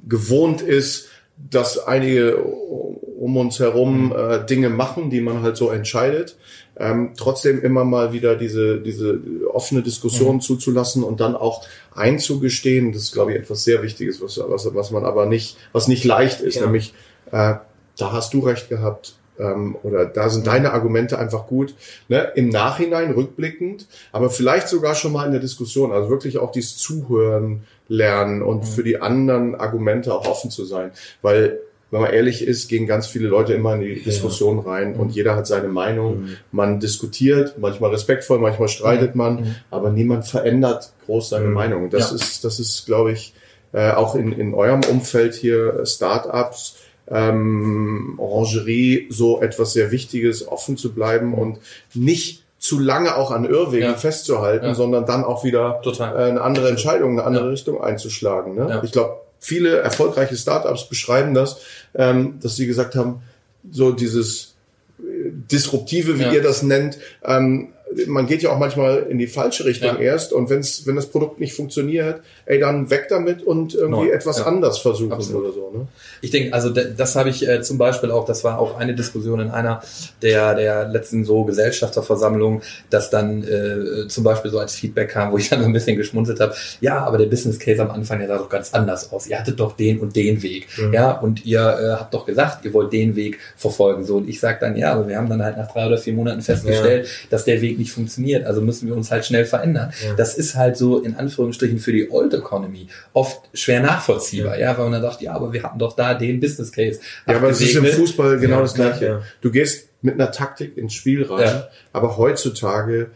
gewohnt 0.09 0.63
ist, 0.63 1.09
dass 1.51 1.79
einige 1.79 2.37
um 2.37 3.37
uns 3.37 3.59
herum 3.59 4.15
äh, 4.17 4.45
Dinge 4.45 4.71
machen, 4.71 5.11
die 5.11 5.21
man 5.21 5.43
halt 5.43 5.57
so 5.57 5.71
entscheidet, 5.71 6.37
ähm, 6.81 7.11
trotzdem 7.17 7.61
immer 7.63 7.85
mal 7.85 8.13
wieder 8.13 8.35
diese, 8.37 8.81
diese 8.81 9.21
offene 9.53 9.83
Diskussion 9.83 10.41
zuzulassen 10.41 11.05
und 11.05 11.21
dann 11.21 11.37
auch 11.37 11.67
einzugestehen, 11.95 12.93
das 12.93 13.03
ist, 13.03 13.13
glaube 13.13 13.33
ich, 13.33 13.39
etwas 13.39 13.65
sehr 13.65 13.83
Wichtiges, 13.83 14.23
was, 14.23 14.41
was, 14.43 14.75
was 14.75 14.91
man 14.91 15.05
aber 15.05 15.27
nicht, 15.27 15.57
was 15.73 15.89
nicht 15.89 16.05
leicht 16.05 16.41
ist, 16.41 16.57
Ja. 16.57 16.63
nämlich 16.63 16.95
äh, 17.33 17.55
da 17.99 18.13
hast 18.13 18.33
du 18.33 18.41
recht 18.41 18.71
gehabt, 18.71 19.15
ähm, 19.39 19.77
oder 19.83 20.07
da 20.07 20.31
sind 20.31 20.47
deine 20.47 20.73
Argumente 20.73 21.19
einfach 21.19 21.47
gut, 21.47 21.75
ne? 22.09 22.33
im 22.35 22.49
Nachhinein 22.49 23.11
rückblickend, 23.11 23.87
aber 24.13 24.31
vielleicht 24.31 24.69
sogar 24.69 24.95
schon 24.95 25.13
mal 25.13 25.27
in 25.27 25.33
der 25.33 25.41
Diskussion, 25.41 25.93
also 25.93 26.09
wirklich 26.09 26.39
auch 26.39 26.51
dieses 26.51 26.79
Zuhören 26.79 27.65
lernen 27.89 28.43
und 28.43 28.65
für 28.65 28.85
die 28.85 29.01
anderen 29.03 29.55
Argumente 29.55 30.15
auch 30.15 30.27
offen 30.27 30.51
zu 30.51 30.65
sein, 30.65 30.93
weil 31.23 31.61
wenn 31.91 32.01
man 32.03 32.13
ehrlich 32.13 32.47
ist, 32.47 32.69
gehen 32.69 32.87
ganz 32.87 33.07
viele 33.09 33.29
Leute 33.29 33.53
immer 33.55 33.75
in 33.75 33.81
die 33.81 34.03
Diskussion 34.03 34.61
rein 34.61 34.95
und 34.95 35.11
jeder 35.11 35.35
hat 35.37 35.47
seine 35.47 35.69
Meinung. 35.69 36.29
Man 36.53 36.79
diskutiert, 36.81 37.57
manchmal 37.59 37.91
respektvoll, 37.91 38.39
manchmal 38.39 38.69
streitet 38.69 39.15
man, 39.17 39.57
aber 39.71 39.91
niemand 39.91 40.27
verändert 40.27 40.93
groß 41.07 41.31
seine 41.31 41.49
Meinung. 41.49 41.91
Das 41.91 42.11
Ja. 42.11 42.17
ist, 42.17 42.45
das 42.45 42.61
ist, 42.61 42.87
glaube 42.87 43.13
ich, 43.13 43.35
äh, 43.73 43.91
auch 43.93 44.15
in, 44.15 44.33
in 44.33 44.55
eurem 44.55 44.81
Umfeld 44.91 45.35
hier, 45.35 45.81
äh, 45.81 45.87
Startups, 45.87 46.77
ähm, 47.09 48.15
Orangerie, 48.19 49.07
so 49.11 49.41
etwas 49.43 49.73
sehr 49.73 49.91
Wichtiges, 49.91 50.47
offen 50.47 50.77
zu 50.77 50.93
bleiben 50.93 51.35
und 51.35 51.59
nicht 51.95 52.45
zu 52.59 52.79
lange 52.79 53.17
auch 53.17 53.31
an 53.31 53.45
Irrwegen 53.47 53.85
Ja. 53.85 53.95
festzuhalten, 53.95 54.67
Ja. 54.67 54.75
sondern 54.75 55.07
dann 55.07 55.25
auch 55.25 55.45
wieder 55.45 55.81
äh, 55.85 56.03
eine 56.03 56.43
andere 56.43 56.69
Entscheidung, 56.69 57.13
eine 57.13 57.25
andere 57.25 57.45
Ja. 57.47 57.51
Richtung 57.51 57.81
einzuschlagen. 57.83 58.55
Ne? 58.55 58.67
Ja. 58.69 58.83
Ich 58.85 58.93
glaube, 58.93 59.17
viele 59.41 59.79
erfolgreiche 59.79 60.37
Startups 60.37 60.89
beschreiben 60.89 61.35
das, 61.35 61.61
ähm, 61.95 62.39
dass 62.41 62.57
sie 62.57 62.67
gesagt 62.67 62.95
haben, 62.95 63.23
so 63.71 63.91
dieses 63.93 64.55
äh, 65.01 65.03
Disruptive, 65.51 66.19
wie 66.19 66.23
Ja. 66.25 66.33
ihr 66.33 66.43
das 66.43 66.63
nennt, 66.63 66.99
ähm, 67.25 67.73
man 68.07 68.27
geht 68.27 68.43
ja 68.43 68.51
auch 68.51 68.59
manchmal 68.59 69.07
in 69.11 69.19
die 69.19 69.27
falsche 69.27 69.65
Richtung 69.65 69.95
Ja. 69.97 69.99
erst 69.99 70.33
und 70.33 70.49
wenn's, 70.49 70.87
wenn 70.87 70.95
das 70.97 71.07
Produkt 71.07 71.41
nicht 71.41 71.55
funktioniert, 71.55 72.21
ey, 72.47 72.61
dann 72.61 72.89
weg 72.91 73.07
damit 73.09 73.43
und 73.43 73.75
irgendwie 73.75 74.05
Neu. 74.07 74.11
etwas 74.11 74.39
Ja. 74.39 74.45
anders 74.47 74.79
versuchen 74.79 75.13
Absolut. 75.13 75.45
oder 75.45 75.53
so. 75.53 75.71
Ne? 75.77 75.87
Ich 76.21 76.31
denke, 76.31 76.53
also 76.55 76.71
das 76.71 77.17
habe 77.17 77.31
ich 77.31 77.49
äh, 77.49 77.63
zum 77.63 77.79
Beispiel 77.79 78.11
auch, 78.11 78.25
das 78.27 78.45
war 78.45 78.59
auch 78.59 78.79
eine 78.79 78.95
Diskussion 78.95 79.41
in 79.41 79.51
einer 79.51 79.83
der, 80.23 80.55
der 80.55 80.89
letzten 80.89 81.25
so 81.25 81.45
Gesellschafterversammlungen, 81.45 82.63
dass 82.91 83.11
dann 83.11 83.43
äh, 83.45 84.07
zum 84.09 84.25
Beispiel 84.25 84.51
so 84.51 84.59
als 84.59 84.75
Feedback 84.75 85.11
kam, 85.11 85.33
wo 85.33 85.39
ich 85.39 85.49
dann 85.49 85.61
so 85.61 85.67
ein 85.67 85.73
bisschen 85.73 85.97
geschmunzelt 85.97 86.41
habe, 86.41 86.55
ja, 86.81 86.99
aber 87.01 87.19
der 87.19 87.27
Business 87.27 87.59
Case 87.59 87.81
am 87.83 87.91
Anfang, 87.91 88.19
der 88.21 88.29
sah 88.29 88.39
doch 88.39 88.49
ganz 88.49 88.73
anders 88.73 89.13
aus. 89.13 89.27
Ihr 89.27 89.39
hattet 89.39 89.59
doch 89.59 89.77
den 89.77 89.99
und 89.99 90.15
den 90.17 90.43
Weg. 90.43 90.69
Ja, 90.93 91.13
und 91.13 91.45
ihr 91.45 91.61
äh, 91.61 91.99
habt 91.99 92.15
doch 92.15 92.27
gesagt, 92.27 92.65
ihr 92.65 92.73
wollt 92.73 92.93
den 92.93 93.17
Weg 93.17 93.39
verfolgen. 93.57 94.05
So, 94.05 94.17
und 94.19 94.29
ich 94.29 94.39
sage 94.41 94.59
dann, 94.61 94.77
ja, 94.77 94.93
aber 94.93 95.09
wir 95.09 95.17
haben 95.17 95.29
dann 95.29 95.43
halt 95.43 95.57
nach 95.57 95.71
drei 95.73 95.87
oder 95.87 95.99
vier 95.99 96.13
Monaten 96.13 96.43
festgestellt, 96.43 97.09
dass 97.31 97.45
der 97.45 97.61
Weg 97.61 97.79
nicht 97.81 97.91
funktioniert. 97.93 98.47
Also 98.47 98.61
müssen 98.61 98.87
wir 98.87 98.95
uns 98.97 99.11
halt 99.11 99.27
schnell 99.27 99.45
verändern. 99.45 99.93
Ja. 100.07 100.15
Das 100.15 100.39
ist 100.39 100.55
halt 100.55 100.77
so 100.77 101.01
in 101.01 101.17
Anführungsstrichen 101.17 101.79
für 101.81 101.91
die 101.93 102.09
Old 102.11 102.33
Economy 102.33 102.87
oft 103.13 103.49
schwer 103.55 103.81
nachvollziehbar, 103.83 104.57
ja, 104.59 104.77
weil 104.79 104.85
man 104.85 104.93
dann 104.93 105.11
sagt, 105.11 105.23
ja, 105.23 105.33
aber 105.33 105.53
wir 105.53 105.65
hatten 105.65 105.79
doch 105.81 105.97
da 105.97 106.15
den 106.15 106.39
Business 106.39 106.71
Case. 106.71 107.01
Ja, 107.27 107.37
aber 107.37 107.51
es 107.51 107.61
ist 107.61 107.75
im. 107.75 107.85
Fußball 107.85 108.39
genau 108.39 108.57
Ja, 108.57 108.63
das 108.63 108.75
Gleiche. 108.75 109.05
ja. 109.05 109.23
Du 109.41 109.51
gehst 109.51 109.89
mit 110.03 110.15
einer 110.15 110.31
Taktik 110.31 110.77
ins 110.79 110.95
Spiel 110.95 111.25
rein, 111.25 111.41
Ja. 111.47 111.69
aber 111.93 112.17
heutzutage 112.17 113.11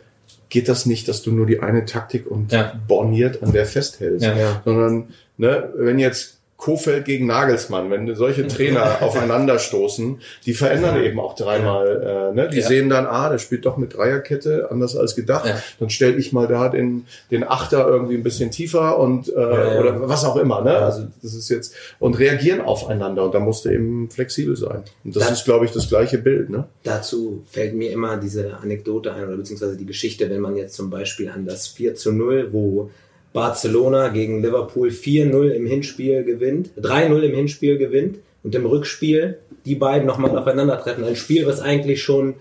geht 0.49 0.69
das 0.69 0.87
nicht, 0.87 1.09
dass 1.09 1.23
du 1.23 1.33
nur 1.33 1.47
die 1.47 1.61
eine 1.61 1.85
Taktik 1.85 2.27
und 2.31 2.53
Ja. 2.53 2.79
borniert 2.87 3.43
an 3.43 3.53
der 3.53 3.67
festhältst, 3.67 4.25
Ja. 4.27 4.37
Ja. 4.37 4.63
sondern 4.65 5.09
ne, 5.37 5.71
wenn 5.77 5.99
jetzt 5.99 6.34
Kofeld 6.57 7.05
gegen 7.05 7.27
Nagelsmann, 7.27 7.91
wenn 7.91 8.15
solche 8.15 8.47
Trainer 8.49 9.03
aufeinanderstoßen, 9.03 10.21
die 10.47 10.55
verändern 10.55 11.03
eben 11.03 11.19
auch 11.21 11.35
dreimal. 11.35 12.31
Äh, 12.33 12.35
ne? 12.35 12.49
Die 12.49 12.61
Ja. 12.61 12.67
sehen 12.69 12.89
dann, 12.89 13.07
ah, 13.07 13.29
der 13.29 13.39
spielt 13.39 13.67
doch 13.67 13.77
mit 13.77 13.97
Dreierkette, 13.97 14.69
anders 14.71 14.97
als 14.97 15.15
gedacht. 15.15 15.47
Ja. 15.47 15.61
Dann 15.81 15.91
stelle 15.91 16.17
ich 16.17 16.33
mal 16.33 16.47
da 16.47 16.69
den, 16.69 17.07
den 17.31 17.45
Achter 17.45 17.87
irgendwie 17.87 18.15
ein 18.15 18.23
bisschen 18.23 18.51
tiefer 18.51 18.99
und 18.99 19.29
äh, 19.29 19.33
oder 19.33 20.09
was 20.09 20.25
auch 20.25 20.37
immer. 20.37 20.63
Ne? 20.63 20.77
Also 20.77 21.07
das 21.23 21.35
ist 21.35 21.49
jetzt 21.49 21.75
und 21.99 22.19
reagieren 22.19 22.61
aufeinander 22.61 23.25
und 23.25 23.35
da 23.35 23.41
musst 23.41 23.65
du 23.65 23.71
eben 23.71 24.09
flexibel 24.11 24.57
sein. 24.57 24.83
Und 25.05 25.17
das 25.17 25.25
Dann- 25.25 25.33
ist, 25.35 25.45
glaube 25.45 25.65
ich, 25.67 25.73
das 25.73 25.89
gleiche 25.89 26.19
Bild. 26.19 26.51
Ne? 26.51 26.65
Dazu 26.85 27.43
fällt 27.51 27.75
mir 27.75 27.91
immer 27.91 28.17
diese 28.17 28.57
Anekdote 28.63 29.13
ein 29.13 29.25
oder 29.27 29.37
beziehungsweise 29.37 29.77
die 29.77 29.87
Geschichte, 29.87 30.31
wenn 30.31 30.41
man 30.41 30.57
jetzt 30.57 30.75
zum 30.75 30.89
Beispiel 30.91 31.29
an 31.29 31.47
das 31.47 31.67
4 31.67 31.95
zu 31.95 32.13
0, 32.13 32.49
wo 32.53 32.91
Barcelona 33.35 34.09
gegen 34.09 34.43
Liverpool 34.43 34.89
4-0 34.89 35.51
im 35.51 35.67
Hinspiel 35.67 36.25
gewinnt, 36.25 36.71
3-0 36.81 37.21
im 37.21 37.35
Hinspiel 37.35 37.77
gewinnt 37.77 38.21
und 38.43 38.55
im 38.55 38.65
Rückspiel 38.65 39.39
die 39.67 39.75
beiden 39.75 40.07
nochmal 40.07 40.39
aufeinandertreffen. 40.39 41.05
Ein 41.05 41.17
Spiel, 41.17 41.45
was 41.47 41.61
eigentlich 41.61 42.03
schon 42.03 42.35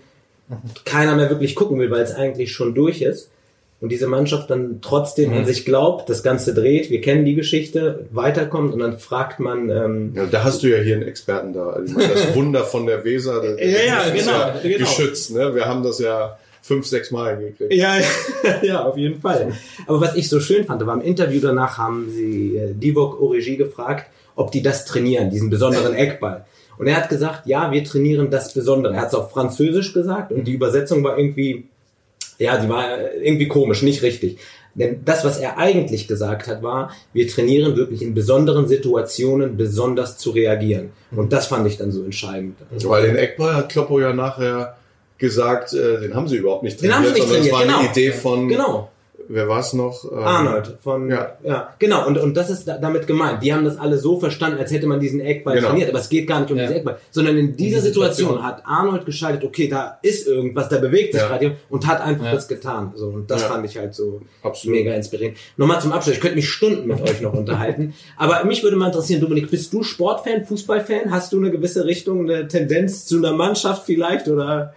keiner 0.84 1.16
mehr 1.16 1.28
wirklich 1.30 1.56
gucken 1.56 1.78
will, 1.78 1.90
weil 1.90 2.02
es 2.02 2.14
eigentlich 2.14 2.52
schon 2.52 2.74
durch 2.74 3.02
ist. 3.02 3.30
Und 3.80 3.90
diese 3.90 4.06
Mannschaft 4.06 4.48
dann 4.48 4.78
trotzdem 4.80 5.32
an 5.34 5.44
sich 5.44 5.66
glaubt, 5.66 6.08
das 6.08 6.22
Ganze 6.22 6.54
dreht, 6.54 6.90
wir 6.90 7.02
kennen 7.02 7.24
die 7.26 7.34
Geschichte, 7.34 8.06
weiterkommt 8.12 8.72
und 8.72 8.78
dann 8.78 8.98
fragt 8.98 9.40
man, 9.40 9.68
ähm, 9.68 10.12
Ja, 10.14 10.26
da 10.26 10.44
hast 10.44 10.62
du 10.62 10.68
ja 10.68 10.78
hier 10.78 10.94
einen 10.94 11.02
Experten 11.08 11.52
da. 11.52 11.70
Also 11.70 11.98
das 11.98 12.34
Wunder 12.34 12.64
von 12.64 12.86
der 12.86 13.04
Weser, 13.04 13.42
das, 13.42 13.60
Ja, 13.60 13.66
ja, 13.66 14.10
genau, 14.10 14.30
ja 14.30 14.60
genau. 14.62 14.78
geschützt. 14.78 15.34
Ne? 15.34 15.54
Wir 15.54 15.66
haben 15.66 15.82
das 15.82 15.98
ja 15.98 16.38
fünf, 16.64 16.86
sechs 16.86 17.10
Mal 17.10 17.36
hingekriegt. 17.36 17.74
Ja, 17.74 17.96
ja, 18.62 18.84
auf 18.84 18.96
jeden 18.96 19.20
Fall. 19.20 19.52
Aber 19.86 20.00
was 20.00 20.16
ich 20.16 20.30
so 20.30 20.40
schön 20.40 20.64
fand, 20.64 20.84
war 20.86 20.94
im 20.94 21.02
Interview 21.02 21.38
danach 21.40 21.76
haben 21.76 22.08
sie 22.10 22.56
äh, 22.56 22.72
Divok 22.72 23.20
Origi 23.20 23.56
gefragt, 23.56 24.10
ob 24.34 24.50
die 24.50 24.62
das 24.62 24.86
trainieren, 24.86 25.28
diesen 25.28 25.50
besonderen 25.50 25.94
Eckball. 25.94 26.46
Und 26.78 26.86
er 26.86 26.96
hat 26.96 27.10
gesagt, 27.10 27.46
ja, 27.46 27.70
wir 27.70 27.84
trainieren 27.84 28.30
das 28.30 28.54
Besondere. 28.54 28.94
Er 28.94 29.02
hat 29.02 29.08
es 29.08 29.14
auf 29.14 29.30
Französisch 29.30 29.92
gesagt 29.92 30.32
und 30.32 30.44
die 30.44 30.52
Übersetzung 30.52 31.04
war 31.04 31.18
irgendwie, 31.18 31.66
ja, 32.38 32.56
die 32.56 32.68
war 32.68 32.98
äh, 32.98 33.18
irgendwie 33.22 33.46
komisch, 33.46 33.82
nicht 33.82 34.02
richtig. 34.02 34.38
Denn 34.74 35.04
das, 35.04 35.22
was 35.22 35.38
er 35.38 35.58
eigentlich 35.58 36.08
gesagt 36.08 36.46
hat, 36.48 36.62
war, 36.62 36.92
wir 37.12 37.28
trainieren 37.28 37.76
wirklich 37.76 38.00
in 38.00 38.14
besonderen 38.14 38.66
Situationen 38.66 39.58
besonders 39.58 40.16
zu 40.16 40.30
reagieren. 40.30 40.92
Und 41.14 41.32
das 41.32 41.46
fand 41.46 41.66
ich 41.66 41.76
dann 41.76 41.92
so 41.92 42.02
entscheidend. 42.02 42.56
Also, 42.72 42.88
Weil 42.88 43.06
den 43.06 43.16
Eckball 43.16 43.54
hat 43.54 43.68
Kloppo 43.68 44.00
ja 44.00 44.14
nachher 44.14 44.78
gesagt, 45.18 45.72
äh, 45.72 46.00
den 46.00 46.14
haben 46.14 46.28
sie 46.28 46.36
überhaupt 46.36 46.62
nicht 46.62 46.80
Den 46.82 46.90
trainiert, 46.90 46.96
haben 46.96 47.14
sie 47.14 47.20
nicht 47.20 47.28
sondern 47.28 47.46
es 47.46 47.52
war 47.52 47.58
trainiert, 47.60 47.78
eine 47.78 47.88
genau. 47.88 47.92
Idee 47.92 48.12
von, 48.12 48.48
genau. 48.48 48.90
wer 49.28 49.48
war 49.48 49.60
es 49.60 49.72
noch? 49.72 50.04
Ähm, 50.12 50.18
Arnold 50.18 50.76
von 50.82 51.08
ja, 51.08 51.36
ja. 51.42 51.72
genau 51.78 52.06
und 52.06 52.18
und 52.18 52.36
das 52.36 52.50
ist 52.50 52.66
da, 52.68 52.76
damit 52.78 53.06
gemeint. 53.06 53.42
Die 53.42 53.54
haben 53.54 53.64
das 53.64 53.78
alle 53.78 53.96
so 53.96 54.18
verstanden, 54.20 54.58
als 54.58 54.70
hätte 54.72 54.86
man 54.86 55.00
diesen 55.00 55.20
Eckball 55.20 55.54
Genau. 55.54 55.68
trainiert, 55.68 55.88
aber 55.88 56.00
es 56.00 56.08
geht 56.10 56.26
gar 56.26 56.40
nicht 56.40 56.50
um 56.50 56.56
Ja. 56.58 56.64
diesen 56.64 56.76
Eckball, 56.78 56.98
sondern 57.10 57.38
in 57.38 57.56
dieser 57.56 57.76
diese 57.76 57.80
Situation, 57.88 58.28
Situation. 58.32 58.42
hat 58.44 58.62
Arnold 58.66 59.06
geschaltet, 59.06 59.44
okay, 59.44 59.68
da 59.68 59.98
ist 60.02 60.26
irgendwas, 60.26 60.68
da 60.68 60.78
bewegt 60.78 61.12
sich 61.14 61.22
Ja. 61.22 61.28
gerade 61.28 61.56
und 61.70 61.86
hat 61.86 62.00
einfach 62.02 62.26
Ja. 62.26 62.32
das 62.32 62.48
getan. 62.48 62.92
So 62.96 63.06
und 63.06 63.30
das 63.30 63.42
Ja. 63.42 63.48
fand 63.48 63.64
ich 63.64 63.78
halt 63.78 63.94
so 63.94 64.20
Absolut. 64.42 64.76
mega 64.76 64.92
inspirierend. 64.94 65.38
Nochmal 65.56 65.80
zum 65.80 65.92
Abschluss, 65.92 66.16
ich 66.16 66.20
könnte 66.20 66.36
mich 66.36 66.48
Stunden 66.50 66.86
mit 66.88 67.00
euch 67.00 67.20
noch 67.22 67.32
unterhalten, 67.32 67.94
aber 68.18 68.44
mich 68.44 68.62
würde 68.62 68.76
mal 68.76 68.88
interessieren, 68.88 69.20
Dominik, 69.22 69.50
bist 69.50 69.72
du 69.72 69.82
Sportfan, 69.84 70.44
Fußballfan? 70.44 71.10
Hast 71.10 71.32
du 71.32 71.38
eine 71.38 71.50
gewisse 71.50 71.86
Richtung, 71.86 72.28
eine 72.28 72.46
Tendenz 72.48 73.06
zu 73.06 73.16
einer 73.18 73.32
Mannschaft 73.32 73.84
vielleicht 73.86 74.28
oder 74.28 74.74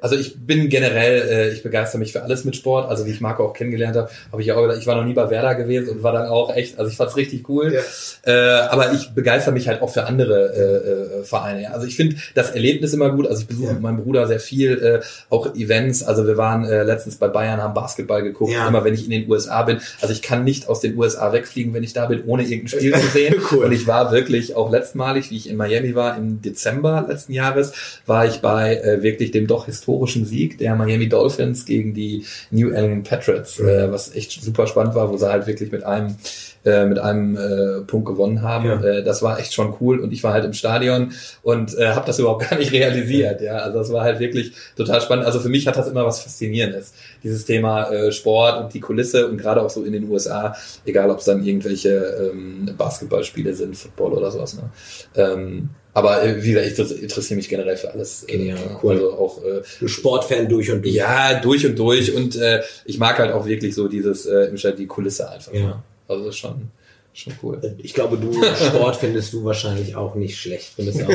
Also 0.00 0.16
ich 0.16 0.36
bin 0.38 0.68
generell, 0.68 1.22
äh, 1.28 1.52
ich 1.52 1.62
begeister 1.62 1.98
mich 1.98 2.12
für 2.12 2.22
alles 2.22 2.44
mit 2.44 2.56
Sport. 2.56 2.88
Also 2.88 3.06
wie 3.06 3.10
ich 3.10 3.20
Marco 3.20 3.44
auch 3.44 3.52
kennengelernt 3.52 3.96
habe, 3.96 4.10
habe 4.30 4.42
ich 4.42 4.48
ja 4.48 4.56
auch 4.56 4.74
ich 4.76 4.86
war 4.86 4.96
noch 4.96 5.04
nie 5.04 5.12
bei 5.12 5.30
Werder 5.30 5.54
gewesen 5.54 5.90
und 5.90 6.02
war 6.02 6.12
dann 6.12 6.26
auch 6.26 6.54
echt, 6.54 6.78
also 6.78 6.90
ich 6.90 6.96
fand's 6.96 7.16
richtig 7.16 7.48
cool. 7.48 7.74
Ja. 7.74 8.32
Äh, 8.32 8.68
aber 8.68 8.92
ich 8.92 9.10
begeister 9.10 9.52
mich 9.52 9.68
halt 9.68 9.82
auch 9.82 9.90
für 9.90 10.04
andere 10.04 10.52
äh, 10.54 11.20
äh, 11.20 11.24
Vereine. 11.24 11.72
Also 11.72 11.86
ich 11.86 11.96
finde 11.96 12.16
das 12.34 12.50
Erlebnis 12.50 12.92
immer 12.92 13.10
gut. 13.10 13.26
Also 13.26 13.42
ich 13.42 13.48
besuche 13.48 13.68
ja. 13.68 13.72
mit 13.74 13.82
meinem 13.82 14.02
Bruder 14.02 14.26
sehr 14.26 14.40
viel, 14.40 14.78
äh, 14.78 15.00
auch 15.30 15.54
Events. 15.54 16.02
Also 16.02 16.26
wir 16.26 16.36
waren 16.36 16.64
äh, 16.64 16.82
letztens 16.82 17.16
bei 17.16 17.28
Bayern, 17.28 17.62
haben 17.62 17.74
Basketball 17.74 18.22
geguckt. 18.22 18.52
Ja. 18.52 18.68
Immer 18.68 18.84
wenn 18.84 18.94
ich 18.94 19.04
in 19.04 19.10
den 19.10 19.30
USA 19.30 19.62
bin. 19.62 19.78
Also 20.00 20.12
ich 20.12 20.22
kann 20.22 20.44
nicht 20.44 20.68
aus 20.68 20.80
den 20.80 20.96
USA 20.96 21.32
wegfliegen, 21.32 21.74
wenn 21.74 21.82
ich 21.82 21.92
da 21.92 22.06
bin, 22.06 22.24
ohne 22.26 22.42
irgendein 22.42 22.68
Spiel 22.68 22.94
zu 22.94 23.06
sehen. 23.12 23.34
cool. 23.52 23.64
Und 23.64 23.72
ich 23.72 23.86
war 23.86 24.12
wirklich 24.12 24.54
auch 24.56 24.70
letztmalig, 24.70 25.30
wie 25.30 25.36
ich 25.36 25.48
in 25.48 25.56
Miami 25.56 25.94
war, 25.94 26.16
im 26.16 26.42
Dezember 26.42 27.04
letzten 27.08 27.32
Jahres, 27.32 27.72
war 28.06 28.26
ich 28.26 28.40
bei 28.40 28.76
äh, 28.76 29.02
wirklich 29.02 29.30
dem 29.30 29.46
doch 29.46 29.63
historischen 29.66 30.24
Sieg 30.24 30.58
der 30.58 30.74
Miami 30.74 31.08
Dolphins 31.08 31.64
gegen 31.64 31.94
die 31.94 32.24
New 32.50 32.70
England 32.70 33.08
Patriots, 33.08 33.58
äh, 33.60 33.90
was 33.90 34.14
echt 34.14 34.32
super 34.42 34.66
spannend 34.66 34.94
war, 34.94 35.10
wo 35.10 35.16
sie 35.16 35.28
halt 35.28 35.46
wirklich 35.46 35.72
mit 35.72 35.84
einem 35.84 36.16
äh, 36.64 36.86
mit 36.86 36.98
einem 36.98 37.36
äh, 37.36 37.82
Punkt 37.82 38.06
gewonnen 38.06 38.40
haben. 38.40 38.66
Ja. 38.66 38.82
Äh, 38.82 39.04
das 39.04 39.22
war 39.22 39.38
echt 39.38 39.52
schon 39.52 39.74
cool 39.80 40.00
und 40.00 40.12
ich 40.12 40.24
war 40.24 40.32
halt 40.32 40.46
im 40.46 40.54
Stadion 40.54 41.12
und 41.42 41.76
äh, 41.76 41.88
habe 41.88 42.06
das 42.06 42.18
überhaupt 42.18 42.48
gar 42.50 42.58
nicht 42.58 42.72
realisiert. 42.72 43.42
Ja, 43.42 43.58
also 43.58 43.78
das 43.78 43.92
war 43.92 44.02
halt 44.02 44.18
wirklich 44.18 44.52
total 44.74 45.00
spannend. 45.02 45.26
Also 45.26 45.40
für 45.40 45.50
mich 45.50 45.66
hat 45.66 45.76
das 45.76 45.88
immer 45.88 46.06
was 46.06 46.20
Faszinierendes, 46.20 46.94
dieses 47.22 47.44
Thema 47.44 47.90
äh, 47.90 48.12
Sport 48.12 48.64
und 48.64 48.72
die 48.74 48.80
Kulisse 48.80 49.28
und 49.28 49.36
gerade 49.36 49.60
auch 49.60 49.70
so 49.70 49.84
in 49.84 49.92
den 49.92 50.08
USA, 50.10 50.56
egal 50.86 51.10
ob 51.10 51.18
es 51.18 51.26
dann 51.26 51.44
irgendwelche 51.44 52.32
ähm, 52.32 52.70
Basketballspiele 52.78 53.54
sind, 53.54 53.76
Football 53.76 54.14
oder 54.14 54.30
sowas. 54.30 54.56
Ne? 54.56 54.70
Ähm, 55.16 55.68
aber 55.94 56.24
äh, 56.24 56.42
wie 56.42 56.52
gesagt, 56.52 56.90
ich 56.90 57.02
interessiere 57.02 57.36
mich 57.36 57.48
generell 57.48 57.76
für 57.76 57.92
alles. 57.92 58.24
Genial, 58.26 58.58
äh, 58.58 58.76
cool. 58.82 58.94
Also 58.94 59.12
auch 59.12 59.40
äh, 59.44 59.88
Sportfan 59.88 60.48
durch 60.48 60.70
und 60.70 60.84
durch. 60.84 60.94
Ja, 60.94 61.40
durch 61.40 61.64
und 61.64 61.78
durch. 61.78 62.12
Und 62.12 62.36
äh, 62.36 62.62
ich 62.84 62.98
mag 62.98 63.18
halt 63.18 63.32
auch 63.32 63.46
wirklich 63.46 63.74
so 63.74 63.86
dieses 63.86 64.26
äh, 64.26 64.50
die 64.76 64.86
Kulisse 64.86 65.30
einfach. 65.30 65.54
Ja. 65.54 65.82
Also 66.08 66.24
das 66.24 66.34
ist 66.34 66.40
schon, 66.40 66.70
schon 67.12 67.32
cool. 67.42 67.76
Ich 67.78 67.94
glaube, 67.94 68.16
du 68.16 68.32
Sport 68.56 68.96
findest 68.96 69.32
du 69.32 69.44
wahrscheinlich 69.44 69.94
auch 69.94 70.16
nicht 70.16 70.36
schlecht. 70.36 70.72
Findest 70.74 71.00
auch 71.04 71.08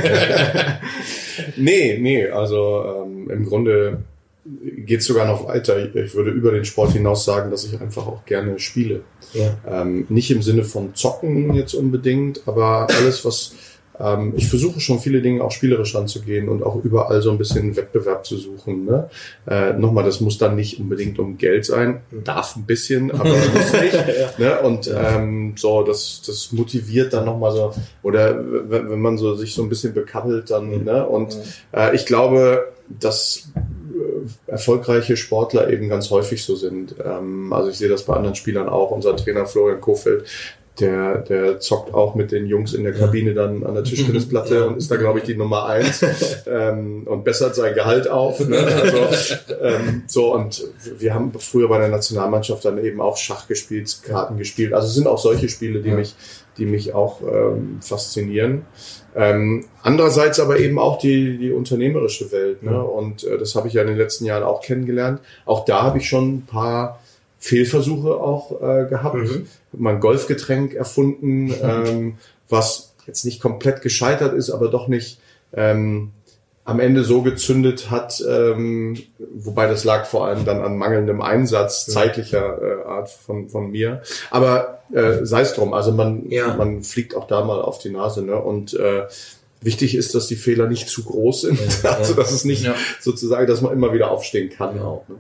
nee, 1.57 1.97
nee, 1.99 2.29
also 2.29 3.03
ähm, 3.03 3.29
im 3.29 3.45
Grunde 3.45 3.99
geht 4.45 5.01
es 5.01 5.05
sogar 5.05 5.27
noch 5.27 5.47
weiter. 5.47 5.93
Ich 5.93 6.15
würde 6.15 6.31
über 6.31 6.51
den 6.51 6.63
Sport 6.63 6.93
hinaus 6.93 7.25
sagen, 7.25 7.51
dass 7.51 7.65
ich 7.65 7.79
einfach 7.79 8.07
auch 8.07 8.25
gerne 8.25 8.59
spiele. 8.59 9.01
Ja. 9.33 9.57
Ähm, 9.67 10.05
nicht 10.07 10.31
im 10.31 10.41
Sinne 10.41 10.63
von 10.63 10.95
Zocken 10.95 11.53
jetzt 11.53 11.73
unbedingt, 11.73 12.41
aber 12.45 12.87
alles, 12.89 13.25
was 13.25 13.53
ähm, 13.99 14.33
ich 14.35 14.47
versuche 14.47 14.79
schon 14.79 14.99
viele 14.99 15.21
Dinge 15.21 15.43
auch 15.43 15.51
spielerisch 15.51 15.95
anzugehen 15.95 16.49
und 16.49 16.63
auch 16.63 16.83
überall 16.83 17.21
so 17.21 17.31
ein 17.31 17.37
bisschen 17.37 17.75
Wettbewerb 17.75 18.25
zu 18.25 18.37
suchen. 18.37 18.85
Ne? 18.85 19.09
Äh, 19.47 19.73
Nochmal, 19.73 20.03
das 20.03 20.21
muss 20.21 20.37
dann 20.37 20.55
nicht 20.55 20.79
unbedingt 20.79 21.19
um 21.19 21.37
Geld 21.37 21.65
sein, 21.65 22.01
darf 22.23 22.55
ein 22.55 22.65
bisschen, 22.65 23.11
aber 23.19 23.29
muss 23.29 23.73
nicht. 23.73 24.39
ne? 24.39 24.59
Und 24.61 24.89
ähm, 24.95 25.53
so, 25.57 25.83
das, 25.83 26.21
das 26.25 26.51
motiviert 26.51 27.13
dann 27.13 27.25
nochmal 27.25 27.51
so, 27.51 27.73
oder 28.03 28.39
wenn 28.69 29.01
man 29.01 29.17
so 29.17 29.35
sich 29.35 29.53
so 29.53 29.63
ein 29.63 29.69
bisschen 29.69 29.93
bekabbelt, 29.93 30.49
dann, 30.49 30.79
mhm. 30.79 30.83
ne? 30.85 31.05
Und 31.05 31.37
äh, 31.73 31.95
ich 31.95 32.05
glaube, 32.05 32.71
dass 32.87 33.49
äh, 33.57 34.51
erfolgreiche 34.51 35.17
Sportler 35.17 35.69
eben 35.69 35.89
ganz 35.89 36.09
häufig 36.09 36.43
so 36.43 36.55
sind. 36.55 36.95
Ähm, 37.03 37.53
also 37.53 37.69
ich 37.69 37.77
sehe 37.77 37.89
das 37.89 38.03
bei 38.03 38.15
anderen 38.15 38.35
Spielern 38.35 38.69
auch. 38.69 38.91
Unser 38.91 39.15
Trainer 39.15 39.45
Florian 39.45 39.81
Kofeld, 39.81 40.25
der, 40.79 41.19
der 41.19 41.59
zockt 41.59 41.93
auch 41.93 42.15
mit 42.15 42.31
den 42.31 42.45
Jungs 42.45 42.73
in 42.73 42.83
der 42.83 42.93
Kabine 42.93 43.33
dann 43.33 43.65
an 43.65 43.73
der 43.73 43.83
Tischtennisplatte 43.83 44.55
ja. 44.55 44.63
und 44.65 44.77
ist 44.77 44.89
da, 44.89 44.95
glaube 44.95 45.19
ich, 45.19 45.25
die 45.25 45.35
Nummer 45.35 45.65
eins 45.65 46.03
ähm, 46.47 47.03
und 47.05 47.23
bessert 47.23 47.55
sein 47.55 47.73
Gehalt 47.73 48.07
auf. 48.07 48.39
Ne? 48.47 48.57
Also, 48.57 48.97
ähm, 49.61 50.03
so, 50.07 50.33
und 50.33 50.63
wir 50.97 51.13
haben 51.13 51.31
früher 51.37 51.67
bei 51.67 51.79
der 51.79 51.89
Nationalmannschaft 51.89 52.65
dann 52.65 52.83
eben 52.83 53.01
auch 53.01 53.17
Schach 53.17 53.47
gespielt, 53.47 53.99
Karten 54.03 54.37
gespielt. 54.37 54.73
Also 54.73 54.87
es 54.87 54.95
sind 54.95 55.07
auch 55.07 55.17
solche 55.17 55.49
Spiele, 55.49 55.81
die 55.81 55.89
ja. 55.89 55.95
mich, 55.95 56.15
die 56.57 56.65
mich 56.65 56.93
auch 56.93 57.21
ähm, 57.21 57.79
faszinieren. 57.81 58.63
Ähm, 59.15 59.65
andererseits 59.81 60.39
aber 60.39 60.59
eben 60.59 60.79
auch 60.79 60.99
die, 60.99 61.37
die 61.37 61.51
unternehmerische 61.51 62.31
Welt. 62.31 62.63
Ne? 62.63 62.81
Und 62.81 63.23
äh, 63.23 63.37
das 63.37 63.55
habe 63.55 63.67
ich 63.67 63.73
ja 63.73 63.81
in 63.81 63.87
den 63.87 63.97
letzten 63.97 64.25
Jahren 64.25 64.43
auch 64.43 64.61
kennengelernt. 64.61 65.19
Auch 65.45 65.65
da 65.65 65.81
habe 65.81 65.97
ich 65.97 66.07
schon 66.07 66.35
ein 66.35 66.45
paar 66.45 66.99
Fehlversuche 67.39 68.15
auch 68.15 68.61
äh, 68.61 68.85
gehabt. 68.87 69.15
Mhm. 69.15 69.47
Mal 69.73 69.95
ein 69.95 69.99
Golfgetränk 69.99 70.73
erfunden, 70.73 71.53
ähm, 71.61 72.17
was 72.49 72.93
jetzt 73.05 73.25
nicht 73.25 73.41
komplett 73.41 73.81
gescheitert 73.81 74.33
ist, 74.33 74.49
aber 74.49 74.69
doch 74.69 74.87
nicht 74.87 75.19
ähm, 75.53 76.11
am 76.69 76.79
Ende 76.79 77.03
so 77.03 77.23
gezündet 77.23 77.89
hat, 77.89 78.23
ähm, 78.27 79.01
wobei 79.17 79.67
das 79.67 79.83
lag 79.83 80.05
vor 80.05 80.27
allem 80.27 80.45
dann 80.45 80.61
an 80.61 80.77
mangelndem 80.77 81.19
Einsatz 81.19 81.87
zeitlicher 81.87 82.61
äh, 82.61 82.87
Art 82.87 83.09
von, 83.09 83.49
von 83.49 83.71
mir. 83.71 84.03
Aber 84.29 84.79
äh, 84.93 85.25
sei 85.25 85.41
es 85.41 85.53
drum, 85.53 85.73
also 85.73 85.91
man, 85.91 86.29
ja. 86.29 86.53
man 86.53 86.83
fliegt 86.83 87.15
auch 87.15 87.25
da 87.25 87.43
mal 87.43 87.59
auf 87.59 87.79
die 87.79 87.89
Nase. 87.89 88.23
Ne? 88.23 88.35
Und 88.35 88.75
äh, 88.75 89.07
wichtig 89.61 89.95
ist, 89.95 90.13
dass 90.13 90.27
die 90.27 90.35
Fehler 90.35 90.67
nicht 90.67 90.89
zu 90.89 91.03
groß 91.03 91.41
sind. 91.41 91.59
Ja, 91.83 91.91
also 91.97 92.13
dass 92.13 92.31
es 92.31 92.45
nicht 92.45 92.63
ja. 92.63 92.75
sozusagen, 92.99 93.47
dass 93.47 93.61
man 93.61 93.73
immer 93.73 93.91
wieder 93.91 94.11
aufstehen 94.11 94.49
kann. 94.49 94.79
Auch, 94.79 95.07
ne? 95.09 95.15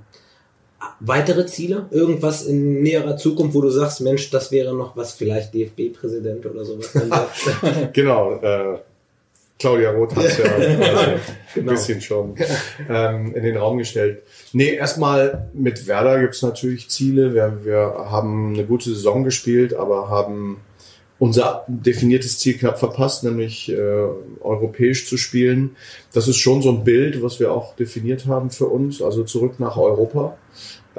Weitere 0.99 1.45
Ziele? 1.45 1.87
Irgendwas 1.91 2.45
in 2.45 2.81
näherer 2.81 3.17
Zukunft, 3.17 3.55
wo 3.55 3.61
du 3.61 3.69
sagst, 3.69 4.01
Mensch, 4.01 4.29
das 4.29 4.51
wäre 4.51 4.75
noch 4.75 4.95
was, 4.97 5.13
vielleicht 5.13 5.53
DFB-Präsident 5.53 6.45
oder 6.45 6.65
sowas? 6.65 6.91
genau. 7.93 8.33
Äh, 8.41 8.79
Claudia 9.59 9.91
Roth 9.91 10.15
hat 10.15 10.39
ja 10.39 10.45
also 10.55 10.67
genau. 11.53 11.71
ein 11.71 11.75
bisschen 11.75 11.99
schon 11.99 12.35
ähm, 12.89 13.35
in 13.35 13.43
den 13.43 13.57
Raum 13.57 13.77
gestellt. 13.77 14.23
Nee, 14.53 14.73
erstmal 14.73 15.49
mit 15.53 15.85
Werder 15.85 16.21
gibt's 16.21 16.41
natürlich 16.41 16.89
Ziele. 16.89 17.33
Wir, 17.33 17.59
wir 17.63 17.77
haben 18.09 18.53
eine 18.53 18.65
gute 18.65 18.89
Saison 18.89 19.25
gespielt, 19.25 19.73
aber 19.73 20.09
haben 20.09 20.61
unser 21.19 21.65
definiertes 21.67 22.39
Ziel 22.39 22.57
knapp 22.57 22.79
verpasst, 22.79 23.25
nämlich 23.25 23.69
äh, 23.69 23.75
europäisch 24.39 25.07
zu 25.07 25.17
spielen. 25.17 25.75
Das 26.13 26.29
ist 26.29 26.37
schon 26.37 26.61
so 26.61 26.69
ein 26.69 26.85
Bild, 26.85 27.21
was 27.21 27.41
wir 27.41 27.51
auch 27.51 27.75
definiert 27.75 28.25
haben 28.25 28.51
für 28.51 28.67
uns, 28.67 29.01
also 29.01 29.25
zurück 29.25 29.59
nach 29.59 29.75
Europa. 29.75 30.37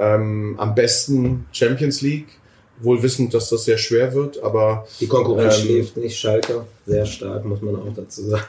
Ähm, 0.01 0.55
am 0.57 0.73
besten 0.73 1.45
Champions 1.51 2.01
League, 2.01 2.27
wohl 2.79 3.03
wissend, 3.03 3.33
dass 3.33 3.49
das 3.49 3.65
sehr 3.65 3.77
schwer 3.77 4.13
wird, 4.13 4.41
aber 4.41 4.87
die 4.99 5.07
Konkurrenz 5.07 5.59
ähm, 5.59 5.65
schläft 5.65 5.97
nicht. 5.97 6.17
Schalke 6.17 6.65
sehr 6.87 7.05
stark, 7.05 7.45
muss 7.45 7.61
man 7.61 7.75
auch 7.75 7.93
dazu 7.95 8.23
sagen. 8.23 8.43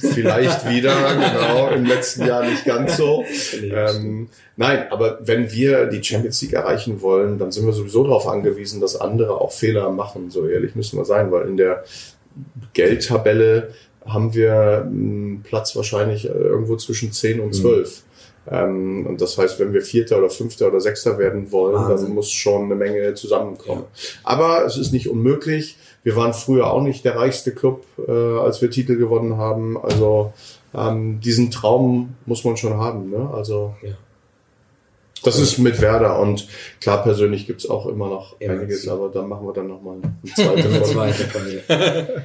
Vielleicht 0.00 0.68
wieder, 0.68 0.94
genau. 1.14 1.68
Im 1.68 1.84
letzten 1.84 2.26
Jahr 2.26 2.48
nicht 2.48 2.64
ganz 2.64 2.96
so. 2.96 3.22
Ähm, 3.62 4.28
nein, 4.56 4.86
aber 4.90 5.18
wenn 5.22 5.52
wir 5.52 5.86
die 5.86 6.02
Champions 6.02 6.40
League 6.40 6.54
erreichen 6.54 7.02
wollen, 7.02 7.38
dann 7.38 7.52
sind 7.52 7.66
wir 7.66 7.74
sowieso 7.74 8.04
darauf 8.04 8.26
angewiesen, 8.26 8.80
dass 8.80 8.96
andere 8.96 9.40
auch 9.40 9.52
Fehler 9.52 9.90
machen. 9.90 10.30
So 10.30 10.46
ehrlich 10.48 10.74
müssen 10.74 10.98
wir 10.98 11.04
sein, 11.04 11.30
weil 11.30 11.46
in 11.46 11.58
der 11.58 11.84
Geldtabelle 12.72 13.74
haben 14.06 14.34
wir 14.34 14.82
einen 14.86 15.42
Platz 15.42 15.76
wahrscheinlich 15.76 16.24
irgendwo 16.26 16.76
zwischen 16.76 17.12
10 17.12 17.40
und 17.40 17.54
12. 17.54 17.88
Mhm. 17.88 18.13
Ähm, 18.50 19.06
und 19.06 19.20
das 19.20 19.38
heißt, 19.38 19.58
wenn 19.58 19.72
wir 19.72 19.82
Vierter 19.82 20.18
oder 20.18 20.30
Fünfter 20.30 20.68
oder 20.68 20.80
Sechster 20.80 21.18
werden 21.18 21.50
wollen, 21.50 21.76
Wahnsinn. 21.76 22.08
dann 22.08 22.14
muss 22.14 22.30
schon 22.30 22.64
eine 22.64 22.74
Menge 22.74 23.14
zusammenkommen. 23.14 23.84
Ja. 23.92 24.20
Aber 24.24 24.64
es 24.64 24.76
ist 24.76 24.92
nicht 24.92 25.08
unmöglich. 25.08 25.76
Wir 26.02 26.16
waren 26.16 26.34
früher 26.34 26.70
auch 26.70 26.82
nicht 26.82 27.04
der 27.04 27.16
reichste 27.16 27.52
Club, 27.52 27.84
äh, 28.06 28.12
als 28.12 28.60
wir 28.60 28.70
Titel 28.70 28.96
gewonnen 28.96 29.38
haben. 29.38 29.82
Also 29.82 30.32
ähm, 30.74 31.20
diesen 31.20 31.50
Traum 31.50 32.16
muss 32.26 32.44
man 32.44 32.56
schon 32.56 32.74
haben. 32.74 33.10
Ne? 33.10 33.30
Also 33.32 33.74
ja. 33.82 33.94
Das 35.24 35.38
ist 35.38 35.58
mit 35.58 35.80
Werder 35.80 36.20
und 36.20 36.46
klar, 36.82 37.02
persönlich 37.02 37.46
gibt's 37.46 37.68
auch 37.68 37.86
immer 37.86 38.08
noch 38.08 38.38
ja, 38.40 38.50
einiges, 38.50 38.86
aber 38.88 39.08
dann 39.08 39.26
machen 39.26 39.46
wir 39.46 39.54
dann 39.54 39.68
nochmal 39.68 39.96
eine 40.02 40.84
zweite 40.84 41.24
Folge. 41.24 42.24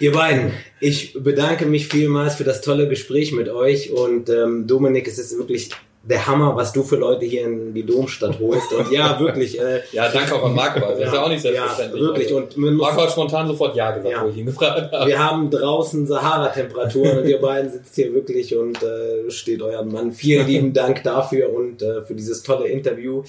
Ihr 0.00 0.12
beiden, 0.12 0.52
ich 0.80 1.14
bedanke 1.14 1.66
mich 1.66 1.88
vielmals 1.88 2.36
für 2.36 2.44
das 2.44 2.60
tolle 2.60 2.88
Gespräch 2.88 3.32
mit 3.32 3.48
euch 3.48 3.90
und 3.90 4.28
ähm, 4.28 4.66
Dominik, 4.66 5.06
es 5.06 5.18
ist 5.18 5.36
wirklich 5.36 5.70
der 6.08 6.26
Hammer, 6.26 6.56
was 6.56 6.72
du 6.72 6.82
für 6.82 6.96
Leute 6.96 7.26
hier 7.26 7.44
in 7.44 7.74
die 7.74 7.84
Domstadt 7.84 8.38
holst. 8.40 8.72
Und 8.72 8.90
ja, 8.90 9.18
wirklich. 9.20 9.60
Äh, 9.60 9.82
ja, 9.92 10.08
danke 10.08 10.34
auch 10.34 10.44
an 10.44 10.54
Marco, 10.54 10.80
das 10.80 10.98
ja, 10.98 11.06
ist 11.06 11.12
ja 11.12 11.22
auch 11.22 11.28
nicht 11.28 11.42
selbstverständlich. 11.42 12.00
Ja, 12.00 12.08
wirklich. 12.08 12.32
Und 12.32 12.56
man 12.56 12.74
Marco 12.74 13.02
hat 13.02 13.10
spontan 13.10 13.46
sofort 13.46 13.76
Ja 13.76 13.90
gesagt, 13.90 14.14
ja. 14.14 14.24
wo 14.24 14.28
ich 14.28 14.36
ihn 14.36 14.46
gefragt 14.46 14.92
habe. 14.92 15.06
Wir 15.06 15.18
haben 15.18 15.50
draußen 15.50 16.06
Sahara-Temperaturen 16.06 17.18
und 17.18 17.28
ihr 17.28 17.40
beiden 17.40 17.70
sitzt 17.70 17.94
hier 17.94 18.14
wirklich 18.14 18.56
und 18.56 18.82
äh, 18.82 19.30
steht 19.30 19.60
euren 19.60 19.92
Mann. 19.92 20.12
Vielen 20.12 20.46
lieben 20.46 20.72
Dank 20.72 21.02
dafür 21.02 21.52
und 21.52 21.82
äh, 21.82 22.02
für 22.02 22.14
dieses 22.14 22.42
tolle 22.42 22.68
Interview. 22.68 23.22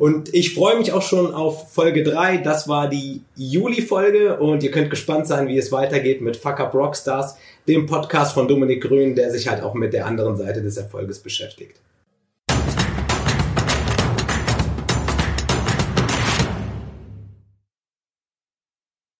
Und 0.00 0.32
ich 0.34 0.54
freue 0.54 0.78
mich 0.78 0.94
auch 0.94 1.02
schon 1.02 1.34
auf 1.34 1.70
Folge 1.74 2.02
3. 2.02 2.38
Das 2.38 2.66
war 2.68 2.88
die 2.88 3.20
Juli-Folge 3.36 4.38
und 4.38 4.62
ihr 4.62 4.70
könnt 4.70 4.88
gespannt 4.88 5.26
sein, 5.26 5.46
wie 5.46 5.58
es 5.58 5.72
weitergeht 5.72 6.22
mit 6.22 6.38
Fuck 6.38 6.58
Up 6.58 6.72
Rockstars, 6.72 7.36
dem 7.68 7.84
Podcast 7.84 8.32
von 8.32 8.48
Dominik 8.48 8.82
Grün, 8.82 9.14
der 9.14 9.30
sich 9.30 9.46
halt 9.46 9.62
auch 9.62 9.74
mit 9.74 9.92
der 9.92 10.06
anderen 10.06 10.38
Seite 10.38 10.62
des 10.62 10.78
Erfolges 10.78 11.18
beschäftigt. 11.18 11.76